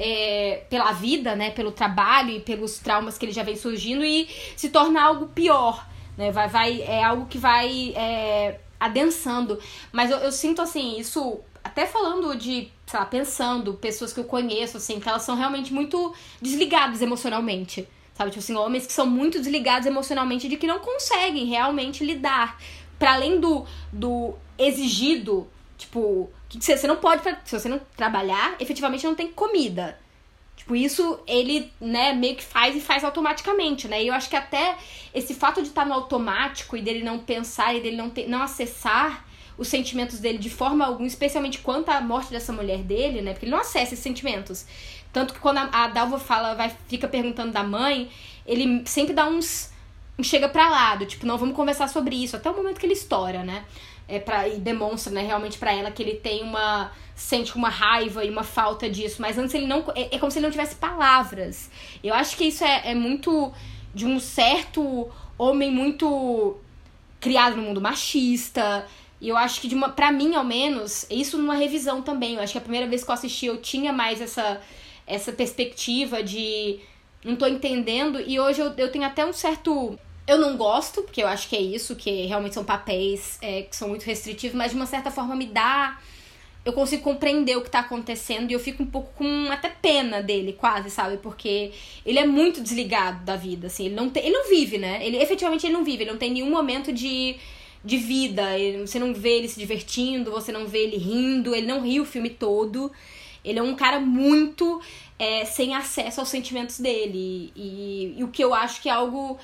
É, 0.00 0.62
pela 0.70 0.92
vida, 0.92 1.34
né, 1.34 1.50
pelo 1.50 1.72
trabalho 1.72 2.30
e 2.30 2.38
pelos 2.38 2.78
traumas 2.78 3.18
que 3.18 3.26
ele 3.26 3.32
já 3.32 3.42
vem 3.42 3.56
surgindo 3.56 4.04
e 4.04 4.28
se 4.54 4.68
torna 4.68 5.02
algo 5.02 5.26
pior, 5.26 5.84
né, 6.16 6.30
vai, 6.30 6.46
vai 6.46 6.82
é 6.82 7.02
algo 7.02 7.26
que 7.26 7.36
vai 7.36 7.92
é, 7.96 8.60
adensando. 8.78 9.58
Mas 9.92 10.10
eu, 10.10 10.18
eu 10.18 10.32
sinto 10.32 10.62
assim, 10.62 10.98
isso 10.98 11.40
até 11.62 11.86
falando 11.86 12.34
de, 12.36 12.70
sei 12.86 12.98
lá, 12.98 13.06
pensando, 13.06 13.74
pessoas 13.74 14.12
que 14.12 14.20
eu 14.20 14.24
conheço, 14.24 14.76
assim, 14.76 14.98
que 15.00 15.08
elas 15.08 15.22
são 15.22 15.36
realmente 15.36 15.72
muito 15.72 16.14
desligadas 16.40 17.02
emocionalmente. 17.02 17.86
Sabe? 18.14 18.30
Tipo 18.30 18.42
assim, 18.42 18.54
homens 18.56 18.86
que 18.86 18.92
são 18.92 19.06
muito 19.06 19.38
desligados 19.38 19.86
emocionalmente 19.86 20.48
de 20.48 20.56
que 20.56 20.66
não 20.66 20.80
conseguem 20.80 21.44
realmente 21.46 22.04
lidar. 22.04 22.58
para 22.98 23.14
além 23.14 23.38
do, 23.38 23.64
do 23.92 24.34
exigido, 24.58 25.46
tipo, 25.76 26.28
que 26.48 26.60
você 26.60 26.86
não 26.86 26.96
pode, 26.96 27.22
se 27.44 27.56
você 27.56 27.68
não 27.68 27.80
trabalhar, 27.96 28.56
efetivamente 28.58 29.06
não 29.06 29.14
tem 29.14 29.28
comida. 29.28 29.96
Tipo, 30.58 30.74
isso 30.74 31.20
ele, 31.26 31.72
né, 31.80 32.12
meio 32.12 32.36
que 32.36 32.44
faz 32.44 32.76
e 32.76 32.80
faz 32.80 33.04
automaticamente, 33.04 33.86
né? 33.86 34.02
E 34.02 34.08
eu 34.08 34.14
acho 34.14 34.28
que 34.28 34.36
até 34.36 34.76
esse 35.14 35.32
fato 35.32 35.62
de 35.62 35.68
estar 35.68 35.86
no 35.86 35.94
automático 35.94 36.76
e 36.76 36.82
dele 36.82 37.02
não 37.02 37.20
pensar 37.20 37.74
e 37.74 37.80
dele 37.80 37.96
não, 37.96 38.10
ter, 38.10 38.28
não 38.28 38.42
acessar 38.42 39.24
os 39.56 39.68
sentimentos 39.68 40.18
dele 40.18 40.36
de 40.36 40.50
forma 40.50 40.84
alguma, 40.84 41.06
especialmente 41.06 41.60
quanto 41.60 41.88
à 41.90 42.00
morte 42.00 42.30
dessa 42.30 42.52
mulher 42.52 42.78
dele, 42.78 43.22
né? 43.22 43.32
Porque 43.32 43.46
ele 43.46 43.52
não 43.52 43.60
acessa 43.60 43.94
esses 43.94 44.00
sentimentos. 44.00 44.66
Tanto 45.12 45.32
que 45.32 45.40
quando 45.40 45.58
a, 45.58 45.70
a 45.72 45.88
Dalva 45.88 46.18
fala, 46.18 46.54
vai, 46.54 46.70
fica 46.88 47.06
perguntando 47.06 47.52
da 47.52 47.62
mãe, 47.62 48.10
ele 48.44 48.82
sempre 48.84 49.14
dá 49.14 49.26
uns. 49.26 49.70
Chega 50.20 50.48
pra 50.48 50.68
lado, 50.68 51.06
tipo, 51.06 51.24
não, 51.24 51.38
vamos 51.38 51.54
conversar 51.54 51.88
sobre 51.88 52.16
isso, 52.16 52.34
até 52.34 52.50
o 52.50 52.56
momento 52.56 52.80
que 52.80 52.86
ele 52.86 52.94
estoura, 52.94 53.44
né? 53.44 53.64
é 54.08 54.18
pra, 54.18 54.48
e 54.48 54.58
demonstra, 54.58 55.12
né, 55.12 55.22
realmente 55.22 55.58
para 55.58 55.72
ela 55.72 55.90
que 55.90 56.02
ele 56.02 56.14
tem 56.14 56.42
uma 56.42 56.90
sente 57.18 57.56
uma 57.56 57.68
raiva 57.68 58.24
e 58.24 58.30
uma 58.30 58.44
falta 58.44 58.88
disso, 58.88 59.20
mas 59.20 59.36
antes 59.36 59.52
ele 59.52 59.66
não 59.66 59.84
é, 59.96 60.14
é 60.14 60.18
como 60.20 60.30
se 60.30 60.38
ele 60.38 60.46
não 60.46 60.52
tivesse 60.52 60.76
palavras. 60.76 61.68
Eu 62.02 62.14
acho 62.14 62.36
que 62.36 62.44
isso 62.44 62.62
é, 62.62 62.92
é 62.92 62.94
muito 62.94 63.52
de 63.92 64.06
um 64.06 64.20
certo 64.20 65.10
homem 65.36 65.68
muito 65.68 66.56
criado 67.20 67.56
no 67.56 67.62
mundo 67.62 67.80
machista. 67.80 68.86
E 69.20 69.28
eu 69.28 69.36
acho 69.36 69.60
que 69.60 69.66
de 69.66 69.74
uma 69.74 69.88
para 69.88 70.12
mim 70.12 70.36
ao 70.36 70.44
menos, 70.44 71.06
isso 71.10 71.36
numa 71.36 71.56
revisão 71.56 72.02
também. 72.02 72.36
Eu 72.36 72.40
acho 72.40 72.52
que 72.52 72.58
a 72.58 72.62
primeira 72.62 72.86
vez 72.86 73.02
que 73.02 73.10
eu 73.10 73.14
assisti 73.14 73.46
eu 73.46 73.56
tinha 73.60 73.92
mais 73.92 74.20
essa 74.20 74.60
essa 75.04 75.32
perspectiva 75.32 76.22
de 76.22 76.78
não 77.24 77.34
tô 77.34 77.46
entendendo 77.46 78.20
e 78.20 78.38
hoje 78.38 78.60
eu, 78.60 78.72
eu 78.76 78.92
tenho 78.92 79.04
até 79.04 79.26
um 79.26 79.32
certo 79.32 79.98
eu 80.24 80.38
não 80.38 80.56
gosto, 80.56 81.02
porque 81.02 81.22
eu 81.22 81.26
acho 81.26 81.48
que 81.48 81.56
é 81.56 81.60
isso, 81.60 81.96
que 81.96 82.26
realmente 82.26 82.54
são 82.54 82.62
papéis 82.62 83.38
é, 83.40 83.62
que 83.62 83.74
são 83.74 83.88
muito 83.88 84.04
restritivos, 84.04 84.54
mas 84.54 84.70
de 84.70 84.76
uma 84.76 84.86
certa 84.86 85.10
forma 85.10 85.34
me 85.34 85.46
dá. 85.46 85.98
Eu 86.68 86.74
consigo 86.74 87.02
compreender 87.02 87.56
o 87.56 87.62
que 87.62 87.70
tá 87.70 87.78
acontecendo 87.78 88.50
e 88.50 88.52
eu 88.52 88.60
fico 88.60 88.82
um 88.82 88.86
pouco 88.86 89.10
com 89.14 89.50
até 89.50 89.70
pena 89.70 90.22
dele, 90.22 90.52
quase, 90.52 90.90
sabe? 90.90 91.16
Porque 91.16 91.72
ele 92.04 92.18
é 92.18 92.26
muito 92.26 92.60
desligado 92.60 93.24
da 93.24 93.36
vida, 93.36 93.68
assim. 93.68 93.86
Ele 93.86 93.94
não, 93.94 94.10
tem, 94.10 94.26
ele 94.26 94.36
não 94.36 94.50
vive, 94.50 94.76
né? 94.76 94.98
Ele 95.02 95.16
efetivamente 95.16 95.64
ele 95.64 95.72
não 95.72 95.82
vive, 95.82 96.02
ele 96.02 96.10
não 96.10 96.18
tem 96.18 96.30
nenhum 96.30 96.50
momento 96.50 96.92
de, 96.92 97.36
de 97.82 97.96
vida. 97.96 98.58
Ele, 98.58 98.86
você 98.86 98.98
não 98.98 99.14
vê 99.14 99.38
ele 99.38 99.48
se 99.48 99.58
divertindo, 99.58 100.30
você 100.30 100.52
não 100.52 100.66
vê 100.66 100.80
ele 100.80 100.98
rindo, 100.98 101.54
ele 101.54 101.66
não 101.66 101.80
ri 101.80 102.00
o 102.00 102.04
filme 102.04 102.28
todo. 102.28 102.92
Ele 103.42 103.58
é 103.58 103.62
um 103.62 103.74
cara 103.74 103.98
muito 103.98 104.78
é, 105.18 105.46
sem 105.46 105.74
acesso 105.74 106.20
aos 106.20 106.28
sentimentos 106.28 106.78
dele. 106.80 107.50
E, 107.56 108.14
e 108.18 108.22
o 108.22 108.28
que 108.28 108.44
eu 108.44 108.52
acho 108.52 108.82
que 108.82 108.90
é 108.90 108.92
algo 108.92 109.38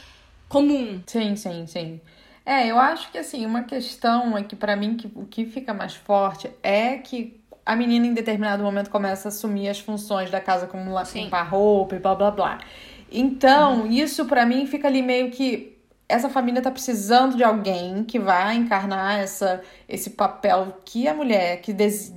comum. 0.46 1.00
Sim, 1.06 1.34
sim, 1.36 1.66
sim. 1.66 2.00
É, 2.46 2.66
eu 2.66 2.78
acho 2.78 3.10
que 3.10 3.18
assim, 3.18 3.46
uma 3.46 3.62
questão 3.62 4.36
é 4.36 4.42
que 4.42 4.54
para 4.54 4.76
mim 4.76 4.96
que, 4.96 5.10
o 5.14 5.24
que 5.24 5.46
fica 5.46 5.72
mais 5.72 5.94
forte 5.94 6.50
é 6.62 6.98
que 6.98 7.40
a 7.64 7.74
menina 7.74 8.06
em 8.06 8.12
determinado 8.12 8.62
momento 8.62 8.90
começa 8.90 9.28
a 9.28 9.30
assumir 9.30 9.68
as 9.68 9.80
funções 9.80 10.30
da 10.30 10.40
casa 10.40 10.66
como 10.66 10.92
lá, 10.92 11.02
limpar 11.14 11.48
roupa 11.48 11.96
e 11.96 11.98
blá 11.98 12.14
blá 12.14 12.30
blá. 12.30 12.58
Então, 13.10 13.82
uhum. 13.82 13.86
isso 13.86 14.26
para 14.26 14.44
mim 14.44 14.66
fica 14.66 14.88
ali 14.88 15.00
meio 15.00 15.30
que 15.30 15.73
essa 16.06 16.28
família 16.28 16.60
tá 16.60 16.70
precisando 16.70 17.34
de 17.34 17.42
alguém 17.42 18.04
que 18.04 18.18
vai 18.18 18.56
encarnar 18.56 19.20
essa, 19.20 19.62
esse 19.88 20.10
papel 20.10 20.80
que 20.84 21.08
a 21.08 21.14
mulher, 21.14 21.62
que 21.62 21.72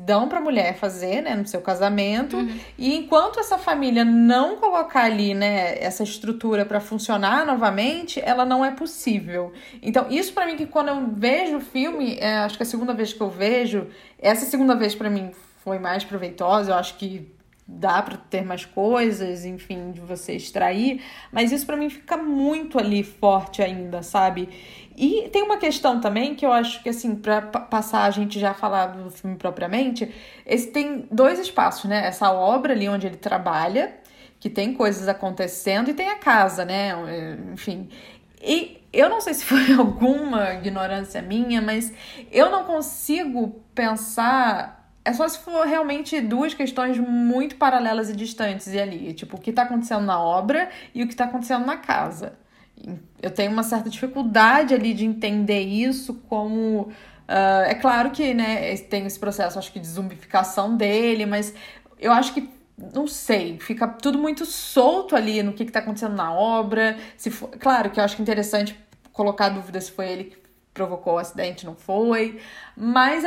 dão 0.06 0.28
pra 0.28 0.42
mulher 0.42 0.76
fazer, 0.76 1.22
né, 1.22 1.36
no 1.36 1.48
seu 1.48 1.62
casamento. 1.62 2.36
Uhum. 2.36 2.60
E 2.78 2.94
enquanto 2.96 3.40
essa 3.40 3.58
família 3.58 4.04
não 4.04 4.58
colocar 4.58 5.06
ali, 5.06 5.34
né, 5.34 5.82
essa 5.82 6.04
estrutura 6.04 6.66
para 6.66 6.82
funcionar 6.82 7.46
novamente, 7.46 8.22
ela 8.24 8.44
não 8.44 8.64
é 8.64 8.72
possível. 8.72 9.54
Então, 9.82 10.08
isso 10.10 10.34
para 10.34 10.46
mim 10.46 10.58
que 10.58 10.66
quando 10.66 10.90
eu 10.90 11.08
vejo 11.14 11.58
o 11.58 11.62
filme, 11.62 12.18
é, 12.20 12.40
acho 12.40 12.58
que 12.58 12.64
a 12.64 12.66
segunda 12.66 12.94
vez 12.94 13.14
que 13.14 13.22
eu 13.22 13.30
vejo, 13.30 13.88
essa 14.20 14.46
segunda 14.46 14.76
vez 14.76 14.96
para 14.96 15.10
mim 15.10 15.32
foi 15.64 15.80
mais 15.80 16.04
proveitosa, 16.04 16.72
eu 16.72 16.76
acho 16.76 16.98
que 16.98 17.37
dá 17.68 18.02
para 18.02 18.16
ter 18.16 18.46
mais 18.46 18.64
coisas, 18.64 19.44
enfim, 19.44 19.92
de 19.92 20.00
você 20.00 20.34
extrair, 20.34 21.04
mas 21.32 21.52
isso 21.52 21.66
para 21.66 21.76
mim 21.76 21.90
fica 21.90 22.16
muito 22.16 22.80
ali 22.80 23.04
forte 23.04 23.62
ainda, 23.62 24.02
sabe? 24.02 24.48
E 24.96 25.30
tem 25.34 25.44
uma 25.44 25.58
questão 25.58 26.00
também 26.00 26.34
que 26.34 26.46
eu 26.46 26.54
acho 26.54 26.82
que 26.82 26.90
assim, 26.90 27.16
para 27.16 27.42
passar 27.42 28.04
a 28.04 28.10
gente 28.10 28.40
já 28.40 28.54
falar 28.54 28.88
do 28.88 29.12
filme 29.12 29.36
propriamente, 29.36 30.10
esse 30.46 30.68
tem 30.72 31.08
dois 31.12 31.40
espaços, 31.40 31.90
né? 31.90 32.08
Essa 32.08 32.32
obra 32.32 32.74
ali 32.74 32.88
onde 32.88 33.06
ele 33.06 33.18
trabalha, 33.18 33.96
que 34.40 34.50
tem 34.50 34.74
coisas 34.74 35.08
acontecendo 35.08 35.90
e 35.90 35.94
tem 35.94 36.10
a 36.10 36.16
casa, 36.16 36.64
né? 36.64 36.94
Enfim. 37.54 37.90
E 38.42 38.82
eu 38.94 39.10
não 39.10 39.20
sei 39.20 39.34
se 39.34 39.44
foi 39.44 39.74
alguma 39.78 40.54
ignorância 40.54 41.22
minha, 41.22 41.62
mas 41.62 41.94
eu 42.32 42.50
não 42.50 42.64
consigo 42.64 43.62
pensar 43.76 44.77
é 45.08 45.14
só 45.14 45.26
se 45.26 45.40
for 45.40 45.66
realmente 45.66 46.20
duas 46.20 46.54
questões 46.54 47.00
muito 47.00 47.56
paralelas 47.56 48.10
e 48.10 48.16
distantes 48.16 48.68
e 48.74 48.78
ali. 48.78 49.14
Tipo, 49.14 49.38
o 49.38 49.40
que 49.40 49.52
está 49.52 49.62
acontecendo 49.62 50.06
na 50.06 50.22
obra 50.22 50.70
e 50.94 51.02
o 51.02 51.08
que 51.08 51.14
está 51.14 51.24
acontecendo 51.24 51.66
na 51.66 51.78
casa. 51.78 52.34
Eu 53.22 53.32
tenho 53.32 53.54
uma 53.54 53.64
certa 53.64 53.90
dificuldade 53.90 54.74
ali 54.74 54.94
de 54.94 55.06
entender 55.06 55.62
isso 55.62 56.16
como. 56.28 56.92
Uh, 57.26 57.64
é 57.68 57.76
claro 57.76 58.12
que 58.12 58.34
né, 58.34 58.76
tem 58.90 59.06
esse 59.06 59.18
processo, 59.18 59.58
acho 59.58 59.72
que, 59.72 59.80
de 59.80 59.88
zumbificação 59.88 60.76
dele, 60.76 61.26
mas 61.26 61.54
eu 61.98 62.12
acho 62.12 62.34
que 62.34 62.50
não 62.94 63.08
sei, 63.08 63.58
fica 63.60 63.88
tudo 63.88 64.20
muito 64.20 64.46
solto 64.46 65.16
ali 65.16 65.42
no 65.42 65.54
que, 65.54 65.64
está 65.64 65.80
acontecendo 65.80 66.18
na 66.18 66.34
obra. 66.34 66.98
Se 67.16 67.32
for, 67.32 67.50
claro 67.52 67.92
que 67.92 68.00
eu 68.02 68.04
acho 68.04 68.18
que 68.18 68.22
é 68.22 68.24
interessante 68.24 68.78
colocar 69.14 69.48
dúvida 69.48 69.80
se 69.80 69.90
foi 69.90 70.10
ele 70.10 70.24
que 70.26 70.47
provocou 70.78 71.16
o 71.16 71.18
acidente, 71.18 71.66
não 71.66 71.76
foi. 71.76 72.40
Mas 72.76 73.24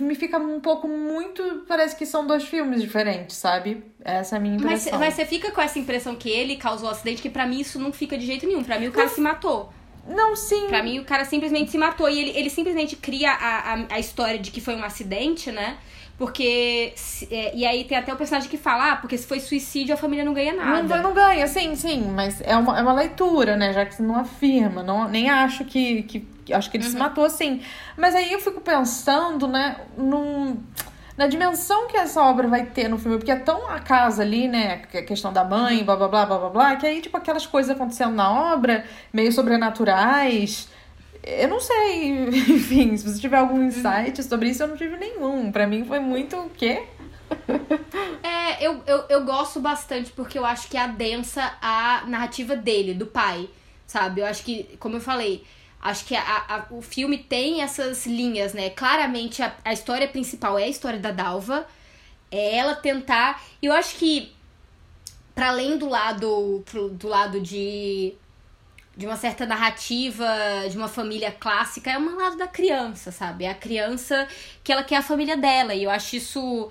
me 0.00 0.14
fica 0.14 0.38
um 0.38 0.58
pouco 0.58 0.88
muito. 0.88 1.64
Parece 1.68 1.94
que 1.94 2.06
são 2.06 2.26
dois 2.26 2.44
filmes 2.44 2.80
diferentes, 2.80 3.36
sabe? 3.36 3.84
Essa 4.02 4.36
é 4.36 4.38
a 4.38 4.40
minha 4.40 4.56
impressão. 4.56 4.92
Mas, 4.92 5.00
mas 5.00 5.14
você 5.14 5.26
fica 5.26 5.50
com 5.50 5.60
essa 5.60 5.78
impressão 5.78 6.16
que 6.16 6.30
ele 6.30 6.56
causou 6.56 6.88
o 6.88 6.90
acidente, 6.90 7.20
que 7.20 7.28
para 7.28 7.46
mim 7.46 7.60
isso 7.60 7.78
não 7.78 7.92
fica 7.92 8.16
de 8.16 8.24
jeito 8.24 8.46
nenhum. 8.46 8.64
para 8.64 8.78
mim 8.78 8.88
o 8.88 8.92
cara 8.92 9.08
se 9.08 9.20
matou. 9.20 9.70
Não, 10.08 10.36
sim. 10.36 10.66
Pra 10.68 10.82
mim, 10.82 10.98
o 10.98 11.04
cara 11.04 11.24
simplesmente 11.24 11.70
se 11.70 11.78
matou. 11.78 12.08
E 12.08 12.20
ele, 12.20 12.38
ele 12.38 12.50
simplesmente 12.50 12.96
cria 12.96 13.30
a, 13.30 13.74
a, 13.74 13.84
a 13.90 13.98
história 13.98 14.38
de 14.38 14.50
que 14.50 14.60
foi 14.60 14.76
um 14.76 14.84
acidente, 14.84 15.50
né? 15.50 15.78
Porque. 16.16 16.94
É, 17.30 17.56
e 17.56 17.66
aí 17.66 17.84
tem 17.84 17.98
até 17.98 18.12
o 18.12 18.16
personagem 18.16 18.48
que 18.48 18.56
fala, 18.56 18.92
ah, 18.92 18.96
porque 18.96 19.18
se 19.18 19.26
foi 19.26 19.40
suicídio, 19.40 19.94
a 19.94 19.96
família 19.96 20.24
não 20.24 20.32
ganha 20.32 20.54
nada. 20.54 20.96
Não, 20.96 21.02
não 21.02 21.14
ganha, 21.14 21.46
sim, 21.48 21.74
sim. 21.74 22.02
Mas 22.14 22.40
é 22.40 22.56
uma, 22.56 22.78
é 22.78 22.82
uma 22.82 22.92
leitura, 22.92 23.56
né? 23.56 23.72
Já 23.72 23.84
que 23.84 23.94
você 23.94 24.02
não 24.02 24.16
afirma. 24.16 24.82
Não, 24.82 25.08
nem 25.08 25.28
acho 25.28 25.64
que. 25.64 26.02
que 26.02 26.52
acho 26.52 26.70
que 26.70 26.76
ele 26.76 26.84
uhum. 26.84 26.90
se 26.90 26.96
matou, 26.96 27.28
sim. 27.28 27.62
Mas 27.96 28.14
aí 28.14 28.32
eu 28.32 28.40
fico 28.40 28.60
pensando, 28.60 29.48
né, 29.48 29.76
num 29.96 30.58
na 31.16 31.26
dimensão 31.26 31.86
que 31.86 31.96
essa 31.96 32.22
obra 32.22 32.48
vai 32.48 32.66
ter 32.66 32.88
no 32.88 32.98
filme, 32.98 33.18
porque 33.18 33.30
é 33.30 33.36
tão 33.36 33.70
a 33.70 33.78
casa 33.78 34.22
ali, 34.22 34.48
né? 34.48 34.82
A 34.92 35.02
questão 35.02 35.32
da 35.32 35.44
mãe, 35.44 35.78
uhum. 35.78 35.84
blá 35.84 35.96
blá 35.96 36.08
blá 36.08 36.26
blá 36.26 36.38
blá 36.38 36.48
blá, 36.50 36.76
que 36.76 36.86
aí, 36.86 37.00
tipo, 37.00 37.16
aquelas 37.16 37.46
coisas 37.46 37.70
acontecendo 37.74 38.14
na 38.14 38.52
obra, 38.52 38.84
meio 39.12 39.30
sobrenaturais, 39.30 40.68
eu 41.22 41.48
não 41.48 41.60
sei, 41.60 42.28
enfim, 42.50 42.96
se 42.96 43.08
você 43.08 43.20
tiver 43.20 43.38
algum 43.38 43.62
insight 43.62 44.22
sobre 44.22 44.50
isso, 44.50 44.62
eu 44.62 44.68
não 44.68 44.76
tive 44.76 44.96
nenhum. 44.96 45.50
Para 45.50 45.66
mim 45.66 45.84
foi 45.84 45.98
muito 45.98 46.36
o 46.36 46.50
quê? 46.50 46.82
é, 48.22 48.66
eu, 48.66 48.82
eu, 48.86 49.04
eu 49.08 49.24
gosto 49.24 49.58
bastante 49.60 50.12
porque 50.12 50.38
eu 50.38 50.44
acho 50.44 50.68
que 50.68 50.76
adensa 50.76 51.54
a 51.62 52.04
narrativa 52.06 52.54
dele, 52.54 52.92
do 52.92 53.06
pai, 53.06 53.48
sabe? 53.86 54.20
Eu 54.20 54.26
acho 54.26 54.44
que, 54.44 54.76
como 54.78 54.96
eu 54.96 55.00
falei, 55.00 55.44
acho 55.84 56.06
que 56.06 56.16
a, 56.16 56.22
a, 56.22 56.66
o 56.70 56.80
filme 56.80 57.18
tem 57.18 57.60
essas 57.60 58.06
linhas, 58.06 58.54
né? 58.54 58.70
Claramente 58.70 59.42
a, 59.42 59.54
a 59.62 59.72
história 59.72 60.08
principal 60.08 60.58
é 60.58 60.64
a 60.64 60.68
história 60.68 60.98
da 60.98 61.12
Dalva, 61.12 61.66
é 62.30 62.56
ela 62.56 62.74
tentar. 62.74 63.44
Eu 63.62 63.72
acho 63.72 63.96
que, 63.96 64.32
para 65.34 65.48
além 65.48 65.76
do 65.76 65.86
lado, 65.86 66.64
do 66.98 67.06
lado 67.06 67.40
de 67.40 68.14
de 68.96 69.06
uma 69.06 69.16
certa 69.16 69.44
narrativa 69.44 70.24
de 70.70 70.76
uma 70.76 70.88
família 70.88 71.32
clássica 71.32 71.90
é 71.90 71.98
um 71.98 72.16
lado 72.16 72.36
da 72.36 72.46
criança, 72.46 73.10
sabe? 73.10 73.44
É 73.44 73.50
a 73.50 73.54
criança 73.54 74.28
que 74.62 74.72
ela 74.72 74.84
quer 74.84 74.96
a 74.96 75.02
família 75.02 75.36
dela. 75.36 75.74
E 75.74 75.82
eu 75.84 75.90
acho 75.90 76.16
isso. 76.16 76.70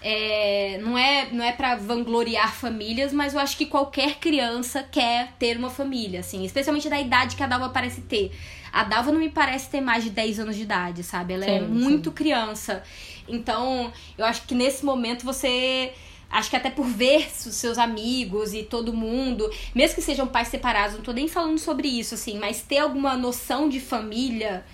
É, 0.00 0.78
não 0.82 0.96
é 0.96 1.28
não 1.32 1.44
é 1.44 1.52
para 1.52 1.74
vangloriar 1.76 2.54
famílias, 2.54 3.12
mas 3.12 3.34
eu 3.34 3.40
acho 3.40 3.56
que 3.56 3.66
qualquer 3.66 4.16
criança 4.16 4.82
quer 4.82 5.32
ter 5.38 5.56
uma 5.56 5.70
família, 5.70 6.20
assim, 6.20 6.44
especialmente 6.44 6.88
da 6.88 7.00
idade 7.00 7.36
que 7.36 7.42
a 7.42 7.46
Dalva 7.46 7.70
parece 7.70 8.02
ter. 8.02 8.32
A 8.72 8.84
Dalva 8.84 9.10
não 9.10 9.18
me 9.18 9.30
parece 9.30 9.70
ter 9.70 9.80
mais 9.80 10.04
de 10.04 10.10
10 10.10 10.40
anos 10.40 10.56
de 10.56 10.62
idade, 10.62 11.02
sabe? 11.02 11.34
Ela 11.34 11.44
é 11.44 11.58
sim, 11.58 11.64
é 11.64 11.68
muito 11.68 12.10
sim. 12.10 12.14
criança. 12.14 12.82
Então, 13.26 13.92
eu 14.16 14.24
acho 14.24 14.42
que 14.42 14.54
nesse 14.54 14.84
momento 14.84 15.24
você 15.24 15.92
Acho 16.30 16.50
que 16.50 16.56
até 16.56 16.68
por 16.68 16.84
ver 16.84 17.26
os 17.26 17.54
seus 17.54 17.78
amigos 17.78 18.52
e 18.52 18.62
todo 18.62 18.92
mundo, 18.92 19.50
mesmo 19.74 19.94
que 19.94 20.02
sejam 20.02 20.26
pais 20.26 20.48
separados, 20.48 20.96
não 20.96 21.02
tô 21.02 21.12
nem 21.12 21.26
falando 21.26 21.58
sobre 21.58 21.88
isso, 21.88 22.14
assim, 22.14 22.38
mas 22.38 22.60
ter 22.60 22.78
alguma 22.78 23.16
noção 23.16 23.66
de 23.66 23.80
família 23.80 24.64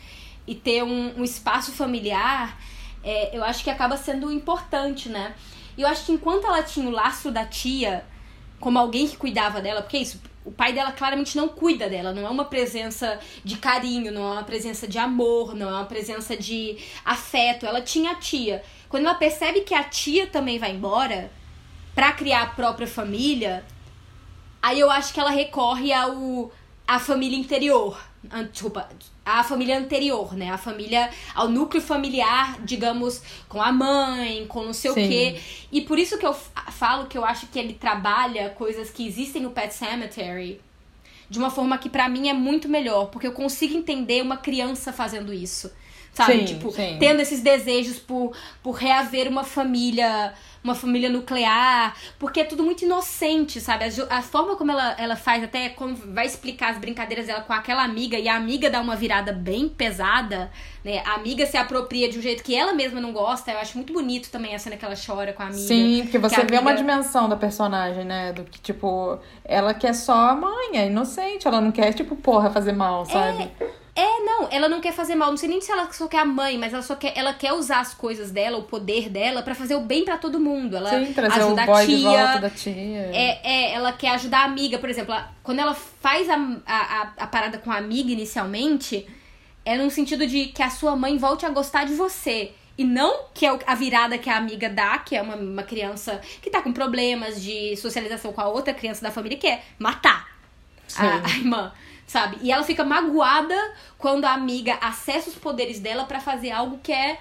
e 0.46 0.54
ter 0.54 0.82
um, 0.82 1.20
um 1.20 1.22
espaço 1.22 1.70
familiar, 1.70 2.60
é, 3.04 3.36
eu 3.36 3.44
acho 3.44 3.62
que 3.62 3.70
acaba 3.70 3.96
sendo 3.96 4.32
importante, 4.32 5.08
né? 5.08 5.34
E 5.76 5.82
eu 5.82 5.88
acho 5.88 6.06
que 6.06 6.12
enquanto 6.12 6.46
ela 6.46 6.62
tinha 6.62 6.88
o 6.88 6.92
laço 6.92 7.30
da 7.30 7.44
tia, 7.44 8.04
como 8.58 8.78
alguém 8.78 9.06
que 9.06 9.16
cuidava 9.16 9.60
dela, 9.60 9.82
porque 9.82 9.96
é 9.98 10.00
isso, 10.00 10.20
o 10.44 10.52
pai 10.52 10.72
dela 10.72 10.92
claramente 10.92 11.36
não 11.36 11.48
cuida 11.48 11.88
dela, 11.88 12.12
não 12.12 12.26
é 12.26 12.30
uma 12.30 12.44
presença 12.44 13.18
de 13.42 13.56
carinho, 13.56 14.12
não 14.12 14.22
é 14.28 14.32
uma 14.32 14.44
presença 14.44 14.86
de 14.86 14.98
amor, 14.98 15.54
não 15.54 15.68
é 15.68 15.72
uma 15.72 15.86
presença 15.86 16.36
de 16.36 16.78
afeto. 17.04 17.66
Ela 17.66 17.80
tinha 17.80 18.12
a 18.12 18.14
tia. 18.14 18.62
Quando 18.88 19.06
ela 19.06 19.14
percebe 19.14 19.62
que 19.62 19.74
a 19.74 19.82
tia 19.82 20.26
também 20.26 20.58
vai 20.58 20.72
embora, 20.72 21.30
para 21.94 22.12
criar 22.12 22.42
a 22.42 22.46
própria 22.46 22.86
família, 22.86 23.64
aí 24.60 24.78
eu 24.80 24.90
acho 24.90 25.12
que 25.14 25.20
ela 25.20 25.30
recorre 25.30 25.92
ao 25.92 26.52
a 26.86 26.98
família 26.98 27.38
interior, 27.38 27.98
desculpa, 28.50 28.88
a 29.24 29.42
família 29.42 29.78
anterior, 29.78 30.34
né? 30.34 30.50
A 30.50 30.58
família, 30.58 31.10
ao 31.34 31.48
núcleo 31.48 31.82
familiar, 31.82 32.60
digamos, 32.62 33.22
com 33.48 33.60
a 33.60 33.72
mãe, 33.72 34.46
com 34.46 34.64
não 34.64 34.72
sei 34.72 34.92
Sim. 34.92 35.04
o 35.04 35.08
quê. 35.08 35.40
E 35.72 35.80
por 35.80 35.98
isso 35.98 36.18
que 36.18 36.26
eu 36.26 36.34
falo 36.34 37.06
que 37.06 37.16
eu 37.16 37.24
acho 37.24 37.46
que 37.48 37.58
ele 37.58 37.74
trabalha 37.74 38.50
coisas 38.50 38.90
que 38.90 39.06
existem 39.06 39.42
no 39.42 39.50
Pet 39.50 39.72
Cemetery 39.74 40.60
de 41.28 41.38
uma 41.38 41.50
forma 41.50 41.78
que 41.78 41.88
para 41.88 42.08
mim 42.08 42.28
é 42.28 42.34
muito 42.34 42.68
melhor, 42.68 43.06
porque 43.06 43.26
eu 43.26 43.32
consigo 43.32 43.74
entender 43.74 44.22
uma 44.22 44.36
criança 44.36 44.92
fazendo 44.92 45.32
isso 45.32 45.70
sabe? 46.14 46.38
Sim, 46.38 46.44
tipo, 46.44 46.70
sim. 46.70 46.96
tendo 46.98 47.20
esses 47.20 47.42
desejos 47.42 47.98
por, 47.98 48.32
por 48.62 48.72
reaver 48.72 49.28
uma 49.28 49.42
família 49.42 50.32
uma 50.64 50.74
família 50.74 51.10
nuclear, 51.10 51.94
porque 52.18 52.40
é 52.40 52.44
tudo 52.44 52.62
muito 52.62 52.86
inocente, 52.86 53.60
sabe? 53.60 53.84
A, 53.84 54.16
a, 54.18 54.22
forma 54.22 54.56
como 54.56 54.72
ela, 54.72 54.96
ela 54.98 55.14
faz, 55.14 55.44
até 55.44 55.68
como 55.68 55.94
vai 55.94 56.24
explicar 56.24 56.70
as 56.70 56.78
brincadeiras 56.78 57.26
dela 57.26 57.42
com 57.42 57.52
aquela 57.52 57.84
amiga, 57.84 58.18
e 58.18 58.26
a 58.26 58.34
amiga 58.34 58.70
dá 58.70 58.80
uma 58.80 58.96
virada 58.96 59.30
bem 59.30 59.68
pesada, 59.68 60.50
né? 60.82 61.02
A 61.04 61.16
amiga 61.16 61.44
se 61.44 61.58
apropria 61.58 62.08
de 62.08 62.18
um 62.18 62.22
jeito 62.22 62.42
que 62.42 62.54
ela 62.54 62.72
mesma 62.72 62.98
não 62.98 63.12
gosta. 63.12 63.50
Eu 63.52 63.58
acho 63.58 63.76
muito 63.76 63.92
bonito 63.92 64.30
também 64.30 64.54
a 64.54 64.58
cena 64.58 64.76
que 64.76 64.84
ela 64.84 64.94
chora 64.94 65.34
com 65.34 65.42
a 65.42 65.46
amiga. 65.46 65.60
Sim, 65.60 66.00
porque 66.04 66.18
você 66.18 66.36
vê 66.36 66.56
amiga... 66.56 66.60
uma 66.60 66.74
dimensão 66.74 67.28
da 67.28 67.36
personagem, 67.36 68.04
né? 68.04 68.32
Do 68.32 68.44
que, 68.44 68.58
tipo, 68.58 69.18
ela 69.44 69.74
quer 69.74 69.92
só 69.94 70.30
a 70.30 70.34
mãe, 70.34 70.78
é 70.78 70.86
inocente, 70.86 71.46
ela 71.46 71.60
não 71.60 71.70
quer, 71.70 71.92
tipo, 71.92 72.16
porra, 72.16 72.50
fazer 72.50 72.72
mal, 72.72 73.04
sabe? 73.04 73.50
É... 73.60 73.83
É, 73.96 74.20
não, 74.24 74.48
ela 74.50 74.68
não 74.68 74.80
quer 74.80 74.92
fazer 74.92 75.14
mal. 75.14 75.30
Não 75.30 75.36
sei 75.36 75.48
nem 75.48 75.60
se 75.60 75.70
ela 75.70 75.90
só 75.92 76.08
quer 76.08 76.18
a 76.18 76.24
mãe, 76.24 76.58
mas 76.58 76.72
ela 76.72 76.82
só 76.82 76.96
quer, 76.96 77.12
ela 77.16 77.32
quer 77.32 77.52
usar 77.52 77.78
as 77.78 77.94
coisas 77.94 78.32
dela, 78.32 78.58
o 78.58 78.64
poder 78.64 79.08
dela, 79.08 79.40
para 79.40 79.54
fazer 79.54 79.76
o 79.76 79.80
bem 79.80 80.04
para 80.04 80.18
todo 80.18 80.40
mundo. 80.40 80.76
Ela 80.76 80.90
Sim, 80.90 81.12
trazer 81.12 81.42
ajuda 81.42 81.62
o 81.62 81.66
boy 81.66 81.82
a 81.82 81.86
tia. 81.86 81.96
De 81.96 82.02
volta 82.02 82.38
da 82.40 82.50
tia. 82.50 82.74
É, 82.74 83.40
é, 83.44 83.72
ela 83.72 83.92
quer 83.92 84.10
ajudar 84.10 84.40
a 84.40 84.44
amiga, 84.44 84.78
por 84.78 84.90
exemplo, 84.90 85.14
ela, 85.14 85.32
quando 85.44 85.60
ela 85.60 85.74
faz 85.74 86.28
a, 86.28 86.34
a, 86.66 87.12
a 87.18 87.26
parada 87.28 87.58
com 87.58 87.70
a 87.70 87.76
amiga 87.76 88.10
inicialmente, 88.10 89.06
é 89.64 89.78
num 89.78 89.88
sentido 89.88 90.26
de 90.26 90.46
que 90.46 90.62
a 90.62 90.70
sua 90.70 90.96
mãe 90.96 91.16
volte 91.16 91.46
a 91.46 91.50
gostar 91.50 91.84
de 91.84 91.94
você. 91.94 92.50
E 92.76 92.82
não 92.82 93.26
que 93.32 93.46
é 93.46 93.58
a 93.64 93.74
virada 93.76 94.18
que 94.18 94.28
a 94.28 94.36
amiga 94.36 94.68
dá, 94.68 94.98
que 94.98 95.14
é 95.14 95.22
uma, 95.22 95.36
uma 95.36 95.62
criança 95.62 96.20
que 96.42 96.50
tá 96.50 96.60
com 96.60 96.72
problemas 96.72 97.40
de 97.40 97.76
socialização 97.76 98.32
com 98.32 98.40
a 98.40 98.48
outra 98.48 98.74
criança 98.74 99.00
da 99.00 99.12
família, 99.12 99.38
que 99.38 99.46
é 99.46 99.62
matar 99.78 100.34
a, 100.96 101.24
a 101.24 101.30
irmã 101.30 101.72
sabe? 102.06 102.38
E 102.42 102.52
ela 102.52 102.62
fica 102.62 102.84
magoada 102.84 103.56
quando 103.98 104.24
a 104.24 104.32
amiga 104.32 104.74
acessa 104.80 105.30
os 105.30 105.36
poderes 105.36 105.80
dela 105.80 106.04
para 106.04 106.20
fazer 106.20 106.50
algo 106.50 106.78
que 106.82 106.92
é 106.92 107.18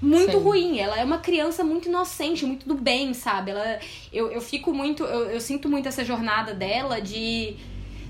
muito 0.00 0.32
Sim. 0.32 0.42
ruim. 0.42 0.78
Ela 0.78 0.98
é 0.98 1.04
uma 1.04 1.18
criança 1.18 1.64
muito 1.64 1.88
inocente, 1.88 2.44
muito 2.44 2.68
do 2.68 2.74
bem, 2.74 3.14
sabe? 3.14 3.50
Ela, 3.50 3.80
eu, 4.12 4.30
eu 4.30 4.40
fico 4.40 4.72
muito. 4.72 5.04
Eu, 5.04 5.30
eu 5.30 5.40
sinto 5.40 5.68
muito 5.68 5.88
essa 5.88 6.04
jornada 6.04 6.52
dela 6.52 7.00
de 7.00 7.56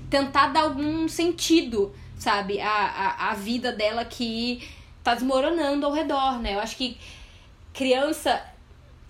tentar 0.09 0.47
dar 0.47 0.61
algum 0.61 1.07
sentido, 1.07 1.93
sabe? 2.17 2.59
A, 2.59 2.69
a, 2.69 3.31
a 3.31 3.33
vida 3.33 3.71
dela 3.71 4.03
que 4.05 4.67
tá 5.03 5.13
desmoronando 5.13 5.85
ao 5.85 5.93
redor, 5.93 6.39
né? 6.39 6.55
Eu 6.55 6.59
acho 6.59 6.75
que 6.75 6.97
criança 7.73 8.43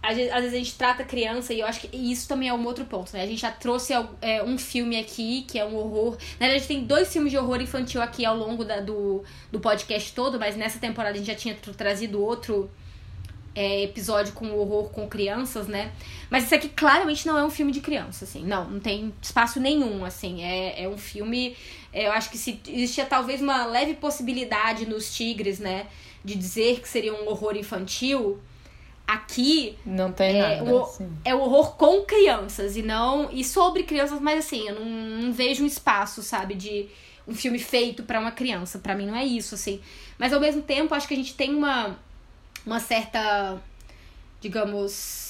às 0.01 0.15
vezes, 0.15 0.31
a 0.31 0.57
gente 0.57 0.75
trata 0.75 1.03
criança 1.03 1.53
e 1.53 1.59
eu 1.59 1.67
acho 1.67 1.81
que 1.81 1.97
isso 1.97 2.27
também 2.27 2.47
é 2.47 2.53
um 2.53 2.65
outro 2.65 2.85
ponto, 2.85 3.11
né? 3.13 3.23
A 3.23 3.27
gente 3.27 3.41
já 3.41 3.51
trouxe 3.51 3.93
é, 4.21 4.43
um 4.43 4.57
filme 4.57 4.97
aqui 4.97 5.41
que 5.47 5.59
é 5.59 5.65
um 5.65 5.75
horror. 5.75 6.17
Na 6.39 6.47
verdade, 6.47 6.67
tem 6.67 6.85
dois 6.85 7.11
filmes 7.11 7.31
de 7.31 7.37
horror 7.37 7.61
infantil 7.61 8.01
aqui 8.01 8.25
ao 8.25 8.37
longo 8.37 8.63
da, 8.63 8.79
do, 8.79 9.23
do 9.51 9.59
podcast 9.59 10.13
todo, 10.13 10.39
mas 10.39 10.55
nessa 10.55 10.79
temporada 10.79 11.15
a 11.15 11.17
gente 11.17 11.27
já 11.27 11.35
tinha 11.35 11.55
trazido 11.55 12.21
outro 12.21 12.69
é, 13.53 13.83
episódio 13.83 14.33
com 14.33 14.51
horror 14.51 14.89
com 14.91 15.09
crianças, 15.09 15.67
né? 15.67 15.91
Mas 16.29 16.45
isso 16.45 16.53
aqui 16.53 16.69
claramente 16.69 17.25
não 17.25 17.37
é 17.37 17.43
um 17.43 17.49
filme 17.49 17.71
de 17.71 17.81
criança, 17.81 18.23
assim. 18.23 18.45
Não, 18.45 18.69
não 18.69 18.79
tem 18.79 19.11
espaço 19.19 19.59
nenhum, 19.59 20.05
assim. 20.05 20.43
É, 20.43 20.83
é 20.83 20.87
um 20.87 20.97
filme. 20.97 21.57
É, 21.91 22.07
eu 22.07 22.11
acho 22.11 22.29
que 22.29 22.37
se 22.37 22.61
existia 22.67 23.05
talvez 23.05 23.41
uma 23.41 23.65
leve 23.65 23.95
possibilidade 23.95 24.85
nos 24.85 25.13
Tigres, 25.13 25.57
né? 25.57 25.87
De 26.23 26.35
dizer 26.35 26.79
que 26.81 26.87
seria 26.87 27.13
um 27.13 27.27
horror 27.27 27.57
infantil 27.57 28.39
Aqui 29.07 29.77
não 29.85 30.11
tem 30.11 30.37
é, 30.37 30.57
nada. 30.57 30.73
O, 30.73 30.83
assim. 30.83 31.09
É 31.23 31.33
o 31.33 31.39
horror 31.39 31.77
com 31.77 32.03
crianças 32.03 32.75
e 32.75 32.81
não 32.81 33.29
e 33.31 33.41
sobre 33.41 33.83
crianças, 33.83 34.19
mas 34.19 34.45
assim, 34.45 34.67
eu 34.67 34.75
não, 34.75 34.85
não 34.85 35.31
vejo 35.31 35.63
um 35.63 35.67
espaço, 35.67 36.21
sabe, 36.21 36.55
de 36.55 36.89
um 37.25 37.33
filme 37.33 37.57
feito 37.57 38.03
para 38.03 38.19
uma 38.19 38.31
criança. 38.31 38.79
para 38.79 38.95
mim 38.95 39.05
não 39.05 39.15
é 39.15 39.25
isso, 39.25 39.55
assim. 39.55 39.81
Mas 40.17 40.33
ao 40.33 40.41
mesmo 40.41 40.61
tempo, 40.61 40.93
acho 40.93 41.07
que 41.07 41.13
a 41.13 41.17
gente 41.17 41.35
tem 41.35 41.55
uma 41.55 41.97
uma 42.65 42.81
certa 42.81 43.57
digamos 44.41 45.27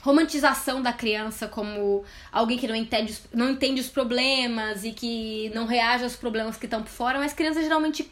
romantização 0.00 0.80
da 0.80 0.92
criança 0.92 1.48
como 1.48 2.04
alguém 2.30 2.56
que 2.56 2.68
não 2.68 2.76
entende, 2.76 3.18
não 3.34 3.50
entende 3.50 3.80
os 3.80 3.88
problemas 3.88 4.84
e 4.84 4.92
que 4.92 5.50
não 5.54 5.66
reage 5.66 6.04
aos 6.04 6.14
problemas 6.14 6.56
que 6.56 6.66
estão 6.66 6.82
por 6.82 6.90
fora, 6.90 7.18
mas 7.18 7.32
crianças 7.32 7.64
geralmente 7.64 8.10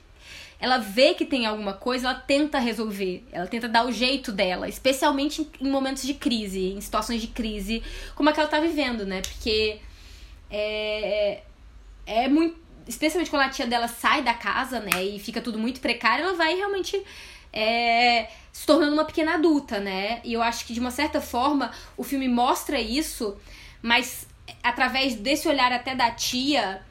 ela 0.58 0.78
vê 0.78 1.14
que 1.14 1.24
tem 1.24 1.46
alguma 1.46 1.74
coisa, 1.74 2.08
ela 2.08 2.18
tenta 2.18 2.58
resolver, 2.58 3.24
ela 3.30 3.46
tenta 3.46 3.68
dar 3.68 3.86
o 3.86 3.92
jeito 3.92 4.32
dela, 4.32 4.68
especialmente 4.68 5.48
em 5.60 5.70
momentos 5.70 6.02
de 6.02 6.14
crise, 6.14 6.72
em 6.72 6.80
situações 6.80 7.20
de 7.20 7.28
crise, 7.28 7.82
como 8.14 8.28
a 8.30 8.32
que 8.32 8.40
ela 8.40 8.48
tá 8.48 8.58
vivendo, 8.58 9.04
né? 9.04 9.20
Porque 9.20 9.80
é, 10.50 11.42
é 12.06 12.28
muito. 12.28 12.64
Especialmente 12.86 13.30
quando 13.30 13.42
a 13.42 13.48
tia 13.48 13.66
dela 13.66 13.88
sai 13.88 14.22
da 14.22 14.32
casa, 14.32 14.80
né? 14.80 15.04
E 15.04 15.18
fica 15.18 15.40
tudo 15.40 15.58
muito 15.58 15.80
precário, 15.80 16.24
ela 16.24 16.34
vai 16.34 16.54
realmente 16.54 17.02
é, 17.52 18.28
se 18.52 18.64
tornando 18.64 18.92
uma 18.92 19.04
pequena 19.04 19.34
adulta, 19.34 19.80
né? 19.80 20.20
E 20.24 20.32
eu 20.32 20.42
acho 20.42 20.64
que 20.64 20.72
de 20.72 20.80
uma 20.80 20.90
certa 20.90 21.20
forma 21.20 21.72
o 21.96 22.04
filme 22.04 22.28
mostra 22.28 22.80
isso, 22.80 23.36
mas 23.82 24.26
através 24.62 25.16
desse 25.16 25.48
olhar 25.48 25.72
até 25.72 25.94
da 25.94 26.10
tia, 26.12 26.82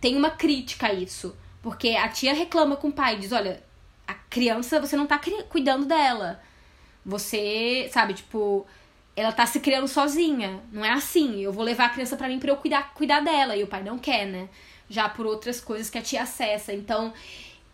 tem 0.00 0.16
uma 0.16 0.30
crítica 0.30 0.88
a 0.88 0.92
isso. 0.92 1.36
Porque 1.68 1.90
a 1.90 2.08
tia 2.08 2.32
reclama 2.32 2.76
com 2.76 2.88
o 2.88 2.92
pai, 2.92 3.16
diz: 3.16 3.30
olha, 3.30 3.62
a 4.06 4.14
criança, 4.14 4.80
você 4.80 4.96
não 4.96 5.06
tá 5.06 5.20
cuidando 5.50 5.84
dela. 5.84 6.40
Você, 7.04 7.90
sabe, 7.92 8.14
tipo, 8.14 8.66
ela 9.14 9.32
tá 9.32 9.44
se 9.44 9.60
criando 9.60 9.86
sozinha. 9.86 10.62
Não 10.72 10.82
é 10.82 10.92
assim. 10.92 11.40
Eu 11.40 11.52
vou 11.52 11.62
levar 11.62 11.84
a 11.84 11.88
criança 11.90 12.16
para 12.16 12.26
mim 12.26 12.38
pra 12.38 12.50
eu 12.50 12.56
cuidar, 12.56 12.94
cuidar 12.94 13.20
dela. 13.20 13.54
E 13.54 13.62
o 13.62 13.66
pai 13.66 13.82
não 13.82 13.98
quer, 13.98 14.24
né? 14.24 14.48
Já 14.88 15.10
por 15.10 15.26
outras 15.26 15.60
coisas 15.60 15.90
que 15.90 15.98
a 15.98 16.02
tia 16.02 16.22
acessa. 16.22 16.72
Então, 16.72 17.12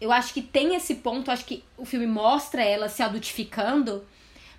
eu 0.00 0.10
acho 0.10 0.34
que 0.34 0.42
tem 0.42 0.74
esse 0.74 0.96
ponto. 0.96 1.30
Acho 1.30 1.44
que 1.44 1.62
o 1.76 1.84
filme 1.84 2.08
mostra 2.08 2.64
ela 2.64 2.88
se 2.88 3.00
adultificando. 3.00 4.04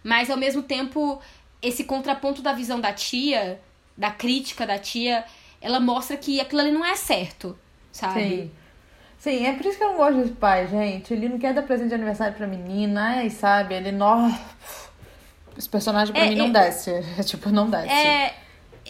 Mas, 0.02 0.30
ao 0.30 0.38
mesmo 0.38 0.63
tempo, 0.63 1.21
esse 1.62 1.84
contraponto 1.84 2.41
da 2.41 2.54
visão 2.54 2.80
da 2.80 2.93
tia, 2.93 3.62
da 3.98 4.12
crítica 4.12 4.65
da 4.65 4.80
tia, 4.80 5.26
ela 5.60 5.82
mostra 5.82 6.15
que 6.15 6.39
aquilo 6.39 6.62
ali 6.62 6.71
não 6.71 6.86
é 6.86 6.95
certo, 6.95 7.60
sabe? 7.91 8.21
Sim. 8.24 8.64
Sim, 9.25 9.47
é 9.47 9.53
por 9.53 9.65
isso 9.65 9.75
que 9.79 9.83
eu 9.83 9.89
não 9.89 9.97
gosto 9.97 10.21
dos 10.21 10.38
pais, 10.38 10.69
gente. 10.69 11.11
Ele 11.11 11.27
não 11.27 11.39
quer 11.39 11.51
dar 11.51 11.63
presente 11.63 11.88
de 11.88 11.95
aniversário 11.95 12.35
pra 12.35 12.45
menina, 12.45 13.15
ai, 13.15 13.31
sabe? 13.31 13.73
Ele, 13.73 13.91
não. 13.91 14.31
Esse 15.57 15.67
personagem 15.67 16.13
pra 16.13 16.25
é, 16.25 16.29
mim 16.29 16.35
não 16.35 16.45
é, 16.45 16.49
desce. 16.51 16.91
É, 16.91 17.01
tipo, 17.25 17.49
não 17.49 17.67
desce. 17.67 17.89
É. 17.89 18.35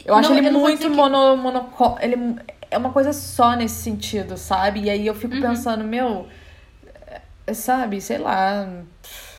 Eu 0.06 0.14
acho 0.14 0.32
não, 0.32 0.38
ele 0.38 0.50
eu 0.50 0.52
muito 0.52 0.90
que... 0.90 0.90
mono, 0.90 1.38
mono. 1.38 1.72
Ele 2.02 2.36
é 2.70 2.78
uma 2.78 2.92
coisa 2.92 3.14
só 3.14 3.56
nesse 3.56 3.82
sentido, 3.82 4.36
sabe? 4.36 4.82
E 4.82 4.90
aí 4.90 5.08
eu 5.08 5.16
fico 5.16 5.36
uhum. 5.36 5.42
pensando, 5.42 5.86
meu. 5.86 6.28
É, 7.48 7.54
sabe, 7.54 8.02
sei 8.02 8.18
lá. 8.18 8.68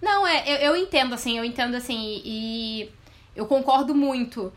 Não, 0.01 0.27
é, 0.27 0.51
eu, 0.51 0.57
eu 0.71 0.77
entendo, 0.77 1.15
assim, 1.15 1.37
eu 1.37 1.45
entendo 1.45 1.75
assim, 1.75 2.23
e 2.25 2.91
eu 3.35 3.45
concordo 3.45 3.95
muito. 3.95 4.51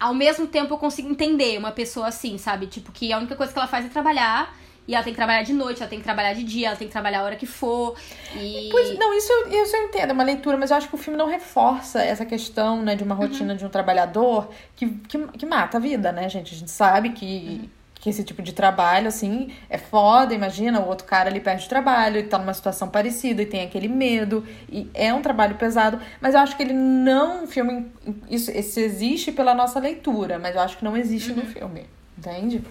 Ao 0.00 0.14
mesmo 0.14 0.46
tempo 0.46 0.72
eu 0.72 0.78
consigo 0.78 1.10
entender 1.10 1.58
uma 1.58 1.72
pessoa 1.72 2.06
assim, 2.06 2.38
sabe? 2.38 2.68
Tipo, 2.68 2.90
que 2.90 3.12
a 3.12 3.18
única 3.18 3.36
coisa 3.36 3.52
que 3.52 3.58
ela 3.58 3.68
faz 3.68 3.84
é 3.84 3.90
trabalhar 3.90 4.63
e 4.86 4.94
ela 4.94 5.02
tem 5.02 5.12
que 5.12 5.16
trabalhar 5.16 5.42
de 5.42 5.52
noite, 5.52 5.80
ela 5.80 5.88
tem 5.88 5.98
que 5.98 6.04
trabalhar 6.04 6.34
de 6.34 6.44
dia, 6.44 6.68
ela 6.68 6.76
tem 6.76 6.86
que 6.86 6.92
trabalhar 6.92 7.20
a 7.20 7.24
hora 7.24 7.36
que 7.36 7.46
for. 7.46 7.96
E... 8.36 8.68
Pois, 8.70 8.98
não, 8.98 9.16
isso, 9.16 9.32
isso 9.48 9.76
eu 9.76 9.84
entendo, 9.84 10.10
é 10.10 10.12
uma 10.12 10.24
leitura, 10.24 10.56
mas 10.56 10.70
eu 10.70 10.76
acho 10.76 10.88
que 10.88 10.94
o 10.94 10.98
filme 10.98 11.18
não 11.18 11.26
reforça 11.26 12.02
essa 12.02 12.26
questão, 12.26 12.82
né, 12.82 12.94
de 12.94 13.02
uma 13.02 13.14
rotina 13.14 13.52
uhum. 13.52 13.58
de 13.58 13.64
um 13.64 13.68
trabalhador 13.70 14.50
que, 14.76 14.88
que, 15.08 15.18
que, 15.28 15.46
mata 15.46 15.78
a 15.78 15.80
vida, 15.80 16.12
né, 16.12 16.28
gente? 16.28 16.54
A 16.54 16.58
gente 16.58 16.70
sabe 16.70 17.10
que, 17.10 17.60
uhum. 17.62 17.68
que 17.94 18.10
esse 18.10 18.22
tipo 18.22 18.42
de 18.42 18.52
trabalho, 18.52 19.08
assim, 19.08 19.54
é 19.70 19.78
foda, 19.78 20.34
imagina, 20.34 20.80
o 20.80 20.86
outro 20.86 21.06
cara 21.06 21.30
ali 21.30 21.40
perde 21.40 21.64
o 21.64 21.68
trabalho 21.68 22.18
e 22.18 22.24
tá 22.24 22.38
numa 22.38 22.52
situação 22.52 22.86
parecida 22.86 23.40
e 23.40 23.46
tem 23.46 23.62
aquele 23.62 23.88
medo, 23.88 24.46
e 24.70 24.90
é 24.92 25.14
um 25.14 25.22
trabalho 25.22 25.54
pesado, 25.54 25.98
mas 26.20 26.34
eu 26.34 26.40
acho 26.40 26.54
que 26.58 26.62
ele 26.62 26.74
não, 26.74 27.44
o 27.44 27.46
filme, 27.46 27.90
isso, 28.28 28.50
isso 28.50 28.78
existe 28.78 29.32
pela 29.32 29.54
nossa 29.54 29.80
leitura, 29.80 30.38
mas 30.38 30.54
eu 30.54 30.60
acho 30.60 30.76
que 30.76 30.84
não 30.84 30.94
existe 30.94 31.30
uhum. 31.30 31.36
no 31.38 31.46
filme, 31.46 31.86
entende? 32.18 32.62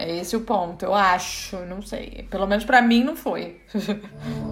É 0.00 0.18
esse 0.18 0.36
o 0.36 0.42
ponto, 0.42 0.84
eu 0.84 0.94
acho, 0.94 1.56
não 1.66 1.82
sei. 1.82 2.24
Pelo 2.30 2.46
menos 2.46 2.64
para 2.64 2.80
mim 2.80 3.02
não 3.02 3.16
foi. 3.16 3.60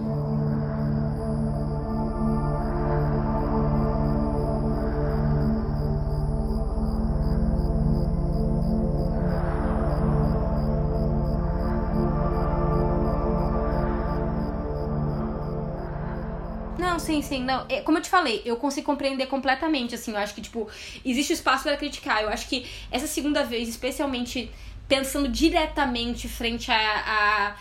Não, 16.78 16.98
sim, 16.98 17.22
sim, 17.22 17.42
não. 17.42 17.64
É, 17.70 17.80
como 17.80 17.96
eu 17.98 18.02
te 18.02 18.10
falei, 18.10 18.42
eu 18.44 18.56
consigo 18.58 18.84
compreender 18.86 19.26
completamente, 19.28 19.94
assim, 19.94 20.10
eu 20.12 20.18
acho 20.18 20.34
que, 20.34 20.42
tipo, 20.42 20.68
existe 21.04 21.32
espaço 21.32 21.62
para 21.64 21.76
criticar. 21.76 22.22
Eu 22.22 22.28
acho 22.28 22.46
que 22.48 22.66
essa 22.90 23.06
segunda 23.06 23.42
vez, 23.44 23.66
especialmente 23.68 24.52
pensando 24.88 25.28
diretamente 25.28 26.28
frente 26.28 26.70
a, 26.70 26.76
a 26.76 27.56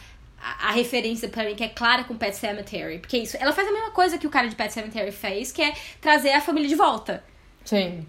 a, 0.68 0.72
referência 0.72 1.28
para 1.28 1.44
mim 1.44 1.56
que 1.56 1.64
é 1.64 1.70
clara 1.70 2.04
com 2.04 2.16
Pet 2.16 2.36
Cemetery. 2.36 3.00
Porque 3.00 3.18
isso, 3.18 3.36
ela 3.40 3.52
faz 3.52 3.68
a 3.68 3.72
mesma 3.72 3.92
coisa 3.92 4.18
que 4.18 4.28
o 4.28 4.30
cara 4.30 4.48
de 4.48 4.56
Pet 4.56 4.72
Cemetery 4.72 5.12
fez, 5.12 5.52
que 5.52 5.62
é 5.62 5.74
trazer 6.00 6.32
a 6.34 6.42
família 6.42 6.70
de 6.70 6.76
volta. 6.76 7.24
Sim. 7.64 8.06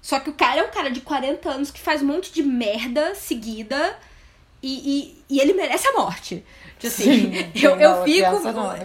Só 0.00 0.18
que 0.18 0.30
o 0.30 0.32
cara 0.32 0.60
é 0.60 0.64
um 0.64 0.70
cara 0.70 0.90
de 0.90 1.00
40 1.02 1.50
anos 1.50 1.70
que 1.70 1.80
faz 1.80 2.02
um 2.02 2.06
monte 2.06 2.32
de 2.32 2.42
merda 2.42 3.14
seguida 3.14 3.96
e, 4.62 5.24
e, 5.28 5.36
e 5.36 5.40
ele 5.40 5.52
merece 5.52 5.86
a 5.88 5.92
morte. 5.92 6.42
Tipo 6.78 6.86
assim, 6.86 7.32
Sim, 7.32 7.50
eu, 7.54 7.78
eu 7.78 8.04
fico. 8.04 8.30
Não, 8.52 8.78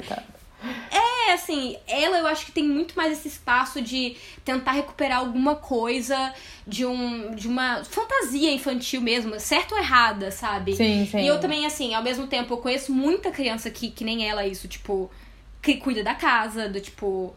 é, 1.29 1.33
assim, 1.33 1.77
ela 1.87 2.17
eu 2.19 2.27
acho 2.27 2.45
que 2.45 2.51
tem 2.51 2.63
muito 2.63 2.95
mais 2.95 3.13
esse 3.13 3.27
espaço 3.27 3.81
de 3.81 4.15
tentar 4.43 4.71
recuperar 4.73 5.19
alguma 5.19 5.55
coisa 5.55 6.33
de, 6.67 6.85
um, 6.85 7.33
de 7.35 7.47
uma 7.47 7.83
fantasia 7.83 8.51
infantil 8.51 9.01
mesmo, 9.01 9.39
certo 9.39 9.73
ou 9.73 9.77
errada, 9.77 10.31
sabe? 10.31 10.75
Sim, 10.75 11.07
sim. 11.09 11.19
E 11.19 11.27
eu 11.27 11.39
também, 11.39 11.65
assim, 11.65 11.93
ao 11.93 12.03
mesmo 12.03 12.27
tempo, 12.27 12.53
eu 12.53 12.57
conheço 12.57 12.91
muita 12.91 13.31
criança 13.31 13.69
que, 13.69 13.89
que 13.91 14.03
nem 14.03 14.27
ela, 14.27 14.45
isso, 14.45 14.67
tipo, 14.67 15.09
que 15.61 15.77
cuida 15.77 16.03
da 16.03 16.13
casa, 16.13 16.67
do 16.67 16.79
tipo. 16.79 17.33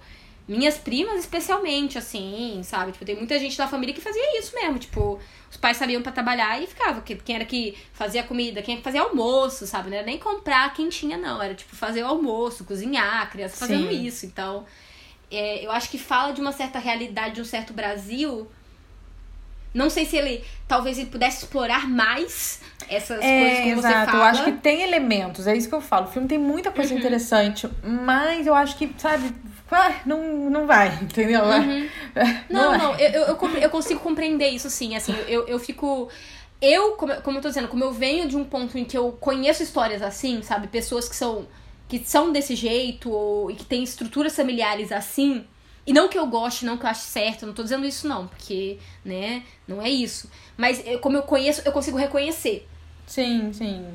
Minhas 0.48 0.78
primas, 0.78 1.18
especialmente, 1.18 1.98
assim, 1.98 2.60
sabe? 2.62 2.92
Tipo, 2.92 3.04
tem 3.04 3.16
muita 3.16 3.36
gente 3.36 3.58
da 3.58 3.66
família 3.66 3.92
que 3.92 4.00
fazia 4.00 4.38
isso 4.38 4.54
mesmo. 4.54 4.78
Tipo, 4.78 5.18
os 5.56 5.60
pais 5.60 5.78
sabiam 5.78 6.02
para 6.02 6.12
trabalhar 6.12 6.62
e 6.62 6.66
ficava. 6.66 7.00
Quem 7.00 7.34
era 7.34 7.44
que 7.44 7.76
fazia 7.92 8.22
comida, 8.22 8.60
quem 8.60 8.82
fazia 8.82 9.00
almoço, 9.00 9.66
sabe? 9.66 9.88
Não 9.88 9.96
era 9.96 10.06
nem 10.06 10.18
comprar 10.18 10.72
quem 10.74 10.88
tinha, 10.90 11.16
não. 11.16 11.42
Era, 11.42 11.54
tipo, 11.54 11.74
fazer 11.74 12.02
o 12.02 12.06
almoço, 12.06 12.64
cozinhar, 12.64 13.22
a 13.22 13.26
criança 13.26 13.56
fazendo 13.56 13.88
Sim. 13.88 14.06
isso. 14.06 14.26
Então, 14.26 14.66
é, 15.30 15.64
eu 15.64 15.72
acho 15.72 15.88
que 15.90 15.98
fala 15.98 16.32
de 16.32 16.40
uma 16.42 16.52
certa 16.52 16.78
realidade, 16.78 17.36
de 17.36 17.40
um 17.40 17.44
certo 17.44 17.72
Brasil. 17.72 18.46
Não 19.72 19.88
sei 19.88 20.04
se 20.04 20.16
ele. 20.16 20.44
Talvez 20.68 20.98
ele 20.98 21.08
pudesse 21.08 21.44
explorar 21.44 21.88
mais 21.88 22.60
essas 22.88 23.20
é, 23.22 23.40
coisas 23.40 23.58
que 23.60 23.68
exato. 23.70 23.82
você 23.82 24.06
fala. 24.12 24.18
Eu 24.18 24.22
acho 24.24 24.44
que 24.44 24.52
tem 24.52 24.82
elementos, 24.82 25.46
é 25.46 25.56
isso 25.56 25.68
que 25.68 25.74
eu 25.74 25.80
falo. 25.80 26.06
O 26.06 26.10
filme 26.10 26.28
tem 26.28 26.38
muita 26.38 26.70
coisa 26.70 26.92
uhum. 26.92 26.98
interessante, 26.98 27.68
mas 27.82 28.46
eu 28.46 28.54
acho 28.54 28.76
que, 28.76 28.94
sabe, 28.98 29.34
ah, 29.70 30.00
não, 30.06 30.48
não 30.48 30.66
vai, 30.66 30.88
entendeu? 31.02 31.42
Uhum. 31.42 31.88
Não, 32.48 32.72
não, 32.72 32.78
não 32.78 32.94
eu, 32.96 33.10
eu, 33.10 33.38
eu, 33.60 33.70
consigo 33.70 34.00
compreender 34.00 34.48
isso 34.48 34.70
sim, 34.70 34.96
assim, 34.96 35.14
eu, 35.26 35.46
eu 35.46 35.58
fico. 35.58 36.08
Eu, 36.60 36.92
como, 36.92 37.20
como 37.20 37.38
eu 37.38 37.42
tô 37.42 37.48
dizendo, 37.48 37.68
como 37.68 37.84
eu 37.84 37.92
venho 37.92 38.28
de 38.28 38.36
um 38.36 38.44
ponto 38.44 38.78
em 38.78 38.84
que 38.84 38.96
eu 38.96 39.12
conheço 39.12 39.62
histórias 39.62 40.00
assim, 40.00 40.40
sabe? 40.42 40.68
Pessoas 40.68 41.08
que 41.08 41.14
são, 41.14 41.46
que 41.88 41.98
são 41.98 42.32
desse 42.32 42.54
jeito 42.54 43.10
ou, 43.10 43.50
e 43.50 43.54
que 43.54 43.64
têm 43.64 43.82
estruturas 43.82 44.34
familiares 44.34 44.90
assim. 44.90 45.44
E 45.86 45.92
não 45.92 46.08
que 46.08 46.18
eu 46.18 46.26
goste, 46.26 46.64
não 46.64 46.76
que 46.76 46.84
eu 46.84 46.90
ache 46.90 47.02
certo, 47.02 47.46
não 47.46 47.52
tô 47.52 47.62
dizendo 47.62 47.86
isso 47.86 48.08
não, 48.08 48.26
porque, 48.26 48.78
né, 49.04 49.44
não 49.68 49.80
é 49.80 49.88
isso. 49.88 50.28
Mas 50.56 50.84
eu, 50.84 50.98
como 50.98 51.16
eu 51.16 51.22
conheço, 51.22 51.62
eu 51.64 51.70
consigo 51.70 51.96
reconhecer. 51.96 52.66
Sim, 53.06 53.52
sim. 53.52 53.86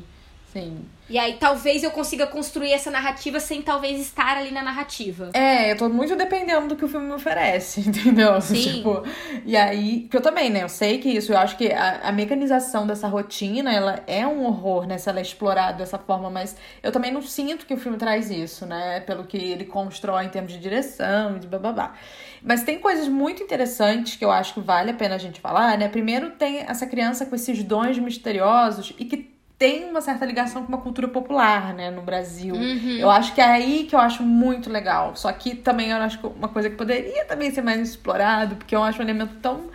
Sim. 0.51 0.85
E 1.09 1.17
aí 1.17 1.37
talvez 1.37 1.83
eu 1.83 1.91
consiga 1.91 2.25
construir 2.25 2.71
essa 2.71 2.89
narrativa 2.89 3.39
sem 3.39 3.61
talvez 3.61 3.99
estar 3.99 4.37
ali 4.37 4.51
na 4.51 4.61
narrativa. 4.61 5.29
É, 5.33 5.71
eu 5.71 5.77
tô 5.77 5.89
muito 5.89 6.15
dependendo 6.15 6.69
do 6.69 6.75
que 6.75 6.85
o 6.85 6.87
filme 6.87 7.07
me 7.07 7.13
oferece, 7.13 7.81
entendeu? 7.87 8.39
Sim. 8.41 8.61
Tipo, 8.61 9.03
e 9.45 9.57
aí, 9.57 10.07
que 10.09 10.15
eu 10.15 10.21
também, 10.21 10.49
né? 10.49 10.63
Eu 10.63 10.69
sei 10.69 10.99
que 10.99 11.09
isso, 11.09 11.33
eu 11.33 11.37
acho 11.37 11.57
que 11.57 11.71
a, 11.71 12.01
a 12.03 12.11
mecanização 12.11 12.87
dessa 12.87 13.07
rotina, 13.07 13.73
ela 13.73 14.03
é 14.07 14.25
um 14.25 14.45
horror, 14.45 14.85
né? 14.85 14.97
Se 14.97 15.09
ela 15.09 15.19
é 15.19 15.21
explorada 15.21 15.77
dessa 15.77 15.97
forma, 15.97 16.29
mas 16.29 16.55
eu 16.81 16.91
também 16.91 17.11
não 17.11 17.21
sinto 17.21 17.65
que 17.65 17.73
o 17.73 17.77
filme 17.77 17.97
traz 17.97 18.29
isso, 18.29 18.65
né? 18.65 19.01
Pelo 19.01 19.25
que 19.25 19.37
ele 19.37 19.65
constrói 19.65 20.25
em 20.25 20.29
termos 20.29 20.51
de 20.51 20.59
direção, 20.59 21.39
de 21.39 21.47
bababá. 21.47 21.93
Mas 22.41 22.63
tem 22.63 22.79
coisas 22.79 23.07
muito 23.07 23.43
interessantes 23.43 24.15
que 24.15 24.25
eu 24.25 24.31
acho 24.31 24.55
que 24.55 24.59
vale 24.59 24.91
a 24.91 24.93
pena 24.93 25.15
a 25.15 25.19
gente 25.19 25.39
falar, 25.39 25.77
né? 25.77 25.87
Primeiro 25.87 26.31
tem 26.31 26.59
essa 26.59 26.87
criança 26.87 27.25
com 27.25 27.35
esses 27.35 27.63
dons 27.63 27.99
misteriosos 27.99 28.93
e 28.97 29.05
que 29.05 29.31
tem 29.62 29.86
uma 29.86 30.02
certa 30.02 30.26
ligação 30.26 30.63
com 30.63 30.69
uma 30.69 30.80
cultura 30.80 31.08
popular, 31.08 31.71
né, 31.76 31.91
no 31.91 32.02
Brasil. 32.02 32.56
Uhum. 32.56 32.97
Eu 32.97 33.12
acho 33.12 33.36
que 33.36 33.39
é 33.39 33.45
aí 33.45 33.84
que 33.88 33.93
eu 33.93 34.00
acho 34.00 34.24
muito 34.24 34.71
legal. 34.71 35.15
Só 35.15 35.32
que 35.32 35.54
também 35.54 35.91
eu 35.91 35.97
acho 35.97 36.17
que 36.17 36.26
uma 36.26 36.47
coisa 36.47 36.67
que 36.67 36.76
poderia 36.76 37.26
também 37.26 37.52
ser 37.52 37.62
mais 37.62 37.80
explorado, 37.80 38.56
porque 38.56 38.76
eu 38.76 38.82
acho 38.82 38.97
um 38.97 39.04
elemento 39.04 39.36
tão 39.36 39.65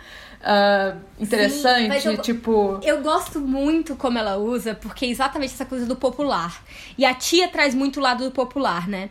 uh, 0.47 0.97
interessante, 1.19 2.01
Sim, 2.01 2.09
eu, 2.09 2.17
tipo... 2.17 2.79
Eu 2.81 3.01
gosto 3.01 3.39
muito 3.39 3.95
como 3.95 4.17
ela 4.17 4.37
usa, 4.37 4.73
porque 4.73 5.05
é 5.05 5.09
exatamente 5.09 5.53
essa 5.53 5.65
coisa 5.65 5.85
do 5.85 5.95
popular. 5.95 6.63
E 6.97 7.05
a 7.05 7.13
tia 7.13 7.47
traz 7.47 7.75
muito 7.75 7.99
o 7.99 8.03
lado 8.03 8.23
do 8.23 8.31
popular, 8.31 8.87
né? 8.87 9.09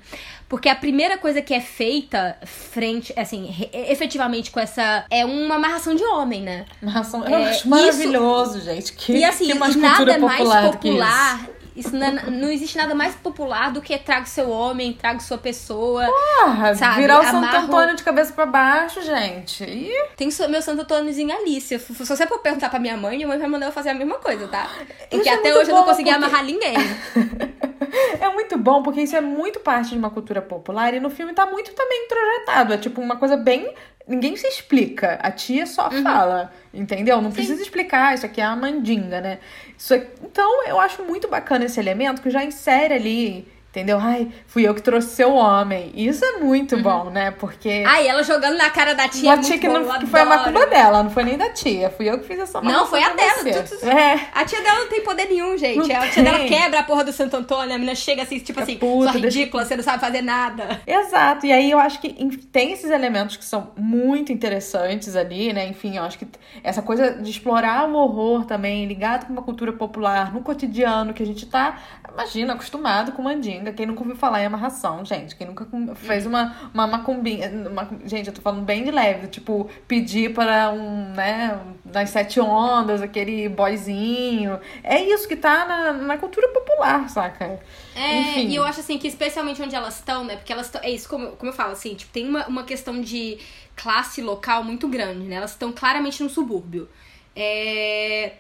Porque 0.49 0.69
a 0.69 0.77
primeira 0.77 1.19
coisa 1.19 1.43
que 1.43 1.53
é 1.53 1.61
feita 1.61 2.39
frente, 2.45 3.13
assim, 3.17 3.53
efetivamente 3.73 4.53
com 4.53 4.61
essa. 4.61 5.05
É 5.11 5.25
uma 5.25 5.57
amarração 5.57 5.93
de 5.93 6.05
homem, 6.05 6.41
né? 6.41 6.67
Amarração. 6.81 7.25
Eu 7.27 7.37
é, 7.37 7.51
acho 7.51 7.69
maravilhoso, 7.69 8.59
isso, 8.59 8.65
gente. 8.65 8.93
Que, 8.93 9.13
e 9.15 9.25
assim, 9.25 9.47
que 9.47 9.55
mais 9.55 9.75
nada 9.75 10.19
mais 10.19 10.49
popular 10.67 11.56
isso 11.77 11.95
não, 11.95 12.07
é, 12.07 12.31
não, 12.31 12.49
existe 12.49 12.77
nada 12.77 12.95
mais 12.95 13.15
popular 13.15 13.71
do 13.71 13.83
que 13.83 13.97
traga 13.99 14.25
seu 14.25 14.51
homem, 14.51 14.95
traga 14.95 15.21
sua 15.21 15.37
pessoa. 15.37 16.07
Porra, 16.07 16.75
sabe? 16.75 17.03
virar 17.03 17.21
o 17.21 17.25
Santo 17.25 17.57
Antônio 17.57 17.95
de 17.95 18.03
cabeça 18.03 18.33
para 18.33 18.47
baixo, 18.47 19.03
gente. 19.03 19.63
E... 19.63 19.93
Tem 20.17 20.29
meu 20.49 20.63
Santo 20.63 20.83
Antôniozinho 20.83 21.37
Alice. 21.37 21.79
Se 21.79 21.93
você 21.93 22.27
for 22.27 22.39
perguntar 22.39 22.71
pra 22.71 22.79
minha 22.79 22.97
mãe, 22.97 23.17
minha 23.17 23.29
mãe 23.29 23.39
vai 23.39 23.49
mandar 23.49 23.67
eu 23.67 23.73
fazer 23.73 23.91
a 23.91 23.95
mesma 23.95 24.17
coisa, 24.17 24.49
tá? 24.49 24.71
Porque 25.11 25.17
isso 25.17 25.29
é 25.29 25.35
até 25.35 25.51
é 25.51 25.55
hoje 25.55 25.71
eu 25.71 25.77
não 25.77 25.85
consegui 25.85 26.11
porque... 26.11 26.25
amarrar 26.25 26.45
ninguém. 26.45 26.75
é 28.21 28.29
muito 28.31 28.57
bom, 28.57 28.83
porque 28.83 29.03
isso 29.03 29.15
é 29.15 29.21
muito 29.21 29.61
parte 29.61 29.91
de 29.91 29.99
uma 29.99 30.11
cultura 30.11 30.41
popular 30.41 30.95
e 30.95 31.01
no 31.01 31.11
filme 31.11 31.35
tá 31.35 31.45
muito 31.45 31.73
também 31.73 32.05
introjetado. 32.05 32.73
É 32.73 32.79
tipo 32.79 33.01
uma 33.01 33.17
coisa 33.17 33.37
bem 33.37 33.75
ninguém 34.07 34.37
se 34.37 34.47
explica. 34.47 35.19
A 35.23 35.31
tia 35.31 35.67
só 35.67 35.89
uhum. 35.89 36.03
fala, 36.03 36.53
entendeu? 36.73 37.21
Não 37.21 37.31
Sim. 37.31 37.37
precisa 37.37 37.63
explicar, 37.63 38.15
isso 38.15 38.27
aqui 38.27 38.41
é 38.41 38.45
a 38.45 38.55
mandinga, 38.55 39.21
né? 39.21 39.39
Isso 39.77 39.95
é... 39.95 40.07
Então, 40.23 40.67
eu 40.67 40.79
acho 40.81 41.03
muito 41.03 41.29
bacana 41.29 41.65
esse 41.65 41.81
elemento 41.81 42.23
que 42.23 42.31
já 42.31 42.45
insere 42.45 42.95
ali 42.95 43.49
Entendeu? 43.77 43.99
Ai, 44.01 44.29
fui 44.47 44.67
eu 44.67 44.75
que 44.75 44.81
trouxe 44.81 45.11
seu 45.11 45.35
homem. 45.35 45.93
Isso 45.95 46.25
é 46.25 46.39
muito 46.39 46.77
uhum. 46.77 46.83
bom, 46.83 47.11
né? 47.11 47.31
Porque. 47.31 47.85
Ai, 47.87 48.09
ela 48.09 48.23
jogando 48.23 48.57
na 48.57 48.71
cara 48.71 48.95
da 48.95 49.07
tia. 49.07 49.35
A 49.35 49.37
tia 49.37 49.59
que, 49.59 49.69
não, 49.69 49.99
que 49.99 50.07
foi 50.07 50.21
a 50.21 50.25
macumba 50.25 50.67
dela, 50.67 51.03
não 51.03 51.11
foi 51.11 51.25
nem 51.25 51.37
da 51.37 51.51
tia. 51.51 51.91
Fui 51.91 52.09
eu 52.09 52.19
que 52.19 52.27
fiz 52.27 52.39
essa 52.39 52.63
Não, 52.63 52.87
foi 52.87 53.03
a 53.03 53.11
dela. 53.11 53.45
Tu, 53.45 53.79
tu, 53.79 53.87
é. 53.87 54.29
A 54.35 54.47
tia 54.47 54.63
dela 54.63 54.81
não 54.81 54.89
tem 54.89 55.03
poder 55.03 55.27
nenhum, 55.27 55.59
gente. 55.59 55.77
Não 55.77 55.85
a 55.85 56.09
tia 56.09 56.11
tem. 56.11 56.25
dela 56.25 56.39
quebra 56.47 56.81
a 56.81 56.83
porra 56.85 57.05
do 57.05 57.13
Santo 57.13 57.37
Antônio. 57.37 57.75
A 57.75 57.77
menina 57.77 57.95
chega 57.95 58.23
assim, 58.23 58.39
tipo 58.39 58.59
assim, 58.59 58.79
puta, 58.79 59.13
sua 59.13 59.21
ridícula, 59.21 59.63
deixa... 59.63 59.69
você 59.69 59.77
não 59.77 59.85
sabe 59.85 60.01
fazer 60.01 60.23
nada. 60.23 60.81
Exato. 60.87 61.45
E 61.45 61.53
aí 61.53 61.71
eu 61.71 61.79
acho 61.79 62.01
que 62.01 62.15
tem 62.51 62.73
esses 62.73 62.91
elementos 62.91 63.37
que 63.37 63.45
são 63.45 63.73
muito 63.77 64.33
interessantes 64.33 65.15
ali, 65.15 65.53
né? 65.53 65.69
Enfim, 65.69 65.99
eu 65.99 66.03
acho 66.05 66.19
que 66.19 66.27
essa 66.65 66.81
coisa 66.81 67.11
de 67.11 67.31
explorar 67.31 67.87
o 67.87 67.95
horror 67.95 68.47
também, 68.47 68.87
ligado 68.87 69.27
com 69.27 69.35
uma 69.35 69.43
cultura 69.43 69.71
popular, 69.71 70.33
no 70.33 70.41
cotidiano, 70.41 71.13
que 71.13 71.23
a 71.23 71.27
gente 71.27 71.45
tá, 71.45 71.79
imagina, 72.17 72.55
acostumado 72.55 73.13
com 73.13 73.23
mandinga 73.23 73.73
quem 73.73 73.87
nunca 73.87 74.01
ouviu 74.01 74.17
falar 74.17 74.43
em 74.43 74.47
amarração, 74.47 75.05
gente? 75.05 75.37
Quem 75.37 75.47
nunca 75.47 75.67
fez 75.95 76.25
uma, 76.27 76.71
uma 76.73 76.87
macumbinha. 76.87 77.51
Uma, 77.69 77.89
gente, 78.07 78.29
eu 78.29 78.35
tô 78.35 78.41
falando 78.41 78.65
bem 78.65 78.83
de 78.83 78.91
leve. 78.91 79.29
Tipo, 79.29 79.71
pedir 79.87 80.33
para 80.33 80.71
um, 80.71 81.13
né, 81.13 81.61
nas 81.85 82.11
sete 82.11 82.41
ondas, 82.41 83.03
aquele 83.03 83.49
boyzinho. 83.49 84.59
É 84.83 85.01
isso 85.03 85.29
que 85.29 85.37
tá 85.37 85.67
na, 85.67 85.93
na 85.93 86.17
cultura 86.17 86.49
popular, 86.49 87.09
saca? 87.11 87.61
É, 87.95 88.21
Enfim. 88.21 88.49
e 88.49 88.57
eu 88.57 88.65
acho 88.65 88.81
assim 88.81 88.99
que 88.99 89.07
especialmente 89.07 89.63
onde 89.63 89.75
elas 89.75 89.97
estão, 89.97 90.25
né? 90.25 90.37
Porque 90.37 90.53
elas 90.53 90.67
estão. 90.67 90.81
É 90.83 90.91
isso, 90.91 91.09
como, 91.09 91.33
como 91.33 91.51
eu 91.51 91.55
falo, 91.55 91.73
assim, 91.73 91.95
tipo, 91.95 92.13
tem 92.13 92.27
uma, 92.27 92.47
uma 92.47 92.65
questão 92.65 93.01
de 93.01 93.39
classe 93.77 94.23
local 94.23 94.65
muito 94.65 94.89
grande, 94.89 95.27
né? 95.27 95.37
Elas 95.37 95.51
estão 95.51 95.71
claramente 95.73 96.23
no 96.23 96.31
subúrbio. 96.31 96.89
É... 97.35 98.33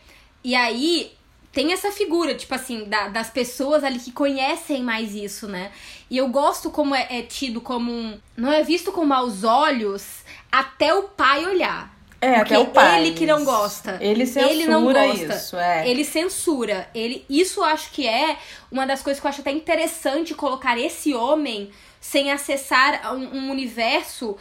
E 0.42 0.54
aí, 0.54 1.15
tem 1.57 1.73
essa 1.73 1.90
figura, 1.90 2.35
tipo 2.35 2.55
assim, 2.55 2.85
da, 2.85 3.09
das 3.09 3.31
pessoas 3.31 3.83
ali 3.83 3.99
que 3.99 4.12
conhecem 4.12 4.83
mais 4.83 5.14
isso, 5.14 5.49
né? 5.49 5.73
E 6.11 6.19
eu 6.19 6.29
gosto 6.29 6.71
como 6.71 6.95
é, 6.95 7.07
é 7.09 7.23
tido 7.23 7.62
como 7.62 7.90
um. 7.90 8.21
Não 8.37 8.53
é 8.53 8.62
visto 8.62 8.92
com 8.92 9.07
maus 9.07 9.42
olhos 9.42 10.23
até 10.53 10.92
o 10.92 11.05
pai 11.05 11.47
olhar. 11.47 11.97
É, 12.21 12.40
Porque 12.40 12.53
até 12.53 12.59
o 12.59 12.66
pai. 12.66 13.01
ele 13.01 13.14
que 13.14 13.25
não 13.25 13.42
gosta. 13.42 13.97
Ele 14.03 14.27
censura 14.27 14.53
ele 14.53 14.66
não 14.66 14.85
gosta. 14.85 15.35
isso, 15.35 15.57
é. 15.57 15.88
Ele 15.88 16.05
censura. 16.05 16.90
Ele, 16.95 17.25
isso 17.27 17.62
acho 17.62 17.90
que 17.90 18.07
é 18.07 18.37
uma 18.71 18.87
das 18.87 19.01
coisas 19.01 19.19
que 19.19 19.27
eu 19.27 19.31
acho 19.31 19.40
até 19.40 19.51
interessante 19.51 20.35
colocar 20.35 20.79
esse 20.79 21.14
homem 21.14 21.71
sem 21.99 22.31
acessar 22.31 23.14
um, 23.14 23.35
um 23.35 23.51
universo 23.51 24.37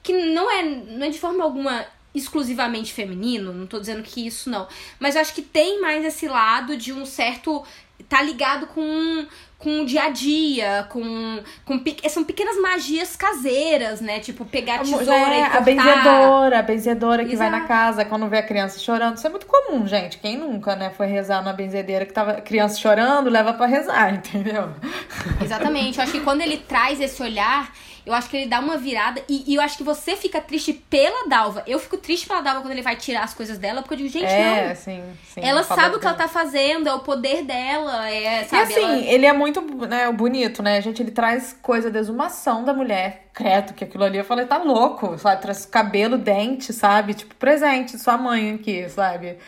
que 0.00 0.12
não 0.12 0.48
é, 0.48 0.62
não 0.62 1.06
é 1.06 1.10
de 1.10 1.18
forma 1.18 1.42
alguma 1.42 1.84
exclusivamente 2.14 2.92
feminino, 2.92 3.52
não 3.52 3.66
tô 3.66 3.80
dizendo 3.80 4.02
que 4.02 4.26
isso 4.26 4.50
não, 4.50 4.68
mas 5.00 5.14
eu 5.14 5.20
acho 5.20 5.34
que 5.34 5.42
tem 5.42 5.80
mais 5.80 6.04
esse 6.04 6.28
lado 6.28 6.76
de 6.76 6.92
um 6.92 7.06
certo 7.06 7.64
tá 8.08 8.20
ligado 8.20 8.66
com 8.66 9.26
com 9.62 9.82
o 9.82 9.86
dia 9.86 10.04
a 10.04 10.08
dia, 10.08 10.86
com, 10.88 11.40
com 11.64 11.80
são 12.08 12.24
pequenas 12.24 12.60
magias 12.60 13.14
caseiras, 13.14 14.00
né? 14.00 14.18
Tipo, 14.18 14.44
pegar 14.44 14.76
a 14.76 14.78
tesoura 14.80 15.12
é, 15.12 15.38
e 15.38 15.42
cortar. 15.42 15.58
A 15.58 15.60
benzedora, 15.60 16.58
a 16.58 16.62
benzedora 16.62 17.24
que 17.24 17.32
Exato. 17.34 17.50
vai 17.50 17.60
na 17.60 17.66
casa 17.66 18.04
quando 18.04 18.28
vê 18.28 18.38
a 18.38 18.42
criança 18.42 18.80
chorando. 18.80 19.16
Isso 19.16 19.26
é 19.26 19.30
muito 19.30 19.46
comum, 19.46 19.86
gente. 19.86 20.18
Quem 20.18 20.36
nunca, 20.36 20.74
né, 20.74 20.90
foi 20.90 21.06
rezar 21.06 21.42
na 21.42 21.52
benzedeira 21.52 22.04
que 22.04 22.12
tava 22.12 22.40
criança 22.40 22.76
chorando, 22.76 23.30
leva 23.30 23.54
para 23.54 23.66
rezar, 23.66 24.12
entendeu? 24.14 24.68
Exatamente. 25.40 25.98
Eu 25.98 26.02
acho 26.02 26.12
que 26.12 26.20
quando 26.20 26.40
ele 26.40 26.56
traz 26.56 27.00
esse 27.00 27.22
olhar, 27.22 27.72
eu 28.04 28.12
acho 28.12 28.28
que 28.28 28.36
ele 28.36 28.46
dá 28.46 28.58
uma 28.58 28.76
virada 28.76 29.22
e, 29.28 29.44
e, 29.46 29.54
eu 29.54 29.60
acho 29.60 29.76
que 29.76 29.84
você 29.84 30.16
fica 30.16 30.40
triste 30.40 30.72
pela 30.72 31.28
Dalva. 31.28 31.62
Eu 31.68 31.78
fico 31.78 31.96
triste 31.96 32.26
pela 32.26 32.40
Dalva 32.40 32.60
quando 32.60 32.72
ele 32.72 32.82
vai 32.82 32.96
tirar 32.96 33.22
as 33.22 33.32
coisas 33.32 33.58
dela, 33.58 33.80
porque 33.80 33.94
eu 33.94 33.98
digo, 33.98 34.08
gente, 34.08 34.24
é, 34.24 34.68
não. 34.68 34.74
Sim, 34.74 35.02
sim, 35.28 35.40
ela 35.40 35.62
sabe 35.62 35.96
o 35.96 36.00
que 36.00 36.06
ela 36.06 36.16
tá 36.16 36.26
fazendo, 36.26 36.88
é 36.88 36.94
o 36.94 37.00
poder 37.00 37.44
dela, 37.44 38.10
é, 38.10 38.42
sabe? 38.44 38.72
E 38.72 38.76
assim, 38.76 38.84
ela... 38.84 38.96
ele 38.96 39.26
é 39.26 39.32
muito 39.32 39.51
né, 39.60 40.10
bonito, 40.12 40.62
né? 40.62 40.80
Gente, 40.80 41.02
ele 41.02 41.10
traz 41.10 41.56
coisa 41.60 41.90
da 41.90 41.98
exumação 41.98 42.64
da 42.64 42.72
mulher. 42.72 43.28
Credo, 43.34 43.74
que 43.74 43.84
aquilo 43.84 44.04
ali 44.04 44.18
eu 44.18 44.24
falei, 44.24 44.46
tá 44.46 44.58
louco, 44.58 45.18
sabe? 45.18 45.42
Traz 45.42 45.66
cabelo, 45.66 46.16
dente, 46.16 46.72
sabe? 46.72 47.14
Tipo, 47.14 47.34
presente, 47.34 47.98
sua 47.98 48.16
mãe 48.16 48.54
aqui, 48.54 48.88
sabe? 48.88 49.38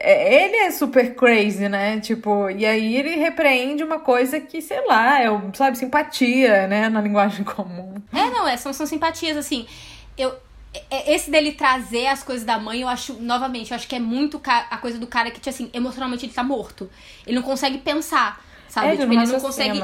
é, 0.00 0.44
ele 0.44 0.56
é 0.56 0.70
super 0.70 1.14
crazy, 1.14 1.68
né? 1.68 1.98
Tipo, 2.00 2.48
e 2.50 2.64
aí 2.64 2.96
ele 2.96 3.16
repreende 3.16 3.82
uma 3.82 3.98
coisa 3.98 4.40
que, 4.40 4.62
sei 4.62 4.86
lá, 4.86 5.20
é, 5.20 5.26
sabe, 5.54 5.76
simpatia, 5.76 6.66
né? 6.66 6.88
Na 6.88 7.00
linguagem 7.00 7.44
comum. 7.44 7.94
É, 8.12 8.30
não, 8.30 8.46
é, 8.46 8.56
são, 8.56 8.72
são 8.72 8.86
simpatias, 8.86 9.36
assim. 9.36 9.66
Eu, 10.16 10.34
é, 10.90 11.14
esse 11.14 11.30
dele 11.30 11.52
trazer 11.52 12.06
as 12.06 12.22
coisas 12.22 12.44
da 12.44 12.58
mãe, 12.58 12.80
eu 12.82 12.88
acho, 12.88 13.14
novamente, 13.14 13.72
eu 13.72 13.76
acho 13.76 13.88
que 13.88 13.96
é 13.96 14.00
muito 14.00 14.40
a 14.44 14.76
coisa 14.78 14.98
do 14.98 15.06
cara 15.06 15.30
que, 15.30 15.40
tipo 15.40 15.48
assim, 15.48 15.70
emocionalmente 15.72 16.26
ele 16.26 16.32
tá 16.32 16.44
morto. 16.44 16.88
Ele 17.26 17.36
não 17.36 17.42
consegue 17.42 17.78
pensar, 17.78 18.42
sabe? 18.68 18.88
É, 18.88 18.90
tipo, 18.92 19.02
ele 19.04 19.22
ele 19.22 19.32
não 19.32 19.40
consegue. 19.40 19.82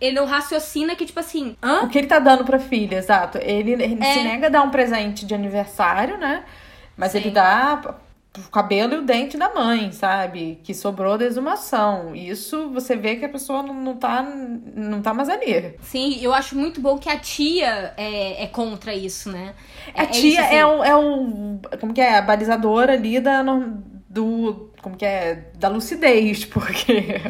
Ele 0.00 0.16
não 0.16 0.26
raciocina 0.26 0.96
que, 0.96 1.06
tipo 1.06 1.20
assim. 1.20 1.56
Hã? 1.62 1.82
O 1.84 1.88
que 1.88 1.96
ele 1.96 2.08
tá 2.08 2.18
dando 2.18 2.44
pra 2.44 2.58
filha, 2.58 2.96
exato. 2.96 3.38
Ele, 3.38 3.72
ele 3.72 3.98
é. 4.02 4.12
se 4.12 4.22
nega 4.24 4.48
a 4.48 4.50
dar 4.50 4.62
um 4.62 4.70
presente 4.70 5.24
de 5.24 5.32
aniversário, 5.32 6.18
né? 6.18 6.44
Mas 6.96 7.12
Sim. 7.12 7.18
ele 7.18 7.30
dá 7.30 7.80
o 8.36 8.50
cabelo 8.50 8.94
e 8.94 8.98
o 8.98 9.02
dente 9.02 9.36
da 9.36 9.52
mãe, 9.52 9.92
sabe? 9.92 10.58
Que 10.64 10.74
sobrou 10.74 11.18
da 11.18 11.24
exumação. 11.24 12.16
Isso 12.16 12.70
você 12.70 12.96
vê 12.96 13.16
que 13.16 13.24
a 13.24 13.28
pessoa 13.28 13.62
não, 13.62 13.74
não, 13.74 13.96
tá, 13.96 14.22
não 14.22 15.02
tá 15.02 15.12
mais 15.12 15.28
ali. 15.28 15.76
Sim, 15.82 16.18
eu 16.20 16.32
acho 16.32 16.56
muito 16.56 16.80
bom 16.80 16.98
que 16.98 17.08
a 17.08 17.18
tia 17.18 17.92
é, 17.96 18.42
é 18.42 18.46
contra 18.46 18.94
isso, 18.94 19.30
né? 19.30 19.54
A 19.94 20.04
é, 20.04 20.06
tia 20.06 20.20
é, 20.22 20.32
isso, 20.32 20.40
assim. 20.40 20.54
é, 20.56 20.66
um, 20.66 20.84
é 20.84 20.96
um. 20.96 21.60
Como 21.78 21.92
que 21.92 22.00
é? 22.00 22.18
A 22.18 22.22
balizadora 22.22 22.94
ali 22.94 23.20
da. 23.20 23.42
Do. 24.08 24.72
Como 24.80 24.96
que 24.96 25.04
é? 25.04 25.50
Da 25.56 25.68
lucidez, 25.68 26.44
porque. 26.46 27.20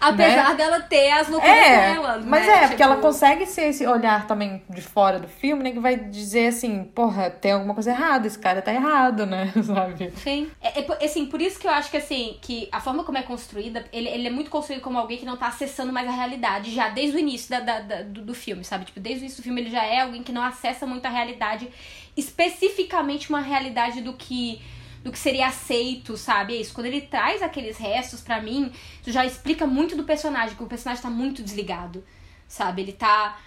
Apesar 0.00 0.50
né? 0.50 0.54
dela 0.54 0.80
ter 0.80 1.10
as 1.10 1.28
loucuras 1.28 1.56
é, 1.56 1.92
dela. 1.94 2.22
Mas 2.24 2.46
né? 2.46 2.64
é, 2.64 2.68
porque 2.68 2.82
ela 2.82 2.96
tipo 2.96 3.06
consegue 3.06 3.46
ser 3.46 3.68
esse 3.68 3.86
olhar 3.86 4.26
também 4.26 4.62
de 4.68 4.80
fora 4.80 5.18
do 5.18 5.28
filme, 5.28 5.62
né? 5.62 5.70
Que 5.70 5.78
vai 5.78 5.96
dizer 5.96 6.48
assim, 6.48 6.84
porra, 6.84 7.30
tem 7.30 7.52
alguma 7.52 7.74
coisa 7.74 7.90
errada, 7.90 8.26
esse 8.26 8.38
cara 8.38 8.62
tá 8.62 8.72
errado, 8.72 9.26
né? 9.26 9.52
Sabe? 9.62 10.10
Sim. 10.16 10.50
É, 10.60 10.80
é, 10.80 11.04
assim, 11.04 11.26
por 11.26 11.40
isso 11.40 11.58
que 11.58 11.66
eu 11.66 11.72
acho 11.72 11.90
que 11.90 11.96
assim, 11.96 12.36
que 12.40 12.68
a 12.72 12.80
forma 12.80 13.04
como 13.04 13.18
é 13.18 13.22
construída, 13.22 13.84
ele, 13.92 14.08
ele 14.08 14.28
é 14.28 14.30
muito 14.30 14.50
construído 14.50 14.82
como 14.82 14.98
alguém 14.98 15.18
que 15.18 15.26
não 15.26 15.36
tá 15.36 15.48
acessando 15.48 15.92
mais 15.92 16.08
a 16.08 16.12
realidade 16.12 16.74
já 16.74 16.88
desde 16.88 17.16
o 17.16 17.20
início 17.20 17.50
da, 17.50 17.60
da, 17.60 17.80
da 17.80 18.02
do, 18.02 18.22
do 18.22 18.34
filme, 18.34 18.64
sabe? 18.64 18.84
Tipo, 18.84 19.00
desde 19.00 19.22
o 19.22 19.24
início 19.24 19.42
do 19.42 19.44
filme 19.44 19.60
ele 19.60 19.70
já 19.70 19.84
é 19.84 20.00
alguém 20.00 20.22
que 20.22 20.32
não 20.32 20.42
acessa 20.42 20.86
muito 20.86 21.06
a 21.06 21.10
realidade, 21.10 21.68
especificamente 22.16 23.28
uma 23.28 23.40
realidade 23.40 24.00
do 24.00 24.12
que 24.12 24.60
do 25.02 25.12
que 25.12 25.18
seria 25.18 25.48
aceito, 25.48 26.16
sabe? 26.16 26.56
É 26.56 26.60
isso. 26.60 26.74
Quando 26.74 26.86
ele 26.86 27.00
traz 27.00 27.42
aqueles 27.42 27.76
restos 27.76 28.20
para 28.20 28.40
mim, 28.40 28.72
isso 29.00 29.12
já 29.12 29.24
explica 29.24 29.66
muito 29.66 29.96
do 29.96 30.04
personagem, 30.04 30.56
que 30.56 30.62
o 30.62 30.66
personagem 30.66 31.02
tá 31.02 31.10
muito 31.10 31.42
desligado, 31.42 32.04
sabe? 32.46 32.82
Ele 32.82 32.92
tá. 32.92 33.38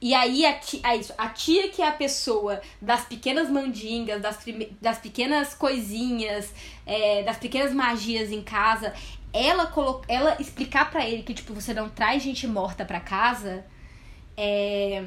E 0.00 0.14
aí, 0.14 0.46
a 0.46 0.54
tia, 0.58 0.80
é 0.84 0.96
isso. 0.96 1.12
A 1.18 1.28
tia 1.28 1.68
que 1.68 1.82
é 1.82 1.88
a 1.88 1.92
pessoa 1.92 2.60
das 2.80 3.04
pequenas 3.04 3.50
mandingas, 3.50 4.22
das, 4.22 4.38
das 4.80 4.98
pequenas 4.98 5.54
coisinhas, 5.54 6.54
é, 6.86 7.22
das 7.22 7.36
pequenas 7.36 7.74
magias 7.74 8.30
em 8.32 8.42
casa, 8.42 8.94
ela, 9.32 9.66
colo 9.66 10.02
ela 10.08 10.36
explicar 10.40 10.90
para 10.90 11.06
ele 11.06 11.22
que, 11.22 11.34
tipo, 11.34 11.52
você 11.52 11.74
não 11.74 11.88
traz 11.88 12.22
gente 12.22 12.46
morta 12.46 12.84
para 12.84 12.98
casa, 12.98 13.64
é, 14.36 15.04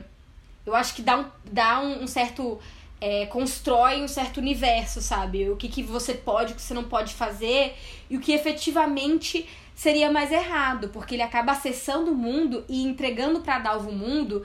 eu 0.66 0.76
acho 0.76 0.94
que 0.94 1.02
dá 1.02 1.18
um, 1.18 1.26
dá 1.52 1.80
um, 1.80 2.04
um 2.04 2.08
certo 2.08 2.60
é, 3.04 3.26
constrói 3.26 4.02
um 4.02 4.08
certo 4.08 4.38
universo, 4.38 5.02
sabe? 5.02 5.50
O 5.50 5.58
que, 5.58 5.68
que 5.68 5.84
você 5.84 6.14
pode, 6.14 6.54
o 6.54 6.56
que 6.56 6.62
você 6.62 6.74
não 6.74 6.86
pode 6.86 7.14
fazer 7.14 7.76
e 8.10 8.16
o 8.16 8.20
que 8.22 8.32
efetivamente 8.32 9.46
seria 9.76 10.10
mais 10.10 10.32
errado, 10.32 10.88
porque 10.88 11.16
ele 11.16 11.22
acaba 11.22 11.52
acessando 11.52 12.14
o 12.14 12.16
mundo 12.16 12.64
e 12.70 12.82
entregando 12.82 13.42
para 13.42 13.60
Dalva 13.60 13.90
o 13.90 13.94
mundo 13.94 14.42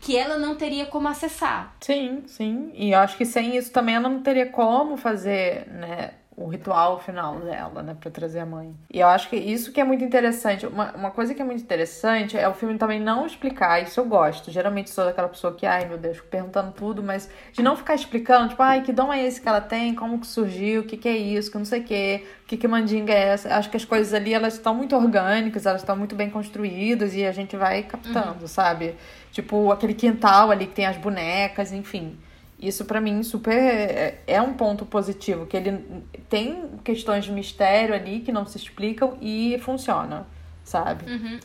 que 0.00 0.16
ela 0.16 0.36
não 0.36 0.56
teria 0.56 0.86
como 0.86 1.06
acessar. 1.06 1.76
Sim, 1.80 2.24
sim. 2.26 2.72
E 2.74 2.90
eu 2.90 2.98
acho 2.98 3.16
que 3.16 3.24
sem 3.24 3.56
isso 3.56 3.70
também 3.70 3.94
ela 3.94 4.08
não 4.08 4.22
teria 4.22 4.46
como 4.46 4.96
fazer, 4.96 5.68
né? 5.68 6.14
O 6.40 6.48
ritual 6.48 6.98
final 6.98 7.38
dela, 7.38 7.82
né, 7.82 7.94
para 8.00 8.10
trazer 8.10 8.40
a 8.40 8.46
mãe. 8.46 8.74
E 8.90 8.98
eu 8.98 9.06
acho 9.06 9.28
que 9.28 9.36
isso 9.36 9.72
que 9.72 9.80
é 9.80 9.84
muito 9.84 10.02
interessante. 10.02 10.66
Uma, 10.66 10.90
uma 10.92 11.10
coisa 11.10 11.34
que 11.34 11.42
é 11.42 11.44
muito 11.44 11.62
interessante 11.62 12.36
é 12.36 12.48
o 12.48 12.54
filme 12.54 12.78
também 12.78 12.98
não 12.98 13.26
explicar, 13.26 13.82
isso 13.82 14.00
eu 14.00 14.06
gosto. 14.06 14.50
Geralmente 14.50 14.88
sou 14.88 15.04
daquela 15.04 15.28
pessoa 15.28 15.54
que, 15.54 15.66
ai 15.66 15.84
meu 15.84 15.98
Deus, 15.98 16.16
fico 16.16 16.28
perguntando 16.28 16.72
tudo, 16.72 17.02
mas 17.02 17.28
de 17.52 17.62
não 17.62 17.76
ficar 17.76 17.94
explicando, 17.94 18.48
tipo, 18.48 18.62
ai, 18.62 18.80
que 18.80 18.90
dom 18.90 19.12
é 19.12 19.22
esse 19.22 19.38
que 19.38 19.46
ela 19.46 19.60
tem, 19.60 19.94
como 19.94 20.18
que 20.18 20.26
surgiu, 20.26 20.80
o 20.80 20.84
que 20.84 20.96
que 20.96 21.08
é 21.08 21.16
isso, 21.16 21.50
que 21.50 21.58
não 21.58 21.64
sei 21.66 21.80
o 21.80 21.84
que, 21.84 22.24
o 22.44 22.46
que 22.46 22.56
que 22.56 22.66
mandinga 22.66 23.12
é 23.12 23.28
essa. 23.28 23.54
Acho 23.54 23.68
que 23.68 23.76
as 23.76 23.84
coisas 23.84 24.14
ali, 24.14 24.32
elas 24.32 24.54
estão 24.54 24.74
muito 24.74 24.96
orgânicas, 24.96 25.66
elas 25.66 25.82
estão 25.82 25.94
muito 25.94 26.14
bem 26.14 26.30
construídas 26.30 27.14
e 27.14 27.26
a 27.26 27.32
gente 27.32 27.54
vai 27.54 27.82
captando, 27.82 28.40
uhum. 28.40 28.48
sabe? 28.48 28.94
Tipo, 29.30 29.70
aquele 29.70 29.92
quintal 29.92 30.50
ali 30.50 30.66
que 30.66 30.74
tem 30.74 30.86
as 30.86 30.96
bonecas, 30.96 31.70
enfim. 31.70 32.18
Isso 32.60 32.84
para 32.84 33.00
mim 33.00 33.22
super 33.22 33.56
é, 33.56 34.20
é 34.26 34.42
um 34.42 34.52
ponto 34.52 34.84
positivo, 34.84 35.46
que 35.46 35.56
ele 35.56 35.82
tem 36.28 36.70
questões 36.84 37.24
de 37.24 37.32
mistério 37.32 37.94
ali 37.94 38.20
que 38.20 38.30
não 38.30 38.44
se 38.44 38.58
explicam 38.58 39.16
e 39.20 39.58
funciona, 39.62 40.26
sabe? 40.62 41.10
Uhum. 41.10 41.40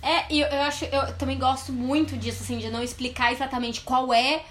É, 0.00 0.24
e 0.30 0.40
eu, 0.40 0.48
eu 0.48 0.62
acho, 0.62 0.84
eu 0.84 1.14
também 1.16 1.38
gosto 1.38 1.72
muito 1.72 2.16
disso, 2.16 2.42
assim, 2.42 2.58
de 2.58 2.70
não 2.70 2.82
explicar 2.82 3.32
exatamente 3.32 3.80
qual 3.80 4.14
é. 4.14 4.42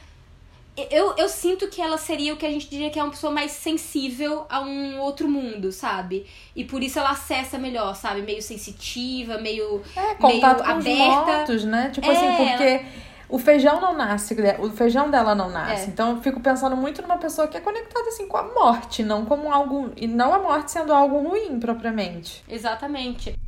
Eu, 0.89 1.15
eu 1.17 1.27
sinto 1.27 1.67
que 1.67 1.81
ela 1.81 1.97
seria 1.97 2.33
o 2.33 2.37
que 2.37 2.45
a 2.45 2.49
gente 2.49 2.69
diria 2.69 2.89
que 2.89 2.97
é 2.97 3.03
uma 3.03 3.11
pessoa 3.11 3.31
mais 3.31 3.51
sensível 3.51 4.45
a 4.49 4.61
um 4.61 4.99
outro 4.99 5.29
mundo, 5.29 5.71
sabe? 5.71 6.25
E 6.55 6.63
por 6.63 6.81
isso 6.81 6.97
ela 6.97 7.11
acessa 7.11 7.57
melhor, 7.57 7.93
sabe? 7.95 8.21
Meio 8.21 8.41
sensitiva, 8.41 9.37
meio, 9.37 9.81
é, 9.95 10.15
contato 10.15 10.63
meio 10.63 10.65
com 10.65 10.71
aberta. 10.71 10.83
Os 10.83 11.37
mortos, 11.37 11.63
né? 11.65 11.89
Tipo 11.93 12.09
assim, 12.09 12.25
é, 12.25 12.33
assim, 12.33 12.47
porque. 12.47 12.63
Ela 12.63 13.10
o 13.31 13.39
feijão 13.39 13.79
não 13.79 13.95
nasce, 13.95 14.35
o 14.59 14.69
feijão 14.69 15.09
dela 15.09 15.33
não 15.33 15.49
nasce. 15.49 15.85
É. 15.85 15.87
Então 15.87 16.11
eu 16.11 16.21
fico 16.21 16.39
pensando 16.41 16.75
muito 16.75 17.01
numa 17.01 17.17
pessoa 17.17 17.47
que 17.47 17.55
é 17.55 17.61
conectada 17.61 18.09
assim 18.09 18.27
com 18.27 18.37
a 18.37 18.43
morte, 18.43 19.03
não 19.03 19.25
como 19.25 19.51
algo. 19.51 19.91
E 19.95 20.05
não 20.05 20.33
a 20.33 20.39
morte 20.39 20.71
sendo 20.71 20.93
algo 20.93 21.29
ruim 21.29 21.59
propriamente. 21.59 22.43
Exatamente. 22.47 23.39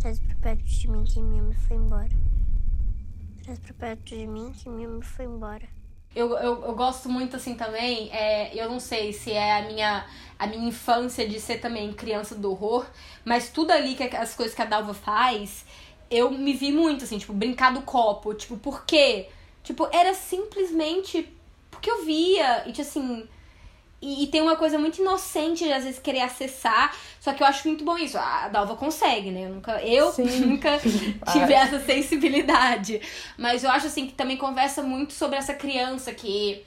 Traz 0.00 0.18
pra 0.18 0.34
perto 0.40 0.64
de 0.64 0.88
mim 0.88 1.04
que 1.04 1.20
minha 1.20 1.42
mãe 1.42 1.56
foi 1.56 1.76
embora. 1.76 2.08
Traz 3.44 3.58
pra 3.58 3.74
perto 3.74 4.04
de 4.04 4.26
mim 4.26 4.52
que 4.52 4.68
minha 4.70 4.88
mãe 4.88 5.02
foi 5.02 5.26
embora. 5.26 5.68
Eu, 6.14 6.30
eu, 6.38 6.64
eu 6.64 6.74
gosto 6.74 7.08
muito 7.08 7.36
assim 7.36 7.54
também, 7.54 8.10
é, 8.10 8.52
eu 8.54 8.68
não 8.68 8.80
sei 8.80 9.12
se 9.12 9.30
é 9.30 9.58
a 9.58 9.68
minha, 9.68 10.06
a 10.38 10.46
minha 10.46 10.66
infância 10.66 11.28
de 11.28 11.38
ser 11.38 11.58
também 11.58 11.92
criança 11.92 12.34
do 12.34 12.50
horror, 12.50 12.86
mas 13.24 13.50
tudo 13.50 13.70
ali 13.70 13.94
que 13.94 14.02
as 14.16 14.34
coisas 14.34 14.54
que 14.54 14.62
a 14.62 14.64
Dalva 14.64 14.94
faz, 14.94 15.66
eu 16.10 16.30
me 16.30 16.52
vi 16.52 16.72
muito, 16.72 17.04
assim, 17.04 17.18
tipo, 17.18 17.32
brincar 17.32 17.72
do 17.72 17.82
copo. 17.82 18.34
Tipo, 18.34 18.56
por 18.56 18.84
quê? 18.84 19.28
Tipo, 19.62 19.88
era 19.92 20.14
simplesmente 20.14 21.28
porque 21.70 21.90
eu 21.90 22.04
via. 22.04 22.64
E, 22.66 22.72
tipo, 22.72 22.82
assim. 22.82 23.28
E, 24.00 24.22
e, 24.22 24.26
tem 24.28 24.40
uma 24.40 24.54
coisa 24.54 24.78
muito 24.78 25.00
inocente 25.00 25.64
de 25.64 25.72
às 25.72 25.82
vezes 25.82 25.98
querer 25.98 26.20
acessar. 26.20 26.96
Só 27.20 27.32
que 27.32 27.42
eu 27.42 27.46
acho 27.46 27.66
muito 27.66 27.84
bom 27.84 27.98
isso. 27.98 28.16
A 28.16 28.48
Dalva 28.48 28.76
consegue, 28.76 29.30
né? 29.30 29.46
Eu 29.46 29.50
nunca, 29.50 29.82
eu 29.82 30.14
nunca 30.46 30.78
tive 31.32 31.52
essa 31.52 31.80
sensibilidade. 31.80 33.00
Mas 33.36 33.64
eu 33.64 33.70
acho 33.70 33.88
assim 33.88 34.06
que 34.06 34.12
também 34.12 34.36
conversa 34.36 34.82
muito 34.82 35.12
sobre 35.12 35.36
essa 35.36 35.52
criança 35.52 36.14
que 36.14 36.64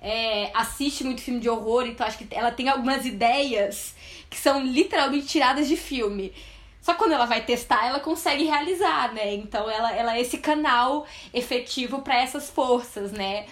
é, 0.00 0.50
assiste 0.54 1.04
muito 1.04 1.20
filme 1.20 1.40
de 1.40 1.48
horror, 1.48 1.86
então 1.86 2.06
acho 2.06 2.16
que 2.16 2.26
ela 2.30 2.50
tem 2.50 2.68
algumas 2.68 3.04
ideias 3.04 3.94
que 4.30 4.38
são 4.38 4.64
literalmente 4.64 5.26
tiradas 5.26 5.68
de 5.68 5.76
filme. 5.76 6.32
Só 6.80 6.92
que 6.92 6.98
quando 6.98 7.12
ela 7.12 7.26
vai 7.26 7.44
testar, 7.44 7.86
ela 7.86 8.00
consegue 8.00 8.44
realizar, 8.44 9.12
né? 9.12 9.34
Então 9.34 9.68
ela, 9.68 9.94
ela 9.94 10.16
é 10.16 10.20
esse 10.20 10.38
canal 10.38 11.06
efetivo 11.32 12.00
para 12.00 12.16
essas 12.20 12.48
forças, 12.48 13.12
né? 13.12 13.46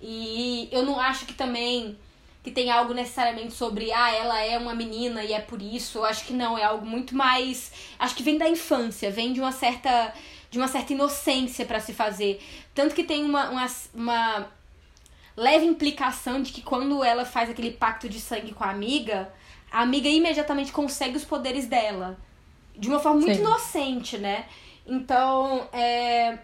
E 0.00 0.68
eu 0.70 0.84
não 0.84 1.00
acho 1.00 1.24
que 1.24 1.32
também 1.32 1.96
que 2.42 2.50
tem 2.50 2.70
algo 2.70 2.92
necessariamente 2.92 3.54
sobre 3.54 3.90
ah, 3.90 4.14
ela 4.14 4.38
é 4.42 4.58
uma 4.58 4.74
menina 4.74 5.24
e 5.24 5.32
é 5.32 5.40
por 5.40 5.62
isso. 5.62 5.98
Eu 5.98 6.04
acho 6.04 6.26
que 6.26 6.34
não, 6.34 6.58
é 6.58 6.64
algo 6.64 6.84
muito 6.84 7.16
mais, 7.16 7.72
acho 7.98 8.14
que 8.14 8.22
vem 8.22 8.36
da 8.36 8.46
infância, 8.46 9.10
vem 9.10 9.32
de 9.32 9.40
uma 9.40 9.52
certa 9.52 10.12
de 10.50 10.58
uma 10.58 10.68
certa 10.68 10.92
inocência 10.92 11.64
para 11.66 11.80
se 11.80 11.92
fazer. 11.92 12.40
Tanto 12.74 12.94
que 12.94 13.02
tem 13.02 13.24
uma, 13.24 13.50
uma, 13.50 13.66
uma 13.92 14.46
leve 15.36 15.64
implicação 15.64 16.40
de 16.42 16.52
que 16.52 16.62
quando 16.62 17.02
ela 17.02 17.24
faz 17.24 17.50
aquele 17.50 17.72
pacto 17.72 18.08
de 18.08 18.20
sangue 18.20 18.52
com 18.52 18.62
a 18.62 18.70
amiga, 18.70 19.32
a 19.72 19.80
amiga 19.82 20.08
imediatamente 20.08 20.70
consegue 20.70 21.16
os 21.16 21.24
poderes 21.24 21.66
dela 21.66 22.16
de 22.76 22.88
uma 22.88 22.98
forma 22.98 23.20
muito 23.20 23.36
Sim. 23.36 23.40
inocente, 23.42 24.18
né? 24.18 24.46
Então, 24.86 25.68
é... 25.72 26.38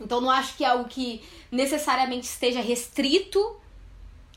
então 0.00 0.20
não 0.20 0.30
acho 0.30 0.56
que 0.56 0.64
é 0.64 0.68
algo 0.68 0.84
que 0.84 1.22
necessariamente 1.50 2.26
esteja 2.26 2.60
restrito 2.60 3.56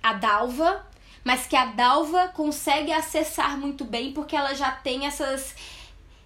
à 0.01 0.13
Dalva, 0.13 0.85
mas 1.23 1.47
que 1.47 1.55
a 1.55 1.65
Dalva 1.65 2.27
consegue 2.29 2.91
acessar 2.91 3.57
muito 3.57 3.85
bem 3.85 4.11
porque 4.11 4.35
ela 4.35 4.53
já 4.53 4.71
tem 4.71 5.05
essas 5.05 5.55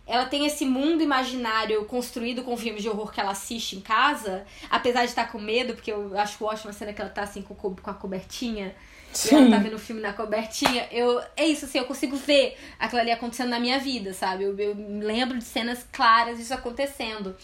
ela 0.08 0.26
tem 0.26 0.46
esse 0.46 0.66
mundo 0.66 1.04
imaginário 1.04 1.84
construído 1.84 2.42
com 2.42 2.56
filmes 2.56 2.82
de 2.82 2.88
horror 2.88 3.12
que 3.12 3.20
ela 3.20 3.32
assiste 3.32 3.76
em 3.76 3.82
casa, 3.82 4.46
apesar 4.70 5.02
de 5.02 5.10
estar 5.10 5.30
com 5.30 5.38
medo, 5.38 5.74
porque 5.74 5.92
eu 5.92 6.18
acho 6.18 6.46
ótima 6.46 6.70
a 6.72 6.74
cena 6.74 6.94
que 6.94 7.02
ela 7.02 7.10
tá 7.10 7.24
assim 7.24 7.42
com, 7.42 7.54
com 7.54 7.90
a 7.90 7.94
cobertinha 7.94 8.74
Sim. 9.18 9.36
e 9.36 9.38
ela 9.40 9.50
tá 9.50 9.58
vendo 9.58 9.76
o 9.76 9.80
filme 9.80 10.02
na 10.02 10.14
cobertinha, 10.14 10.88
eu. 10.92 11.20
É 11.36 11.46
isso, 11.46 11.66
assim, 11.66 11.80
eu 11.80 11.86
consigo 11.86 12.16
ver 12.16 12.58
aquilo 12.78 13.02
ali 13.02 13.12
acontecendo 13.12 13.50
na 13.50 13.60
minha 13.60 13.80
vida, 13.80 14.14
sabe? 14.14 14.44
Eu, 14.44 14.58
eu 14.60 14.76
lembro 15.00 15.38
de 15.38 15.44
cenas 15.44 15.86
claras 15.92 16.38
disso 16.38 16.54
acontecendo. 16.54 17.36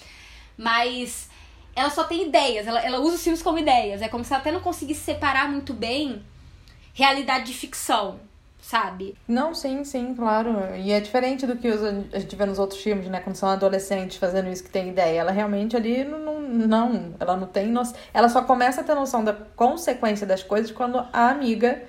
Mas 0.55 1.29
ela 1.75 1.89
só 1.89 2.03
tem 2.03 2.27
ideias, 2.27 2.67
ela, 2.67 2.79
ela 2.79 2.99
usa 2.99 3.15
os 3.15 3.23
filmes 3.23 3.41
como 3.41 3.57
ideias. 3.57 4.01
É 4.01 4.07
como 4.07 4.23
se 4.23 4.31
ela 4.31 4.41
até 4.41 4.51
não 4.51 4.59
conseguisse 4.59 5.01
separar 5.01 5.49
muito 5.49 5.73
bem 5.73 6.23
realidade 6.93 7.45
de 7.45 7.53
ficção. 7.53 8.19
Sabe? 8.63 9.13
Não, 9.27 9.53
sim, 9.53 9.83
sim, 9.83 10.15
claro. 10.15 10.73
E 10.77 10.93
é 10.93 10.99
diferente 11.01 11.45
do 11.45 11.57
que 11.57 11.67
a 11.67 12.19
gente 12.19 12.33
vê 12.33 12.45
nos 12.45 12.57
outros 12.57 12.81
filmes, 12.81 13.09
né? 13.09 13.19
Quando 13.19 13.35
são 13.35 13.49
adolescentes 13.49 14.15
fazendo 14.15 14.49
isso 14.49 14.63
que 14.63 14.69
tem 14.69 14.89
ideia. 14.89 15.19
Ela 15.19 15.31
realmente 15.31 15.75
ali 15.75 16.05
não, 16.05 16.41
não 16.41 17.13
ela 17.19 17.35
não 17.35 17.45
tem 17.45 17.67
noção. 17.67 17.95
Ela 18.13 18.29
só 18.29 18.41
começa 18.41 18.79
a 18.79 18.83
ter 18.83 18.95
noção 18.95 19.21
da 19.21 19.33
consequência 19.33 20.25
das 20.25 20.41
coisas 20.41 20.71
quando 20.71 20.97
a 21.11 21.29
amiga, 21.29 21.83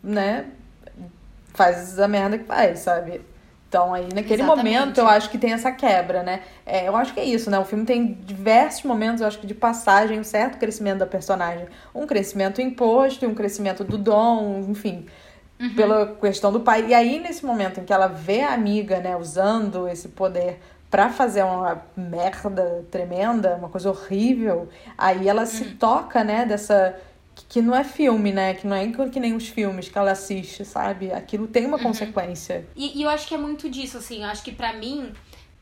né, 0.00 0.46
faz 1.52 1.98
a 1.98 2.06
merda 2.06 2.38
que 2.38 2.44
faz, 2.44 2.78
sabe? 2.78 3.20
Então, 3.68 3.92
aí, 3.92 4.04
naquele 4.14 4.42
Exatamente. 4.42 4.78
momento, 4.78 4.98
eu 4.98 5.08
acho 5.08 5.28
que 5.28 5.36
tem 5.36 5.52
essa 5.52 5.72
quebra, 5.72 6.22
né? 6.22 6.42
É, 6.64 6.86
eu 6.86 6.94
acho 6.94 7.12
que 7.12 7.18
é 7.18 7.24
isso, 7.24 7.50
né? 7.50 7.58
O 7.58 7.64
filme 7.64 7.84
tem 7.84 8.12
diversos 8.24 8.84
momentos, 8.84 9.20
eu 9.20 9.26
acho 9.26 9.40
que 9.40 9.46
de 9.46 9.54
passagem, 9.54 10.20
um 10.20 10.24
certo 10.24 10.56
crescimento 10.56 10.98
da 10.98 11.06
personagem. 11.06 11.66
Um 11.92 12.06
crescimento 12.06 12.62
imposto 12.62 13.26
um 13.26 13.34
crescimento 13.34 13.82
do 13.82 13.98
dom, 13.98 14.64
enfim. 14.68 15.06
Uhum. 15.58 15.74
Pela 15.74 16.14
questão 16.16 16.52
do 16.52 16.60
pai. 16.60 16.86
E 16.88 16.94
aí, 16.94 17.18
nesse 17.18 17.44
momento 17.44 17.80
em 17.80 17.84
que 17.84 17.92
ela 17.92 18.08
vê 18.08 18.42
a 18.42 18.52
amiga, 18.52 19.00
né, 19.00 19.16
usando 19.16 19.88
esse 19.88 20.08
poder 20.08 20.60
para 20.90 21.10
fazer 21.10 21.42
uma 21.42 21.82
merda 21.96 22.84
tremenda, 22.90 23.56
uma 23.56 23.68
coisa 23.68 23.90
horrível, 23.90 24.68
aí 24.96 25.28
ela 25.28 25.42
uhum. 25.42 25.46
se 25.46 25.64
toca, 25.76 26.22
né, 26.22 26.44
dessa 26.44 26.94
que 27.48 27.60
não 27.60 27.74
é 27.74 27.84
filme, 27.84 28.32
né? 28.32 28.54
Que 28.54 28.66
não 28.66 28.74
é 28.74 28.90
que 29.08 29.20
nem 29.20 29.34
os 29.34 29.48
filmes 29.48 29.88
que 29.88 29.98
ela 29.98 30.12
assiste, 30.12 30.64
sabe? 30.64 31.12
Aquilo 31.12 31.46
tem 31.46 31.66
uma 31.66 31.76
uhum. 31.76 31.82
consequência. 31.82 32.66
E, 32.74 32.98
e, 32.98 33.02
eu 33.02 33.10
acho 33.10 33.26
que 33.28 33.34
é 33.34 33.38
muito 33.38 33.68
disso, 33.68 33.98
assim. 33.98 34.22
Eu 34.22 34.28
acho 34.28 34.42
que 34.42 34.52
para 34.52 34.72
mim, 34.72 35.12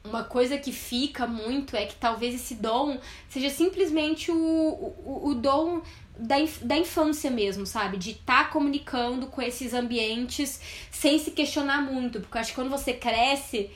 uma 0.04 0.22
coisa 0.22 0.56
que 0.56 0.70
fica 0.70 1.26
muito 1.26 1.76
é 1.76 1.84
que 1.86 1.96
talvez 1.96 2.34
esse 2.34 2.54
dom 2.54 2.98
seja 3.28 3.50
simplesmente 3.50 4.30
o, 4.30 4.36
o, 4.36 5.28
o 5.30 5.34
dom 5.34 5.82
da, 6.16 6.36
da 6.62 6.76
infância 6.76 7.30
mesmo, 7.30 7.66
sabe? 7.66 7.96
De 7.96 8.12
estar 8.12 8.44
tá 8.44 8.50
comunicando 8.50 9.26
com 9.26 9.42
esses 9.42 9.74
ambientes 9.74 10.60
sem 10.90 11.18
se 11.18 11.30
questionar 11.32 11.82
muito. 11.82 12.20
Porque 12.20 12.36
eu 12.36 12.40
acho 12.40 12.50
que 12.50 12.56
quando 12.56 12.70
você 12.70 12.92
cresce, 12.92 13.70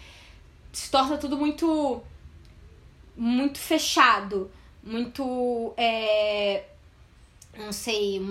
se 0.73 0.91
torna 0.91 1.19
tudo 1.19 1.37
muito. 1.37 2.03
muito 3.17 3.59
fechado. 3.59 4.51
Muito. 4.83 5.75
É, 5.77 6.65
não 7.57 7.73
sei, 7.73 8.23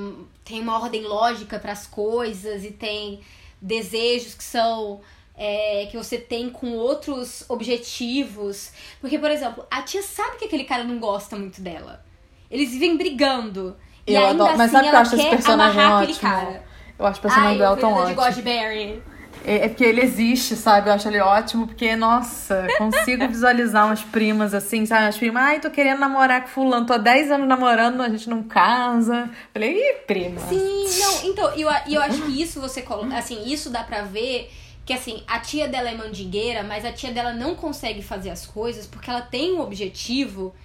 tem 0.43 0.61
uma 0.61 0.79
ordem 0.79 1.03
lógica 1.03 1.59
para 1.59 1.73
as 1.73 1.85
coisas 1.85 2.63
e 2.63 2.71
tem 2.71 3.19
desejos 3.61 4.33
que 4.33 4.43
são 4.43 5.01
é, 5.35 5.87
que 5.91 5.97
você 5.97 6.17
tem 6.17 6.49
com 6.49 6.71
outros 6.73 7.43
objetivos. 7.49 8.71
Porque, 9.01 9.19
por 9.19 9.29
exemplo, 9.29 9.65
a 9.69 9.81
tia 9.81 10.01
sabe 10.01 10.37
que 10.37 10.45
aquele 10.45 10.63
cara 10.63 10.83
não 10.83 10.97
gosta 10.97 11.35
muito 11.35 11.61
dela. 11.61 12.03
Eles 12.49 12.71
vivem 12.71 12.97
brigando. 12.97 13.75
Eu 14.07 14.13
e 14.13 14.17
ainda 14.17 14.43
adoro. 14.43 14.57
Mas 14.57 14.61
assim, 14.61 14.71
sabe 14.71 14.87
ela 14.87 14.89
que 14.89 14.95
eu 14.95 14.99
acho 15.01 15.15
esse 15.15 15.29
personagem 15.29 15.85
ótimo? 15.85 16.19
Cara. 16.19 16.63
Eu 16.97 17.05
acho 17.05 17.19
o 17.19 17.21
personagem 17.21 17.51
Ai, 17.51 17.57
do 17.57 17.63
Elton 17.63 17.93
ótimo. 17.93 18.07
de 18.07 18.13
Godberry. 18.13 19.03
É, 19.45 19.65
é 19.65 19.69
porque 19.69 19.83
ele 19.83 20.01
existe, 20.01 20.55
sabe? 20.55 20.89
Eu 20.89 20.93
acho 20.93 21.07
ele 21.07 21.19
ótimo, 21.19 21.67
porque, 21.67 21.95
nossa, 21.95 22.67
consigo 22.77 23.27
visualizar 23.29 23.85
umas 23.85 24.01
primas 24.01 24.53
assim, 24.53 24.85
sabe? 24.85 25.05
As 25.05 25.17
primas, 25.17 25.43
ai, 25.43 25.59
tô 25.59 25.69
querendo 25.69 25.99
namorar 25.99 26.41
com 26.41 26.47
fulano, 26.47 26.85
tô 26.85 26.93
há 26.93 26.97
10 26.97 27.31
anos 27.31 27.47
namorando, 27.47 28.01
a 28.01 28.09
gente 28.09 28.29
não 28.29 28.43
casa. 28.43 29.29
Falei, 29.53 29.77
ih, 29.77 29.93
prima. 30.07 30.39
Sim, 30.41 30.85
não, 30.99 31.29
então, 31.29 31.55
e 31.55 31.61
eu, 31.61 31.69
eu 31.87 32.01
acho 32.01 32.23
que 32.23 32.41
isso 32.41 32.59
você 32.59 32.81
coloca, 32.81 33.15
assim, 33.15 33.43
isso 33.45 33.69
dá 33.69 33.83
pra 33.83 34.01
ver 34.01 34.49
que 34.87 34.93
assim, 34.93 35.21
a 35.27 35.37
tia 35.37 35.67
dela 35.67 35.89
é 35.89 35.95
mandingueira, 35.95 36.63
mas 36.63 36.85
a 36.85 36.93
tia 36.93 37.11
dela 37.11 37.33
não 37.33 37.55
consegue 37.55 38.01
fazer 38.01 38.29
as 38.29 38.45
coisas 38.45 38.87
porque 38.87 39.09
ela 39.09 39.21
tem 39.21 39.53
um 39.53 39.59
objetivo 39.59 40.55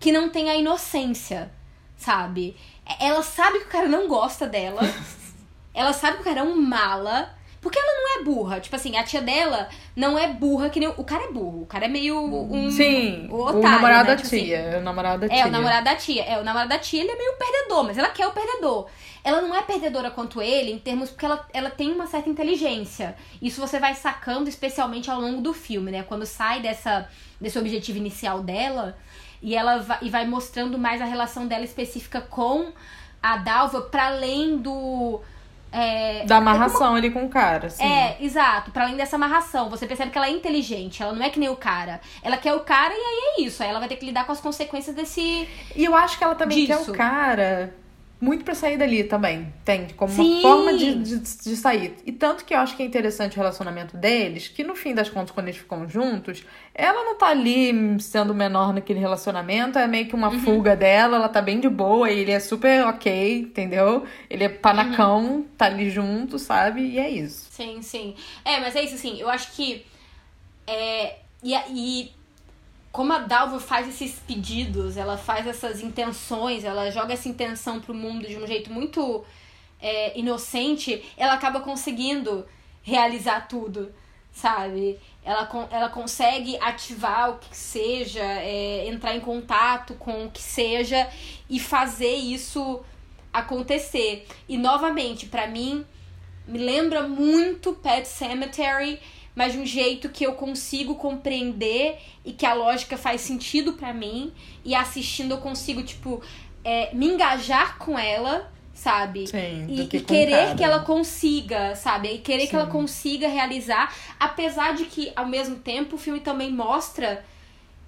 que 0.00 0.10
não 0.10 0.30
tem 0.30 0.48
a 0.48 0.56
inocência, 0.56 1.52
sabe? 1.94 2.56
Ela 3.00 3.22
sabe 3.22 3.60
que 3.60 3.64
o 3.66 3.70
cara 3.70 3.88
não 3.88 4.06
gosta 4.08 4.46
dela. 4.46 4.80
ela 5.74 5.92
sabe 5.92 6.16
que 6.16 6.22
o 6.22 6.24
cara 6.24 6.40
é 6.40 6.42
um 6.42 6.60
mala. 6.60 7.36
Porque 7.66 7.80
ela 7.80 8.00
não 8.00 8.20
é 8.20 8.22
burra. 8.22 8.60
Tipo 8.60 8.76
assim, 8.76 8.96
a 8.96 9.02
tia 9.02 9.20
dela 9.20 9.68
não 9.96 10.16
é 10.16 10.28
burra 10.28 10.70
que 10.70 10.78
nem. 10.78 10.88
O 10.88 11.02
cara 11.02 11.24
é 11.24 11.32
burro. 11.32 11.62
O 11.62 11.66
cara 11.66 11.86
é 11.86 11.88
meio 11.88 12.16
um. 12.16 12.70
Sim. 12.70 13.26
O, 13.28 13.42
otário, 13.42 13.58
o 13.58 13.62
namorado 13.62 14.08
né? 14.08 14.14
da 14.14 14.16
tipo 14.16 14.28
tia. 14.28 14.68
Assim, 14.68 14.78
o 14.78 14.80
namorado 14.82 15.20
da 15.20 15.28
tia. 15.28 15.36
É, 15.40 15.46
o 15.46 15.50
namorado 15.50 15.84
da 15.84 15.96
tia. 15.96 16.24
É, 16.24 16.38
o 16.38 16.44
namorado 16.44 16.68
da 16.68 16.78
tia, 16.78 17.02
ele 17.02 17.10
é 17.10 17.16
meio 17.16 17.32
perdedor, 17.32 17.82
mas 17.82 17.98
ela 17.98 18.08
quer 18.10 18.24
o 18.28 18.30
perdedor. 18.30 18.86
Ela 19.24 19.42
não 19.42 19.52
é 19.52 19.62
perdedora 19.62 20.12
quanto 20.12 20.40
ele, 20.40 20.70
em 20.70 20.78
termos. 20.78 21.10
Porque 21.10 21.26
ela, 21.26 21.44
ela 21.52 21.68
tem 21.68 21.90
uma 21.90 22.06
certa 22.06 22.30
inteligência. 22.30 23.16
Isso 23.42 23.60
você 23.60 23.80
vai 23.80 23.96
sacando, 23.96 24.48
especialmente 24.48 25.10
ao 25.10 25.20
longo 25.20 25.42
do 25.42 25.52
filme, 25.52 25.90
né? 25.90 26.04
Quando 26.04 26.24
sai 26.24 26.60
dessa, 26.60 27.08
desse 27.40 27.58
objetivo 27.58 27.98
inicial 27.98 28.44
dela. 28.44 28.96
E 29.46 29.54
ela 29.54 29.78
vai, 29.78 29.98
e 30.02 30.10
vai 30.10 30.26
mostrando 30.26 30.76
mais 30.76 31.00
a 31.00 31.04
relação 31.04 31.46
dela 31.46 31.64
específica 31.64 32.20
com 32.20 32.72
a 33.22 33.36
Dalva, 33.36 33.82
para 33.82 34.08
além 34.08 34.58
do 34.58 35.20
é, 35.70 36.24
da 36.24 36.38
amarração 36.38 36.96
ali 36.96 37.10
com 37.10 37.24
o 37.24 37.28
cara, 37.28 37.70
sim. 37.70 37.84
É, 37.84 38.16
exato. 38.20 38.72
Para 38.72 38.84
além 38.84 38.96
dessa 38.96 39.14
amarração, 39.14 39.70
você 39.70 39.86
percebe 39.86 40.10
que 40.10 40.18
ela 40.18 40.26
é 40.26 40.30
inteligente, 40.30 41.00
ela 41.00 41.12
não 41.12 41.22
é 41.22 41.30
que 41.30 41.38
nem 41.38 41.48
o 41.48 41.54
cara. 41.54 42.00
Ela 42.24 42.36
quer 42.36 42.54
o 42.54 42.60
cara 42.60 42.92
e 42.92 42.96
aí 42.96 43.20
é 43.36 43.42
isso. 43.42 43.62
Aí 43.62 43.68
ela 43.68 43.78
vai 43.78 43.88
ter 43.88 43.94
que 43.94 44.06
lidar 44.06 44.26
com 44.26 44.32
as 44.32 44.40
consequências 44.40 44.96
desse. 44.96 45.48
E 45.76 45.84
eu 45.84 45.94
acho 45.94 46.18
que 46.18 46.24
ela 46.24 46.34
também 46.34 46.66
disso. 46.66 46.86
quer 46.86 46.90
o 46.90 46.94
cara 46.94 47.74
muito 48.20 48.44
para 48.44 48.54
sair 48.54 48.78
dali 48.78 49.04
também. 49.04 49.52
Tem, 49.64 49.88
como 49.88 50.10
Sim. 50.10 50.40
uma 50.40 50.42
forma 50.42 50.78
de, 50.78 50.94
de, 50.94 51.18
de, 51.18 51.56
sair. 51.56 51.94
E 52.04 52.12
tanto 52.12 52.44
que 52.44 52.54
eu 52.54 52.58
acho 52.58 52.76
que 52.76 52.82
é 52.82 52.86
interessante 52.86 53.34
o 53.34 53.36
relacionamento 53.36 53.96
deles, 53.96 54.48
que 54.48 54.64
no 54.64 54.74
fim 54.74 54.94
das 54.94 55.10
contas, 55.10 55.30
quando 55.30 55.48
eles 55.48 55.60
ficam 55.60 55.88
juntos, 55.88 56.44
ela 56.74 57.04
não 57.04 57.16
tá 57.16 57.28
ali 57.28 58.00
sendo 58.00 58.34
menor 58.34 58.72
naquele 58.72 58.98
relacionamento, 58.98 59.78
é 59.78 59.86
meio 59.86 60.06
que 60.06 60.14
uma 60.14 60.30
uhum. 60.30 60.40
fuga 60.40 60.74
dela, 60.74 61.16
ela 61.16 61.28
tá 61.28 61.42
bem 61.42 61.60
de 61.60 61.68
boa, 61.68 62.10
e 62.10 62.20
ele 62.20 62.32
é 62.32 62.40
super 62.40 62.86
ok, 62.86 63.40
entendeu? 63.40 64.06
Ele 64.30 64.44
é 64.44 64.48
panacão, 64.48 65.24
uhum. 65.24 65.46
tá 65.56 65.66
ali 65.66 65.90
junto, 65.90 66.38
sabe? 66.38 66.80
E 66.80 66.98
é 66.98 67.10
isso. 67.10 67.48
Sim, 67.50 67.82
sim. 67.82 68.14
É, 68.44 68.60
mas 68.60 68.74
é 68.74 68.82
isso, 68.82 68.94
assim, 68.94 69.20
eu 69.20 69.28
acho 69.28 69.52
que. 69.52 69.84
É, 70.66 71.16
e, 71.42 71.54
e 71.54 72.15
como 72.92 73.12
a 73.12 73.18
Dalva 73.18 73.60
faz 73.60 73.88
esses 73.88 74.18
pedidos, 74.20 74.96
ela 74.96 75.18
faz 75.18 75.46
essas 75.46 75.82
intenções, 75.82 76.64
ela 76.64 76.90
joga 76.90 77.12
essa 77.12 77.28
intenção 77.28 77.80
pro 77.80 77.92
mundo 77.94 78.26
de 78.26 78.36
um 78.36 78.46
jeito 78.46 78.72
muito 78.72 79.24
é, 79.80 80.18
inocente, 80.18 81.04
ela 81.16 81.34
acaba 81.34 81.60
conseguindo 81.60 82.46
realizar 82.82 83.48
tudo, 83.48 83.92
sabe? 84.32 84.98
Ela, 85.24 85.48
ela 85.70 85.88
consegue 85.88 86.56
ativar 86.58 87.32
o 87.32 87.38
que 87.38 87.56
seja, 87.56 88.22
é, 88.22 88.88
entrar 88.88 89.14
em 89.14 89.20
contato 89.20 89.94
com 89.94 90.26
o 90.26 90.30
que 90.30 90.42
seja 90.42 91.08
e 91.50 91.58
fazer 91.58 92.14
isso 92.14 92.82
acontecer. 93.32 94.26
E 94.48 94.56
novamente, 94.56 95.26
para 95.26 95.46
mim, 95.46 95.84
me 96.46 96.58
lembra 96.58 97.02
muito 97.02 97.74
Pet 97.74 98.06
Cemetery 98.06 99.00
mas 99.36 99.52
de 99.52 99.58
um 99.58 99.66
jeito 99.66 100.08
que 100.08 100.24
eu 100.24 100.32
consigo 100.32 100.94
compreender 100.94 101.98
e 102.24 102.32
que 102.32 102.46
a 102.46 102.54
lógica 102.54 102.96
faz 102.96 103.20
sentido 103.20 103.74
para 103.74 103.92
mim. 103.92 104.32
E 104.64 104.74
assistindo 104.74 105.32
eu 105.32 105.38
consigo, 105.38 105.82
tipo, 105.82 106.22
é, 106.64 106.92
me 106.94 107.06
engajar 107.06 107.76
com 107.76 107.98
ela, 107.98 108.50
sabe? 108.72 109.26
Sim, 109.26 109.66
e, 109.68 109.86
que 109.86 109.98
e 109.98 110.00
querer 110.00 110.56
que 110.56 110.64
ela 110.64 110.80
consiga, 110.80 111.76
sabe? 111.76 112.08
E 112.14 112.18
querer 112.18 112.44
Sim. 112.44 112.48
que 112.48 112.56
ela 112.56 112.66
consiga 112.66 113.28
realizar, 113.28 113.94
apesar 114.18 114.74
de 114.74 114.86
que, 114.86 115.12
ao 115.14 115.26
mesmo 115.26 115.56
tempo, 115.56 115.96
o 115.96 115.98
filme 115.98 116.20
também 116.20 116.50
mostra 116.50 117.22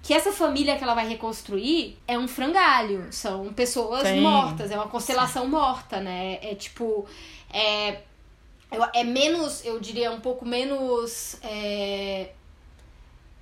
que 0.03 0.13
essa 0.13 0.31
família 0.31 0.77
que 0.77 0.83
ela 0.83 0.93
vai 0.93 1.07
reconstruir 1.07 1.97
é 2.07 2.17
um 2.17 2.27
frangalho. 2.27 3.07
São 3.09 3.51
pessoas 3.53 4.07
Sim. 4.07 4.21
mortas, 4.21 4.69
é 4.69 4.75
uma 4.75 4.87
constelação 4.87 5.45
Sim. 5.45 5.49
morta, 5.49 5.99
né? 5.99 6.37
É 6.43 6.53
tipo. 6.53 7.07
É, 7.51 8.01
é 8.93 9.03
menos, 9.03 9.65
eu 9.65 9.79
diria, 9.79 10.11
um 10.11 10.19
pouco 10.19 10.45
menos 10.45 11.37
é, 11.41 12.31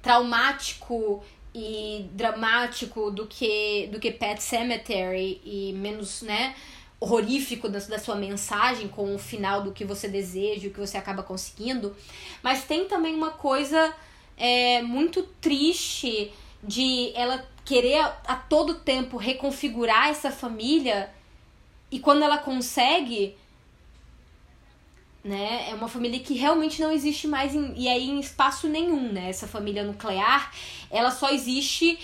traumático 0.02 1.24
e 1.54 2.08
dramático 2.14 3.12
do 3.12 3.26
que 3.26 3.90
do 3.92 4.00
que 4.00 4.12
Pet 4.12 4.42
Cemetery 4.42 5.42
e 5.44 5.74
menos, 5.74 6.22
né, 6.22 6.56
horrorífico 7.00 7.68
da, 7.68 7.80
da 7.80 8.00
sua 8.00 8.16
mensagem 8.16 8.88
com 8.88 9.14
o 9.16 9.20
final 9.20 9.62
do 9.64 9.72
que 9.72 9.84
você 9.84 10.08
deseja, 10.08 10.68
o 10.68 10.72
que 10.72 10.80
você 10.80 10.98
acaba 10.98 11.24
conseguindo, 11.24 11.96
mas 12.42 12.64
tem 12.64 12.88
também 12.88 13.14
uma 13.14 13.32
coisa 13.32 13.94
é, 14.38 14.82
muito 14.82 15.24
triste 15.42 16.32
de 16.64 17.12
ela 17.16 17.46
querer 17.66 18.00
a, 18.00 18.18
a 18.28 18.36
todo 18.36 18.76
tempo 18.76 19.18
reconfigurar 19.18 20.10
essa 20.10 20.32
família 20.32 21.10
e 21.92 22.00
quando 22.00 22.24
ela 22.24 22.38
consegue 22.38 23.36
né? 25.28 25.70
É 25.70 25.76
uma 25.76 25.88
família 25.88 26.20
que 26.20 26.34
realmente 26.34 26.82
não 26.82 26.92
existe 26.92 27.28
mais 27.28 27.54
em, 27.54 27.74
e 27.76 27.88
aí 27.88 28.10
em 28.10 28.20
espaço 28.20 28.68
nenhum, 28.68 29.12
né? 29.12 29.30
Essa 29.30 29.48
família 29.48 29.84
nuclear, 29.84 30.52
ela 30.90 31.12
só 31.12 31.30
existe 31.30 32.00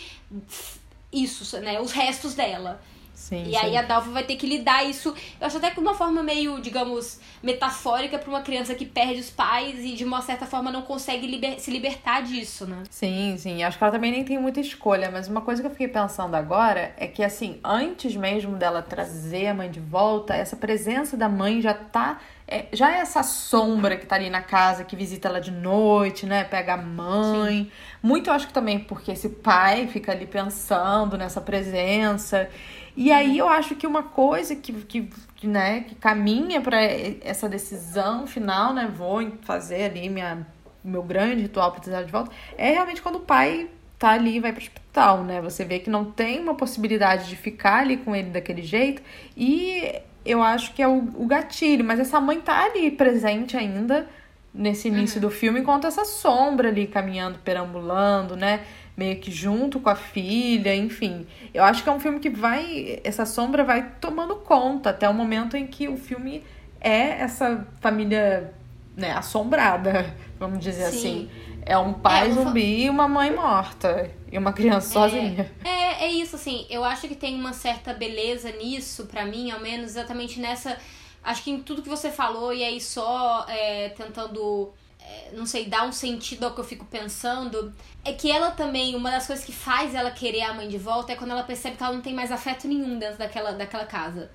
isso, 1.11 1.59
né? 1.59 1.79
Os 1.79 1.91
restos 1.91 2.33
dela. 2.33 2.81
Sim, 3.23 3.43
e 3.43 3.51
sim. 3.51 3.57
aí 3.57 3.77
a 3.77 3.83
Dalva 3.83 4.11
vai 4.11 4.23
ter 4.23 4.35
que 4.35 4.45
lidar 4.45 4.83
isso, 4.83 5.15
eu 5.39 5.47
acho 5.47 5.55
até 5.55 5.69
que 5.69 5.75
de 5.75 5.79
uma 5.79 5.93
forma 5.93 6.21
meio, 6.21 6.59
digamos, 6.59 7.21
metafórica 7.41 8.19
para 8.19 8.29
uma 8.29 8.41
criança 8.41 8.75
que 8.75 8.85
perde 8.85 9.21
os 9.21 9.29
pais 9.29 9.79
e 9.79 9.93
de 9.93 10.03
uma 10.03 10.21
certa 10.21 10.45
forma 10.45 10.69
não 10.69 10.81
consegue 10.81 11.25
liber 11.25 11.57
se 11.57 11.71
libertar 11.71 12.21
disso, 12.21 12.65
né? 12.67 12.83
Sim, 12.89 13.35
sim. 13.37 13.63
Acho 13.63 13.77
que 13.77 13.83
ela 13.83 13.93
também 13.93 14.11
nem 14.11 14.25
tem 14.25 14.37
muita 14.37 14.59
escolha, 14.59 15.09
mas 15.09 15.29
uma 15.29 15.39
coisa 15.39 15.61
que 15.61 15.67
eu 15.67 15.71
fiquei 15.71 15.87
pensando 15.87 16.35
agora 16.35 16.93
é 16.97 17.07
que, 17.07 17.23
assim, 17.23 17.61
antes 17.63 18.13
mesmo 18.15 18.57
dela 18.57 18.81
trazer 18.81 19.47
a 19.47 19.53
mãe 19.53 19.71
de 19.71 19.79
volta, 19.79 20.35
essa 20.35 20.57
presença 20.57 21.15
da 21.15 21.29
mãe 21.29 21.61
já 21.61 21.73
tá. 21.73 22.19
É, 22.47 22.65
já 22.73 22.95
é 22.95 22.99
essa 22.99 23.23
sombra 23.23 23.95
que 23.95 24.05
tá 24.05 24.15
ali 24.15 24.29
na 24.29 24.41
casa, 24.41 24.83
que 24.83 24.95
visita 24.95 25.27
ela 25.27 25.39
de 25.39 25.51
noite, 25.51 26.25
né? 26.25 26.43
Pega 26.43 26.73
a 26.73 26.77
mãe. 26.77 27.63
Sim. 27.63 27.71
Muito, 28.01 28.29
eu 28.29 28.33
acho 28.33 28.47
que 28.47 28.53
também 28.53 28.79
porque 28.79 29.11
esse 29.11 29.29
pai 29.29 29.87
fica 29.87 30.11
ali 30.11 30.25
pensando 30.25 31.17
nessa 31.17 31.39
presença. 31.39 32.49
E 32.95 33.11
aí 33.11 33.37
eu 33.37 33.47
acho 33.47 33.75
que 33.75 33.87
uma 33.87 34.03
coisa 34.03 34.55
que, 34.55 34.73
que, 34.73 35.09
que 35.35 35.47
né, 35.47 35.81
que 35.81 35.95
caminha 35.95 36.61
para 36.61 36.79
essa 36.81 37.49
decisão 37.49 38.27
final, 38.27 38.73
né? 38.73 38.91
Vou 38.93 39.31
fazer 39.41 39.85
ali 39.85 40.09
minha, 40.09 40.45
meu 40.83 41.01
grande 41.01 41.41
ritual 41.41 41.71
para 41.71 41.81
trazer 41.81 42.05
de 42.05 42.11
volta, 42.11 42.31
é 42.57 42.71
realmente 42.71 43.01
quando 43.01 43.15
o 43.15 43.21
pai 43.21 43.69
tá 43.97 44.09
ali 44.09 44.35
e 44.35 44.39
vai 44.39 44.51
pro 44.51 44.61
hospital, 44.61 45.23
né? 45.23 45.41
Você 45.41 45.63
vê 45.63 45.79
que 45.79 45.89
não 45.89 46.05
tem 46.05 46.39
uma 46.39 46.55
possibilidade 46.55 47.29
de 47.29 47.35
ficar 47.35 47.79
ali 47.79 47.97
com 47.97 48.15
ele 48.15 48.29
daquele 48.29 48.61
jeito. 48.61 49.01
E 49.35 50.01
eu 50.25 50.41
acho 50.41 50.73
que 50.73 50.81
é 50.81 50.87
o, 50.87 50.97
o 51.15 51.25
gatilho, 51.25 51.83
mas 51.83 51.99
essa 51.99 52.19
mãe 52.19 52.39
tá 52.39 52.65
ali 52.65 52.91
presente 52.91 53.57
ainda 53.57 54.07
nesse 54.53 54.87
início 54.87 55.21
uhum. 55.21 55.27
do 55.27 55.31
filme, 55.31 55.59
enquanto 55.59 55.87
essa 55.87 56.05
sombra 56.05 56.69
ali 56.69 56.85
caminhando, 56.87 57.39
perambulando, 57.39 58.35
né? 58.35 58.61
meio 58.95 59.19
que 59.19 59.31
junto 59.31 59.79
com 59.79 59.89
a 59.89 59.95
filha, 59.95 60.75
enfim. 60.75 61.25
Eu 61.53 61.63
acho 61.63 61.83
que 61.83 61.89
é 61.89 61.91
um 61.91 61.99
filme 61.99 62.19
que 62.19 62.29
vai. 62.29 62.99
Essa 63.03 63.25
sombra 63.25 63.63
vai 63.63 63.91
tomando 63.99 64.35
conta 64.35 64.91
até 64.91 65.09
o 65.09 65.13
momento 65.13 65.57
em 65.57 65.65
que 65.65 65.87
o 65.87 65.97
filme 65.97 66.43
é 66.79 67.21
essa 67.21 67.65
família 67.81 68.53
né, 68.95 69.11
assombrada, 69.11 70.13
vamos 70.39 70.59
dizer 70.59 70.89
Sim. 70.91 70.97
assim. 70.97 71.29
É 71.65 71.77
um 71.77 71.93
pai 71.93 72.29
é, 72.29 72.31
zumbi 72.31 72.83
e 72.83 72.89
uma 72.89 73.07
mãe 73.07 73.33
morta. 73.33 74.11
E 74.33 74.37
uma 74.37 74.51
criança 74.51 74.89
é, 74.89 74.93
sozinha. 74.93 75.51
É, 75.63 76.05
é 76.05 76.11
isso, 76.11 76.35
assim. 76.35 76.65
Eu 76.67 76.83
acho 76.83 77.07
que 77.07 77.13
tem 77.13 77.35
uma 77.35 77.53
certa 77.53 77.93
beleza 77.93 78.49
nisso, 78.51 79.05
para 79.05 79.23
mim, 79.23 79.51
ao 79.51 79.59
menos, 79.59 79.91
exatamente 79.91 80.39
nessa. 80.39 80.75
Acho 81.23 81.43
que 81.43 81.51
em 81.51 81.61
tudo 81.61 81.83
que 81.83 81.87
você 81.87 82.09
falou, 82.09 82.51
e 82.51 82.63
aí 82.63 82.81
só 82.81 83.45
é, 83.47 83.89
tentando 83.89 84.73
é, 84.99 85.29
não 85.33 85.45
sei, 85.45 85.65
dar 85.65 85.85
um 85.85 85.91
sentido 85.91 86.45
ao 86.45 86.53
que 86.55 86.59
eu 86.59 86.63
fico 86.63 86.83
pensando, 86.85 87.71
é 88.03 88.11
que 88.11 88.31
ela 88.31 88.49
também, 88.49 88.95
uma 88.95 89.11
das 89.11 89.27
coisas 89.27 89.45
que 89.45 89.51
faz 89.51 89.93
ela 89.93 90.09
querer 90.09 90.41
a 90.41 90.53
mãe 90.53 90.67
de 90.67 90.79
volta 90.79 91.11
é 91.11 91.15
quando 91.15 91.29
ela 91.29 91.43
percebe 91.43 91.77
que 91.77 91.83
ela 91.83 91.93
não 91.93 92.01
tem 92.01 92.13
mais 92.13 92.31
afeto 92.31 92.67
nenhum 92.67 92.97
dentro 92.97 93.19
daquela, 93.19 93.51
daquela 93.51 93.85
casa. 93.85 94.31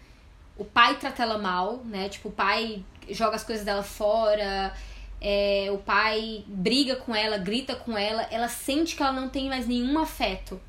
O 0.57 0.64
pai 0.64 0.96
trata 0.96 1.24
ela 1.24 1.38
mal, 1.38 1.82
né? 1.84 2.09
Tipo, 2.09 2.28
o 2.28 2.32
pai 2.32 2.84
joga 3.11 3.34
as 3.34 3.42
coisas 3.42 3.64
dela 3.64 3.82
fora, 3.82 4.72
é, 5.21 5.69
o 5.73 5.79
pai 5.79 6.45
briga 6.47 6.97
com 6.97 7.14
ela, 7.14 7.39
grita 7.39 7.75
com 7.75 7.97
ela, 7.97 8.27
ela 8.31 8.49
sente 8.49 8.97
que 8.97 9.03
ela 9.03 9.12
não 9.12 9.29
tem 9.29 9.49
mais 9.49 9.66
nenhum 9.66 9.99
afeto. 9.99 10.61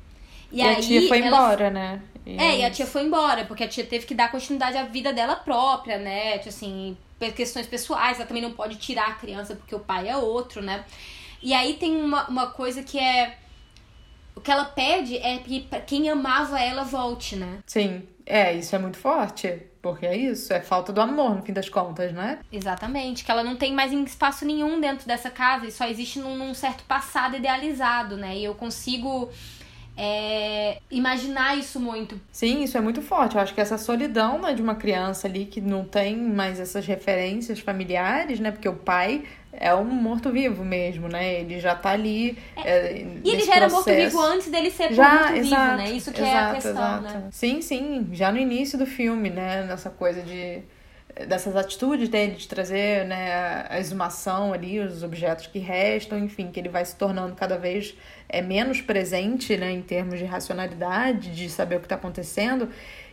E, 0.50 0.58
e 0.58 0.62
aí, 0.62 0.76
a 0.76 0.80
tia 0.80 1.08
foi 1.08 1.18
ela... 1.20 1.26
embora, 1.28 1.70
né? 1.70 2.02
E 2.26 2.36
é, 2.36 2.58
e 2.58 2.64
a 2.64 2.70
tia 2.70 2.86
foi 2.86 3.02
embora, 3.02 3.44
porque 3.44 3.64
a 3.64 3.68
tia 3.68 3.84
teve 3.84 4.06
que 4.06 4.14
dar 4.14 4.30
continuidade 4.30 4.76
à 4.76 4.84
vida 4.84 5.12
dela 5.12 5.36
própria, 5.36 5.98
né? 5.98 6.38
Tipo 6.38 6.48
assim, 6.50 6.96
questões 7.34 7.66
pessoais, 7.66 8.18
ela 8.18 8.26
também 8.26 8.42
não 8.42 8.52
pode 8.52 8.76
tirar 8.76 9.08
a 9.08 9.14
criança 9.14 9.54
porque 9.54 9.74
o 9.74 9.80
pai 9.80 10.08
é 10.08 10.16
outro, 10.16 10.60
né? 10.60 10.84
E 11.42 11.54
aí 11.54 11.74
tem 11.74 11.96
uma, 11.96 12.28
uma 12.28 12.46
coisa 12.48 12.82
que 12.82 12.98
é. 12.98 13.38
O 14.40 14.42
que 14.42 14.50
ela 14.50 14.64
pede 14.64 15.18
é 15.18 15.36
que 15.36 15.68
quem 15.86 16.08
amava 16.08 16.58
ela 16.58 16.82
volte, 16.82 17.36
né? 17.36 17.58
Sim, 17.66 18.04
é, 18.24 18.54
isso 18.54 18.74
é 18.74 18.78
muito 18.78 18.96
forte. 18.96 19.66
Porque 19.82 20.06
é 20.06 20.16
isso, 20.16 20.50
é 20.52 20.60
falta 20.60 20.92
do 20.92 21.00
amor, 21.00 21.36
no 21.36 21.42
fim 21.42 21.52
das 21.52 21.68
contas, 21.68 22.12
né? 22.12 22.38
Exatamente, 22.50 23.22
que 23.22 23.30
ela 23.30 23.44
não 23.44 23.56
tem 23.56 23.74
mais 23.74 23.92
espaço 23.92 24.46
nenhum 24.46 24.80
dentro 24.80 25.06
dessa 25.06 25.30
casa 25.30 25.66
e 25.66 25.72
só 25.72 25.86
existe 25.86 26.18
num, 26.18 26.36
num 26.36 26.54
certo 26.54 26.84
passado 26.84 27.36
idealizado, 27.36 28.16
né? 28.16 28.36
E 28.36 28.44
eu 28.44 28.54
consigo 28.54 29.30
é, 29.96 30.80
imaginar 30.90 31.58
isso 31.58 31.78
muito. 31.78 32.18
Sim, 32.32 32.62
isso 32.62 32.78
é 32.78 32.80
muito 32.80 33.02
forte. 33.02 33.36
Eu 33.36 33.42
acho 33.42 33.54
que 33.54 33.60
essa 33.60 33.76
solidão 33.76 34.40
né, 34.40 34.54
de 34.54 34.62
uma 34.62 34.74
criança 34.74 35.26
ali 35.26 35.44
que 35.44 35.60
não 35.60 35.84
tem 35.84 36.16
mais 36.16 36.58
essas 36.58 36.86
referências 36.86 37.60
familiares, 37.60 38.40
né? 38.40 38.50
Porque 38.50 38.68
o 38.68 38.76
pai 38.76 39.24
é 39.60 39.74
um 39.74 39.84
morto-vivo 39.84 40.64
mesmo, 40.64 41.06
né? 41.06 41.34
Ele 41.34 41.60
já 41.60 41.74
tá 41.74 41.90
ali. 41.90 42.36
É, 42.56 42.70
é, 42.70 43.06
e 43.22 43.30
ele 43.30 43.44
já 43.44 43.56
era 43.56 43.68
morto-vivo 43.68 44.18
antes 44.18 44.50
dele 44.50 44.70
ser 44.70 44.90
morto-vivo, 44.90 45.50
né? 45.50 45.90
Isso 45.90 46.10
que 46.10 46.22
exato, 46.22 46.36
é 46.36 46.40
a 46.40 46.54
questão, 46.54 46.72
exato. 46.72 47.02
né? 47.02 47.28
Sim, 47.30 47.60
sim. 47.60 48.08
Já 48.12 48.32
no 48.32 48.38
início 48.38 48.78
do 48.78 48.86
filme, 48.86 49.28
né? 49.28 49.64
Nessa 49.64 49.90
coisa 49.90 50.22
de 50.22 50.62
dessas 51.26 51.56
atitudes 51.56 52.08
dele 52.08 52.34
de 52.34 52.48
trazer 52.48 53.04
né, 53.04 53.66
a 53.68 53.78
exumação 53.78 54.52
ali, 54.52 54.78
os 54.78 55.02
objetos 55.02 55.46
que 55.46 55.58
restam, 55.58 56.18
enfim, 56.18 56.50
que 56.50 56.58
ele 56.58 56.68
vai 56.68 56.84
se 56.84 56.94
tornando 56.96 57.34
cada 57.34 57.58
vez 57.58 57.94
é, 58.28 58.40
menos 58.40 58.80
presente 58.80 59.56
né, 59.56 59.70
em 59.70 59.82
termos 59.82 60.18
de 60.18 60.24
racionalidade, 60.24 61.34
de 61.34 61.50
saber 61.50 61.76
o 61.76 61.80
que 61.80 61.86
está 61.86 61.96
acontecendo. 61.96 62.68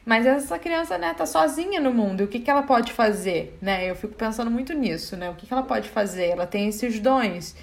Mas 0.08 0.26
essa 0.26 0.58
criança 0.58 0.98
né, 0.98 1.14
tá 1.14 1.26
sozinha 1.26 1.82
no 1.82 1.94
mundo. 1.94 2.22
E 2.22 2.24
o 2.24 2.28
que, 2.30 2.40
que 2.40 2.50
ela 2.50 2.64
pode 2.64 2.94
fazer? 2.94 3.58
Né? 3.62 3.92
Eu 3.92 3.96
fico 3.96 4.14
pensando 4.14 4.50
muito 4.50 4.72
nisso, 4.72 5.18
né? 5.18 5.30
O 5.30 5.36
que, 5.36 5.46
que 5.46 5.52
ela 5.52 5.64
pode 5.64 5.90
fazer? 5.90 6.28
Ela 6.28 6.48
tem 6.48 6.70
esses 6.70 6.98
dons. 7.02 7.54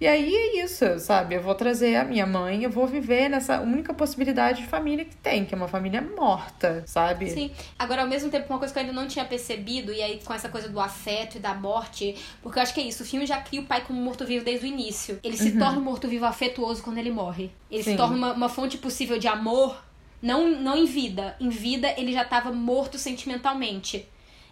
E 0.00 0.06
aí 0.08 0.34
é 0.34 0.64
isso, 0.64 0.98
sabe? 0.98 1.36
Eu 1.36 1.40
vou 1.40 1.54
trazer 1.54 1.94
a 1.94 2.02
minha 2.02 2.26
mãe, 2.26 2.64
eu 2.64 2.70
vou 2.70 2.88
viver 2.88 3.28
nessa 3.28 3.60
única 3.60 3.94
possibilidade 3.94 4.62
de 4.62 4.66
família 4.66 5.04
que 5.04 5.14
tem, 5.14 5.44
que 5.44 5.54
é 5.54 5.56
uma 5.56 5.68
família 5.68 6.02
morta, 6.02 6.82
sabe? 6.88 7.30
Sim. 7.30 7.52
Agora, 7.78 8.02
ao 8.02 8.08
mesmo 8.08 8.28
tempo, 8.28 8.52
uma 8.52 8.58
coisa 8.58 8.74
que 8.74 8.80
eu 8.80 8.82
ainda 8.82 8.92
não 8.92 9.06
tinha 9.06 9.24
percebido, 9.24 9.92
e 9.92 10.02
aí 10.02 10.20
com 10.24 10.34
essa 10.34 10.48
coisa 10.48 10.68
do 10.68 10.80
afeto 10.80 11.36
e 11.36 11.38
da 11.38 11.54
morte, 11.54 12.16
porque 12.42 12.58
eu 12.58 12.62
acho 12.64 12.74
que 12.74 12.80
é 12.80 12.82
isso, 12.82 13.04
o 13.04 13.06
filme 13.06 13.24
já 13.26 13.40
cria 13.40 13.60
o 13.60 13.64
pai 13.64 13.82
como 13.86 14.00
morto-vivo 14.00 14.44
desde 14.44 14.66
o 14.66 14.68
início. 14.68 15.20
Ele 15.22 15.36
se 15.36 15.50
uhum. 15.50 15.58
torna 15.60 15.78
um 15.78 15.84
morto-vivo 15.84 16.26
afetuoso 16.26 16.82
quando 16.82 16.98
ele 16.98 17.12
morre. 17.12 17.52
Ele 17.70 17.84
Sim. 17.84 17.92
se 17.92 17.96
torna 17.96 18.16
uma, 18.16 18.32
uma 18.32 18.48
fonte 18.48 18.78
possível 18.78 19.20
de 19.20 19.28
amor, 19.28 19.80
não, 20.22 20.48
não 20.48 20.76
em 20.76 20.86
vida. 20.86 21.36
Em 21.40 21.48
vida, 21.48 21.92
ele 21.98 22.12
já 22.12 22.22
estava 22.22 22.52
morto 22.52 22.96
sentimentalmente. 22.96 24.08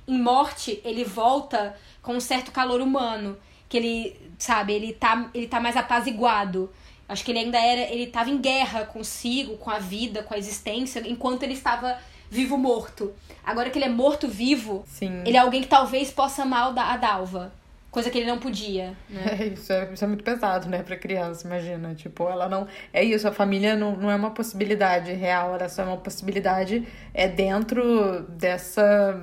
Em 0.06 0.20
morte, 0.20 0.80
ele 0.84 1.04
volta 1.04 1.76
com 2.02 2.14
um 2.14 2.20
certo 2.20 2.50
calor 2.50 2.80
humano 2.80 3.38
que 3.68 3.76
ele, 3.76 4.20
sabe, 4.36 4.72
ele 4.72 4.92
tá, 4.92 5.30
ele 5.32 5.46
tá 5.46 5.60
mais 5.60 5.76
apaziguado. 5.76 6.68
Acho 7.08 7.24
que 7.24 7.30
ele 7.30 7.38
ainda 7.38 7.58
era, 7.58 7.82
ele 7.92 8.08
tava 8.08 8.28
em 8.28 8.38
guerra 8.38 8.84
consigo, 8.84 9.56
com 9.58 9.70
a 9.70 9.78
vida, 9.78 10.24
com 10.24 10.34
a 10.34 10.38
existência, 10.38 11.02
enquanto 11.06 11.44
ele 11.44 11.54
estava 11.54 11.96
vivo 12.28 12.58
morto. 12.58 13.12
Agora 13.44 13.70
que 13.70 13.78
ele 13.78 13.84
é 13.86 13.88
morto 13.88 14.26
vivo, 14.26 14.84
Sim. 14.86 15.22
ele 15.24 15.36
é 15.36 15.40
alguém 15.40 15.62
que 15.62 15.68
talvez 15.68 16.10
possa 16.10 16.42
amar 16.42 16.76
a 16.76 16.96
Dalva. 16.96 17.52
Coisa 17.90 18.08
que 18.08 18.18
ele 18.18 18.26
não 18.26 18.38
podia, 18.38 18.94
né? 19.08 19.36
É, 19.40 19.46
isso, 19.46 19.72
é, 19.72 19.92
isso 19.92 20.04
é 20.04 20.06
muito 20.06 20.22
pesado, 20.22 20.68
né, 20.68 20.82
pra 20.82 20.96
criança, 20.96 21.46
imagina. 21.46 21.94
Tipo, 21.94 22.28
ela 22.28 22.48
não. 22.48 22.66
É 22.92 23.02
isso, 23.02 23.26
a 23.26 23.32
família 23.32 23.74
não, 23.74 23.96
não 23.96 24.10
é 24.10 24.14
uma 24.14 24.30
possibilidade 24.30 25.12
real, 25.12 25.54
ela 25.54 25.68
só 25.68 25.82
é 25.82 25.86
uma 25.86 25.96
possibilidade 25.96 26.86
é 27.12 27.26
dentro 27.26 28.22
dessa, 28.28 29.20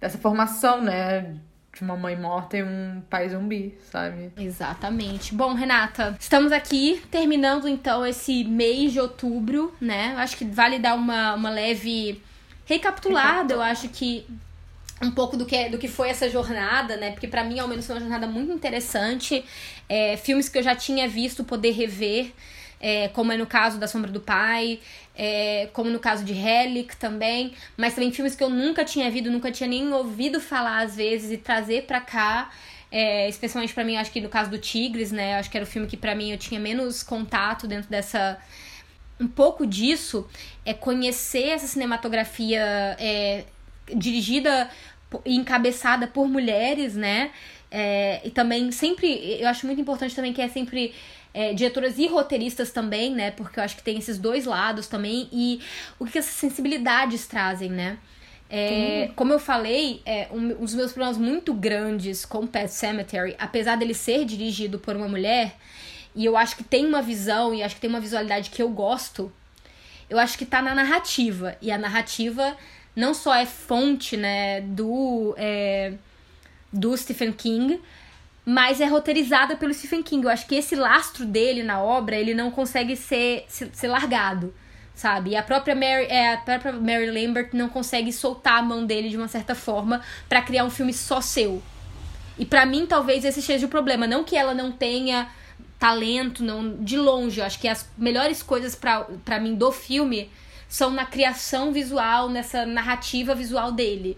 dessa 0.00 0.18
formação, 0.18 0.82
né? 0.82 1.36
de 1.72 1.82
uma 1.82 1.96
mãe 1.96 2.16
morta 2.16 2.56
e 2.56 2.62
um 2.62 3.00
pai 3.08 3.28
zumbi, 3.28 3.78
sabe? 3.90 4.32
Exatamente. 4.36 5.34
Bom, 5.34 5.54
Renata, 5.54 6.16
estamos 6.18 6.52
aqui 6.52 7.02
terminando 7.10 7.68
então 7.68 8.04
esse 8.04 8.44
mês 8.44 8.92
de 8.92 9.00
outubro, 9.00 9.72
né? 9.80 10.14
Acho 10.18 10.36
que 10.36 10.44
vale 10.44 10.78
dar 10.78 10.94
uma, 10.94 11.34
uma 11.34 11.48
leve 11.48 12.20
recapitulada. 12.66 13.54
Eu 13.54 13.62
acho 13.62 13.88
que 13.88 14.26
um 15.02 15.10
pouco 15.10 15.36
do 15.36 15.46
que, 15.46 15.68
do 15.68 15.78
que 15.78 15.88
foi 15.88 16.10
essa 16.10 16.28
jornada, 16.28 16.96
né? 16.96 17.12
Porque 17.12 17.26
para 17.26 17.42
mim, 17.42 17.58
ao 17.58 17.66
menos, 17.66 17.86
foi 17.86 17.94
uma 17.94 18.00
jornada 18.00 18.26
muito 18.26 18.52
interessante. 18.52 19.44
É, 19.88 20.16
filmes 20.16 20.48
que 20.48 20.58
eu 20.58 20.62
já 20.62 20.74
tinha 20.74 21.08
visto 21.08 21.42
poder 21.42 21.70
rever 21.70 22.32
é, 22.80 23.08
como 23.08 23.30
é 23.30 23.36
no 23.36 23.46
caso 23.46 23.78
da 23.78 23.86
Sombra 23.86 24.10
do 24.10 24.20
Pai, 24.20 24.80
é, 25.14 25.68
como 25.72 25.90
no 25.90 25.98
caso 26.00 26.24
de 26.24 26.32
Relic 26.32 26.96
também, 26.96 27.52
mas 27.76 27.94
também 27.94 28.10
filmes 28.10 28.34
que 28.34 28.42
eu 28.42 28.48
nunca 28.48 28.84
tinha 28.84 29.10
visto, 29.10 29.30
nunca 29.30 29.52
tinha 29.52 29.68
nem 29.68 29.92
ouvido 29.92 30.40
falar 30.40 30.80
às 30.82 30.96
vezes 30.96 31.30
e 31.30 31.36
trazer 31.36 31.82
pra 31.84 32.00
cá. 32.00 32.50
É, 32.92 33.28
especialmente 33.28 33.72
para 33.72 33.84
mim, 33.84 33.96
acho 33.96 34.10
que 34.10 34.20
no 34.20 34.28
caso 34.28 34.50
do 34.50 34.58
Tigres, 34.58 35.12
né? 35.12 35.38
Acho 35.38 35.48
que 35.48 35.56
era 35.56 35.64
o 35.64 35.66
filme 35.66 35.86
que 35.86 35.96
para 35.96 36.14
mim 36.14 36.32
eu 36.32 36.38
tinha 36.38 36.58
menos 36.58 37.02
contato 37.02 37.66
dentro 37.68 37.88
dessa. 37.88 38.38
Um 39.20 39.28
pouco 39.28 39.66
disso 39.66 40.26
é 40.64 40.72
conhecer 40.72 41.50
essa 41.50 41.66
cinematografia 41.66 42.62
é, 42.98 43.44
dirigida 43.94 44.68
e 45.24 45.36
encabeçada 45.36 46.06
por 46.06 46.28
mulheres, 46.28 46.94
né? 46.94 47.30
É, 47.70 48.20
e 48.24 48.30
também 48.30 48.72
sempre, 48.72 49.38
eu 49.40 49.48
acho 49.48 49.66
muito 49.66 49.80
importante 49.80 50.14
também 50.14 50.32
que 50.32 50.42
é 50.42 50.48
sempre 50.48 50.92
é, 51.32 51.54
diretoras 51.54 51.98
e 51.98 52.06
roteiristas 52.06 52.72
também, 52.72 53.14
né? 53.14 53.30
Porque 53.30 53.60
eu 53.60 53.64
acho 53.64 53.76
que 53.76 53.82
tem 53.82 53.98
esses 53.98 54.18
dois 54.18 54.44
lados 54.44 54.86
também. 54.86 55.28
E 55.32 55.60
o 55.98 56.04
que 56.04 56.18
essas 56.18 56.34
sensibilidades 56.34 57.26
trazem, 57.26 57.70
né? 57.70 57.98
É, 58.52 59.12
como 59.14 59.32
eu 59.32 59.38
falei, 59.38 60.02
é, 60.04 60.26
um, 60.32 60.38
um, 60.38 60.64
dos 60.64 60.74
meus 60.74 60.90
problemas 60.92 61.16
muito 61.16 61.54
grandes 61.54 62.24
com 62.24 62.44
Pet 62.48 62.72
Cemetery, 62.72 63.36
apesar 63.38 63.76
dele 63.76 63.94
ser 63.94 64.24
dirigido 64.24 64.76
por 64.76 64.96
uma 64.96 65.06
mulher, 65.06 65.54
e 66.16 66.24
eu 66.24 66.36
acho 66.36 66.56
que 66.56 66.64
tem 66.64 66.84
uma 66.84 67.00
visão 67.00 67.54
e 67.54 67.62
acho 67.62 67.76
que 67.76 67.80
tem 67.80 67.88
uma 67.88 68.00
visualidade 68.00 68.50
que 68.50 68.60
eu 68.60 68.68
gosto, 68.68 69.32
eu 70.08 70.18
acho 70.18 70.36
que 70.36 70.44
tá 70.44 70.60
na 70.60 70.74
narrativa. 70.74 71.56
E 71.62 71.70
a 71.70 71.78
narrativa 71.78 72.56
não 72.94 73.14
só 73.14 73.34
é 73.34 73.46
fonte, 73.46 74.16
né, 74.16 74.60
do, 74.60 75.34
é, 75.36 75.94
do 76.72 76.96
Stephen 76.96 77.32
King, 77.32 77.80
mas 78.44 78.80
é 78.80 78.86
roteirizada 78.86 79.56
pelo 79.56 79.72
Stephen 79.72 80.02
King. 80.02 80.24
Eu 80.24 80.30
acho 80.30 80.46
que 80.46 80.54
esse 80.54 80.74
lastro 80.74 81.24
dele 81.24 81.62
na 81.62 81.82
obra, 81.82 82.16
ele 82.16 82.34
não 82.34 82.50
consegue 82.50 82.96
ser, 82.96 83.44
ser, 83.48 83.70
ser 83.72 83.88
largado, 83.88 84.52
sabe? 84.94 85.30
E 85.30 85.36
a 85.36 85.42
própria 85.42 85.74
Mary, 85.74 86.06
é, 86.06 86.34
a 86.34 86.38
própria 86.38 86.72
Mary 86.72 87.10
Lambert 87.10 87.50
não 87.52 87.68
consegue 87.68 88.12
soltar 88.12 88.58
a 88.58 88.62
mão 88.62 88.84
dele 88.84 89.08
de 89.08 89.16
uma 89.16 89.28
certa 89.28 89.54
forma 89.54 90.00
para 90.28 90.42
criar 90.42 90.64
um 90.64 90.70
filme 90.70 90.92
só 90.92 91.20
seu. 91.20 91.62
E 92.38 92.46
para 92.46 92.64
mim, 92.64 92.86
talvez 92.86 93.24
esse 93.24 93.42
seja 93.42 93.66
o 93.66 93.68
problema. 93.68 94.06
Não 94.06 94.24
que 94.24 94.36
ela 94.36 94.54
não 94.54 94.72
tenha 94.72 95.28
talento, 95.78 96.42
não 96.42 96.76
de 96.76 96.96
longe. 96.96 97.40
Eu 97.40 97.46
acho 97.46 97.58
que 97.58 97.68
as 97.68 97.88
melhores 97.96 98.42
coisas 98.42 98.74
para 98.74 99.40
mim 99.40 99.54
do 99.54 99.70
filme 99.70 100.30
são 100.70 100.88
na 100.90 101.04
criação 101.04 101.72
visual, 101.72 102.28
nessa 102.28 102.64
narrativa 102.64 103.34
visual 103.34 103.72
dele. 103.72 104.16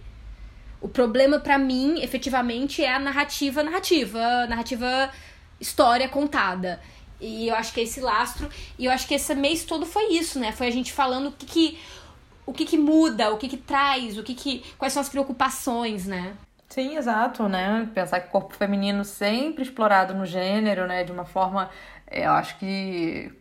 O 0.83 0.87
problema 0.87 1.41
para 1.41 1.57
mim, 1.57 2.03
efetivamente, 2.03 2.85
é 2.85 2.93
a 2.93 2.99
narrativa, 2.99 3.63
narrativa, 3.63 4.47
narrativa 4.47 5.11
história 5.59 6.07
contada. 6.11 6.79
E 7.19 7.49
eu 7.49 7.55
acho 7.55 7.73
que 7.73 7.81
é 7.81 7.85
esse 7.85 8.01
lastro, 8.01 8.51
e 8.79 8.85
eu 8.85 8.93
acho 8.93 9.09
que 9.09 9.15
esse 9.15 9.35
mês 9.35 9.65
todo 9.65 9.87
foi 9.87 10.13
isso, 10.13 10.39
né? 10.39 10.53
Foi 10.53 10.67
a 10.67 10.71
gente 10.71 10.93
falando 10.93 11.29
o 11.29 11.33
que 11.33 11.47
que, 11.47 11.79
o 12.45 12.53
que, 12.53 12.67
que 12.67 12.77
muda, 12.77 13.33
o 13.33 13.39
que 13.39 13.49
que 13.49 13.57
traz, 13.57 14.19
o 14.19 14.23
que 14.23 14.35
que 14.35 14.63
quais 14.77 14.93
são 14.93 15.01
as 15.01 15.09
preocupações, 15.09 16.05
né? 16.05 16.35
Sim, 16.69 16.97
exato, 16.97 17.49
né? 17.49 17.89
Pensar 17.95 18.21
que 18.21 18.29
o 18.29 18.31
corpo 18.31 18.55
feminino 18.55 19.05
sempre 19.05 19.63
explorado 19.63 20.13
no 20.13 20.27
gênero, 20.27 20.87
né? 20.87 21.03
De 21.03 21.13
uma 21.13 21.25
forma, 21.25 21.71
eu 22.11 22.33
acho 22.33 22.59
que 22.59 23.33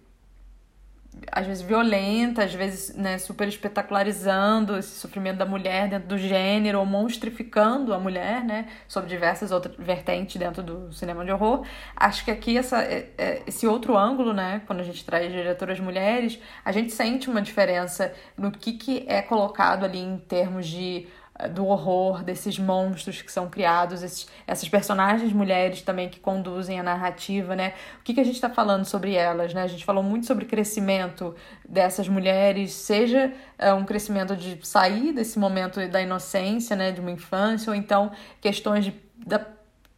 às 1.32 1.46
vezes 1.46 1.62
violenta, 1.62 2.44
às 2.44 2.54
vezes 2.54 2.96
né, 2.96 3.18
super 3.18 3.48
espetacularizando 3.48 4.78
esse 4.78 5.00
sofrimento 5.00 5.38
da 5.38 5.46
mulher 5.46 5.90
dentro 5.90 6.08
do 6.08 6.18
gênero, 6.18 6.80
ou 6.80 6.86
monstrificando 6.86 7.94
a 7.94 8.00
mulher, 8.00 8.44
né, 8.44 8.68
sobre 8.88 9.10
diversas 9.10 9.52
outras 9.52 9.76
vertentes 9.78 10.38
dentro 10.38 10.64
do 10.64 10.92
cinema 10.94 11.26
de 11.26 11.32
horror. 11.32 11.66
Acho 11.96 12.24
que 12.24 12.32
aqui 12.32 12.58
essa, 12.58 12.82
é, 12.82 13.10
é, 13.18 13.44
esse 13.46 13.68
outro 13.68 13.98
ângulo, 13.98 14.34
né, 14.34 14.62
quando 14.66 14.80
a 14.80 14.84
gente 14.84 15.04
traz 15.06 15.32
diretoras 15.32 15.80
mulheres, 15.80 16.40
a 16.64 16.72
gente 16.72 16.92
sente 16.92 17.30
uma 17.30 17.42
diferença 17.42 18.14
no 18.38 18.52
que, 18.52 18.74
que 18.74 19.06
é 19.08 19.22
colocado 19.22 19.84
ali 19.84 20.00
em 20.00 20.18
termos 20.18 20.68
de 20.68 21.08
do 21.50 21.66
horror, 21.66 22.24
desses 22.24 22.58
monstros 22.60 23.22
que 23.22 23.32
são 23.32 23.50
criados, 23.50 24.04
esses, 24.04 24.28
essas 24.46 24.68
personagens 24.70 25.34
mulheres 25.34 25.82
também 25.82 26.10
que 26.10 26.20
conduzem 26.20 26.80
a 26.80 26.84
narrativa, 26.84 27.56
né? 27.56 27.74
O 28.00 28.04
que, 28.04 28.14
que 28.14 28.20
a 28.20 28.24
gente 28.24 28.36
está 28.36 28.50
falando 28.50 28.86
sobre 28.86 29.14
elas, 29.14 29.54
né? 29.54 29.64
A 29.64 29.68
gente 29.68 29.86
falou 29.86 30.04
muito 30.04 30.26
sobre 30.26 30.46
crescimento 30.46 31.36
dessas 31.68 32.08
mulheres, 32.08 32.74
seja 32.74 33.34
é, 33.58 33.74
um 33.74 33.86
crescimento 33.86 34.36
de 34.36 34.66
sair 34.66 35.14
desse 35.14 35.40
momento 35.40 35.86
da 35.88 36.02
inocência, 36.02 36.76
né? 36.76 36.92
De 36.92 37.00
uma 37.00 37.12
infância, 37.12 37.70
ou 37.70 37.76
então 37.76 38.12
questões 38.40 38.86
de, 38.86 38.94
da 39.26 39.40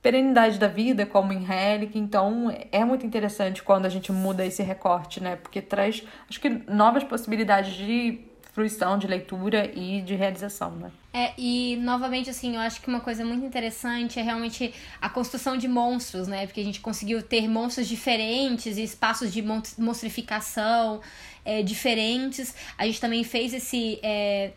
perenidade 0.02 0.60
da 0.60 0.68
vida, 0.68 1.06
como 1.06 1.32
em 1.32 1.44
Relic. 1.44 1.98
Então, 1.98 2.54
é 2.72 2.84
muito 2.84 3.06
interessante 3.06 3.64
quando 3.64 3.86
a 3.86 3.90
gente 3.90 4.12
muda 4.12 4.46
esse 4.46 4.62
recorte, 4.62 5.24
né? 5.24 5.38
Porque 5.38 5.62
traz, 5.62 6.04
acho 6.30 6.42
que, 6.42 6.50
novas 6.68 7.06
possibilidades 7.06 7.74
de 7.74 8.33
fruição 8.54 9.00
de 9.00 9.08
leitura 9.08 9.70
e 9.76 10.02
de 10.02 10.16
realização, 10.16 10.72
né? 10.76 10.92
É, 11.12 11.34
e 11.38 11.76
novamente, 11.78 12.30
assim, 12.30 12.56
eu 12.56 12.62
acho 12.62 12.80
que 12.80 12.88
uma 12.88 13.00
coisa 13.00 13.26
muito 13.26 13.44
interessante 13.44 14.20
é 14.20 14.22
realmente 14.22 14.74
a 15.02 15.10
construção 15.10 15.58
de 15.58 15.68
monstros, 15.68 16.28
né? 16.28 16.46
Porque 16.46 16.62
a 16.62 16.64
gente 16.64 16.80
conseguiu 16.80 17.22
ter 17.24 17.48
monstros 17.48 17.88
diferentes 17.88 18.78
e 18.78 18.84
espaços 18.84 19.34
de 19.34 19.44
monstrificação 19.78 21.02
é, 21.44 21.64
diferentes. 21.64 22.56
A 22.78 22.86
gente 22.86 23.02
também 23.02 23.24
fez 23.24 23.56
esse, 23.56 24.00
é, 24.04 24.52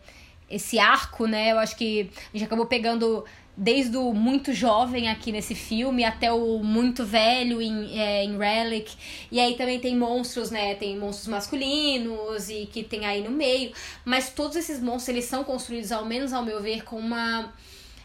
esse 0.47 0.77
arco, 0.77 1.25
né? 1.25 1.51
Eu 1.51 1.57
acho 1.57 1.75
que 1.75 2.11
a 2.33 2.37
gente 2.37 2.45
acabou 2.45 2.67
pegando 2.67 3.25
desde 3.57 3.97
o 3.97 4.13
muito 4.13 4.53
jovem 4.53 5.09
aqui 5.09 5.31
nesse 5.31 5.55
filme 5.55 6.05
até 6.05 6.31
o 6.31 6.59
muito 6.59 7.03
velho 7.03 7.59
em, 7.59 7.99
é, 7.99 8.23
em 8.23 8.37
Relic. 8.37 8.95
E 9.31 9.39
aí 9.39 9.55
também 9.55 9.79
tem 9.79 9.97
monstros, 9.97 10.51
né? 10.51 10.75
Tem 10.75 10.95
monstros 10.95 11.27
masculinos 11.27 12.49
e 12.49 12.67
que 12.67 12.83
tem 12.83 13.07
aí 13.07 13.23
no 13.23 13.31
meio. 13.31 13.73
Mas 14.05 14.29
todos 14.29 14.55
esses 14.55 14.79
monstros, 14.79 15.09
eles 15.09 15.25
são 15.25 15.43
construídos, 15.43 15.91
ao 15.91 16.05
menos 16.05 16.33
ao 16.33 16.45
meu 16.45 16.61
ver, 16.61 16.83
com 16.83 16.97
uma, 16.97 17.51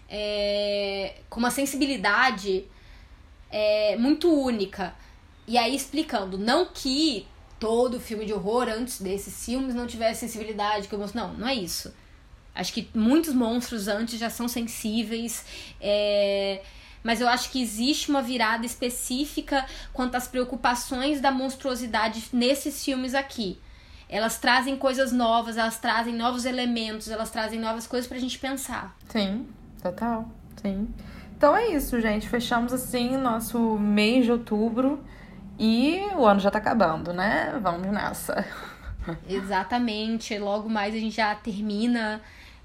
é, 0.09 1.17
com 1.29 1.39
uma 1.39 1.51
sensibilidade 1.51 2.65
é, 3.51 3.95
muito 3.99 4.33
única. 4.33 4.95
E 5.47 5.59
aí 5.59 5.77
explicando, 5.77 6.39
não 6.39 6.65
que 6.65 7.27
todo 7.61 8.01
filme 8.01 8.25
de 8.25 8.33
horror 8.33 8.69
antes 8.69 9.03
desses 9.03 9.45
filmes 9.45 9.75
não 9.75 9.87
tivesse 9.87 10.21
sensibilidade, 10.21 10.89
que 10.89 10.95
eu. 10.95 11.11
Não, 11.15 11.35
não 11.35 11.47
é 11.47 11.55
isso. 11.55 11.93
Acho 12.55 12.73
que 12.73 12.89
muitos 12.95 13.33
monstros 13.35 13.89
antes 13.89 14.19
já 14.19 14.29
são 14.29 14.47
sensíveis. 14.49 15.45
É... 15.81 16.63
Mas 17.03 17.21
eu 17.21 17.29
acho 17.29 17.51
que 17.51 17.61
existe 17.61 18.11
uma 18.11 18.23
virada 18.23 18.65
específica 18.65 19.67
quanto 19.93 20.15
às 20.15 20.29
preocupações 20.29 21.21
da 21.21 21.33
monstruosidade 21.33 22.25
nesses 22.33 22.85
filmes 22.85 23.15
aqui. 23.15 23.59
Elas 24.09 24.39
trazem 24.39 24.77
coisas 24.77 25.11
novas, 25.11 25.57
elas 25.57 25.79
trazem 25.79 26.15
novos 26.15 26.45
elementos, 26.45 27.09
elas 27.09 27.31
trazem 27.31 27.59
novas 27.59 27.87
coisas 27.87 28.07
pra 28.07 28.19
gente 28.19 28.39
pensar. 28.39 28.95
Sim, 29.09 29.47
total. 29.83 30.29
Sim. 30.61 30.89
Então 31.35 31.57
é 31.57 31.69
isso, 31.69 32.01
gente. 32.01 32.29
Fechamos 32.29 32.73
assim 32.73 33.17
nosso 33.17 33.59
mês 33.79 34.27
de 34.27 34.31
outubro 34.31 35.03
e 35.59 35.99
o 36.15 36.25
ano 36.25 36.39
já 36.39 36.51
tá 36.51 36.59
acabando, 36.59 37.13
né? 37.13 37.59
Vamos 37.61 37.89
nessa. 37.89 38.45
Exatamente. 39.27 40.39
Logo 40.39 40.69
mais 40.69 40.95
a 40.95 40.99
gente 40.99 41.17
já 41.17 41.35
termina 41.35 42.21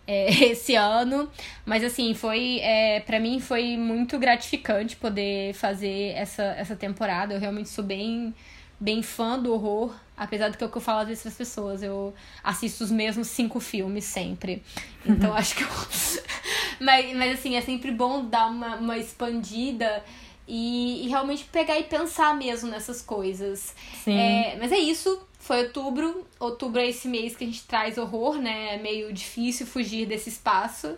é, 0.08 0.32
esse 0.52 0.74
ano. 0.76 1.30
Mas 1.66 1.84
assim, 1.84 2.14
foi. 2.14 2.60
É, 2.62 3.02
para 3.02 3.20
mim 3.20 3.40
foi 3.40 3.76
muito 3.76 4.18
gratificante 4.18 4.96
poder 4.96 5.54
fazer 5.54 6.14
essa, 6.16 6.44
essa 6.44 6.76
temporada. 6.76 7.34
Eu 7.34 7.40
realmente 7.40 7.70
sou 7.70 7.84
bem, 7.84 8.34
bem 8.80 9.04
fã 9.04 9.38
do 9.38 9.54
horror. 9.54 9.94
Apesar 10.16 10.50
do 10.50 10.58
que, 10.58 10.64
eu 10.64 10.82
falo 10.82 11.02
às 11.02 11.08
vezes 11.08 11.22
para 11.22 11.32
as 11.32 11.38
pessoas, 11.38 11.84
eu 11.84 12.12
assisto 12.44 12.84
os 12.84 12.90
mesmos 12.90 13.28
cinco 13.28 13.60
filmes 13.60 14.06
sempre. 14.06 14.64
Então 15.06 15.34
acho 15.36 15.56
que 15.56 15.64
eu. 15.64 15.70
mas, 16.80 17.14
mas 17.16 17.40
assim, 17.40 17.56
é 17.56 17.62
sempre 17.62 17.92
bom 17.92 18.26
dar 18.26 18.48
uma, 18.48 18.78
uma 18.78 18.98
expandida. 18.98 20.04
E, 20.50 21.06
e 21.06 21.10
realmente 21.10 21.44
pegar 21.44 21.78
e 21.78 21.84
pensar 21.84 22.34
mesmo 22.34 22.70
nessas 22.70 23.02
coisas. 23.02 23.76
Sim. 24.06 24.18
É, 24.18 24.58
mas 24.58 24.72
é 24.72 24.78
isso 24.78 25.27
foi 25.48 25.64
outubro. 25.64 26.28
Outubro 26.40 26.82
é 26.82 26.88
esse 26.88 27.08
mês 27.08 27.36
que 27.36 27.46
a 27.46 27.48
gente 27.48 27.64
traz 27.64 27.98
horror, 27.98 28.38
né? 28.38 28.76
É 28.76 28.78
meio 28.78 29.14
difícil 29.14 29.66
fugir 29.66 30.06
desse 30.06 30.28
espaço. 30.30 30.98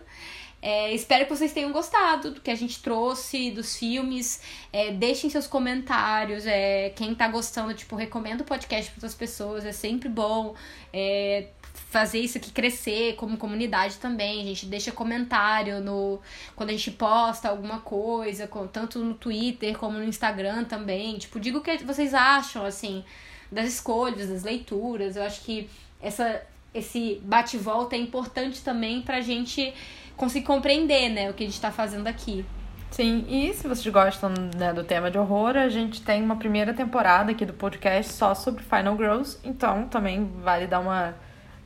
É, 0.60 0.92
espero 0.92 1.24
que 1.24 1.34
vocês 1.34 1.52
tenham 1.52 1.72
gostado 1.72 2.32
do 2.32 2.40
que 2.40 2.50
a 2.50 2.54
gente 2.56 2.82
trouxe, 2.82 3.52
dos 3.52 3.76
filmes. 3.76 4.42
É, 4.72 4.90
deixem 4.90 5.30
seus 5.30 5.46
comentários. 5.46 6.44
É, 6.46 6.90
quem 6.90 7.14
tá 7.14 7.28
gostando, 7.28 7.72
tipo, 7.74 7.94
recomenda 7.94 8.42
o 8.42 8.46
podcast 8.46 8.90
para 8.90 8.98
outras 8.98 9.14
pessoas. 9.14 9.64
É 9.64 9.70
sempre 9.70 10.08
bom 10.08 10.56
é, 10.92 11.46
fazer 11.72 12.18
isso 12.18 12.36
aqui 12.36 12.50
crescer 12.50 13.14
como 13.14 13.38
comunidade 13.38 13.98
também. 13.98 14.42
A 14.42 14.44
gente 14.44 14.66
deixa 14.66 14.90
comentário 14.90 15.80
no 15.80 16.20
quando 16.56 16.70
a 16.70 16.72
gente 16.72 16.90
posta 16.90 17.48
alguma 17.48 17.78
coisa, 17.80 18.50
tanto 18.72 18.98
no 18.98 19.14
Twitter 19.14 19.78
como 19.78 19.96
no 19.96 20.04
Instagram 20.04 20.64
também. 20.64 21.18
Tipo, 21.18 21.38
diga 21.38 21.56
o 21.56 21.62
que 21.62 21.84
vocês 21.84 22.12
acham, 22.12 22.66
assim 22.66 23.04
das 23.50 23.66
escolhas, 23.68 24.28
das 24.28 24.42
leituras. 24.42 25.16
Eu 25.16 25.22
acho 25.22 25.42
que 25.42 25.68
essa, 26.00 26.42
esse 26.74 27.20
bate-volta 27.24 27.96
é 27.96 27.98
importante 27.98 28.62
também 28.62 29.02
pra 29.02 29.20
gente 29.20 29.72
conseguir 30.16 30.46
compreender, 30.46 31.08
né, 31.08 31.30
o 31.30 31.34
que 31.34 31.44
a 31.44 31.46
gente 31.46 31.60
tá 31.60 31.70
fazendo 31.70 32.06
aqui. 32.06 32.44
Sim, 32.90 33.24
e 33.28 33.54
se 33.54 33.68
vocês 33.68 33.86
gostam 33.92 34.30
né, 34.56 34.72
do 34.72 34.82
tema 34.82 35.10
de 35.10 35.16
horror, 35.16 35.56
a 35.56 35.68
gente 35.68 36.02
tem 36.02 36.22
uma 36.22 36.36
primeira 36.36 36.74
temporada 36.74 37.30
aqui 37.30 37.46
do 37.46 37.52
podcast 37.52 38.12
só 38.12 38.34
sobre 38.34 38.64
Final 38.64 38.96
Girls, 38.96 39.38
então 39.44 39.86
também 39.86 40.24
vale 40.42 40.66
dar 40.66 40.80
uma 40.80 41.14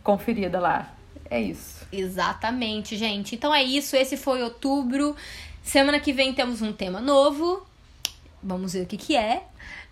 conferida 0.02 0.60
lá. 0.60 0.92
É 1.30 1.40
isso. 1.40 1.86
Exatamente, 1.90 2.96
gente. 2.96 3.34
Então 3.34 3.54
é 3.54 3.62
isso, 3.62 3.96
esse 3.96 4.16
foi 4.16 4.42
outubro. 4.42 5.16
Semana 5.62 5.98
que 5.98 6.12
vem 6.12 6.34
temos 6.34 6.60
um 6.60 6.72
tema 6.72 7.00
novo. 7.00 7.66
Vamos 8.42 8.74
ver 8.74 8.82
o 8.82 8.86
que, 8.86 8.98
que 8.98 9.16
é. 9.16 9.44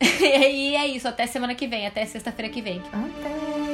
e 0.20 0.76
é 0.76 0.86
isso, 0.86 1.08
até 1.08 1.26
semana 1.26 1.54
que 1.54 1.66
vem, 1.66 1.86
até 1.86 2.04
sexta-feira 2.04 2.52
que 2.52 2.60
vem. 2.60 2.80
Até! 2.92 3.71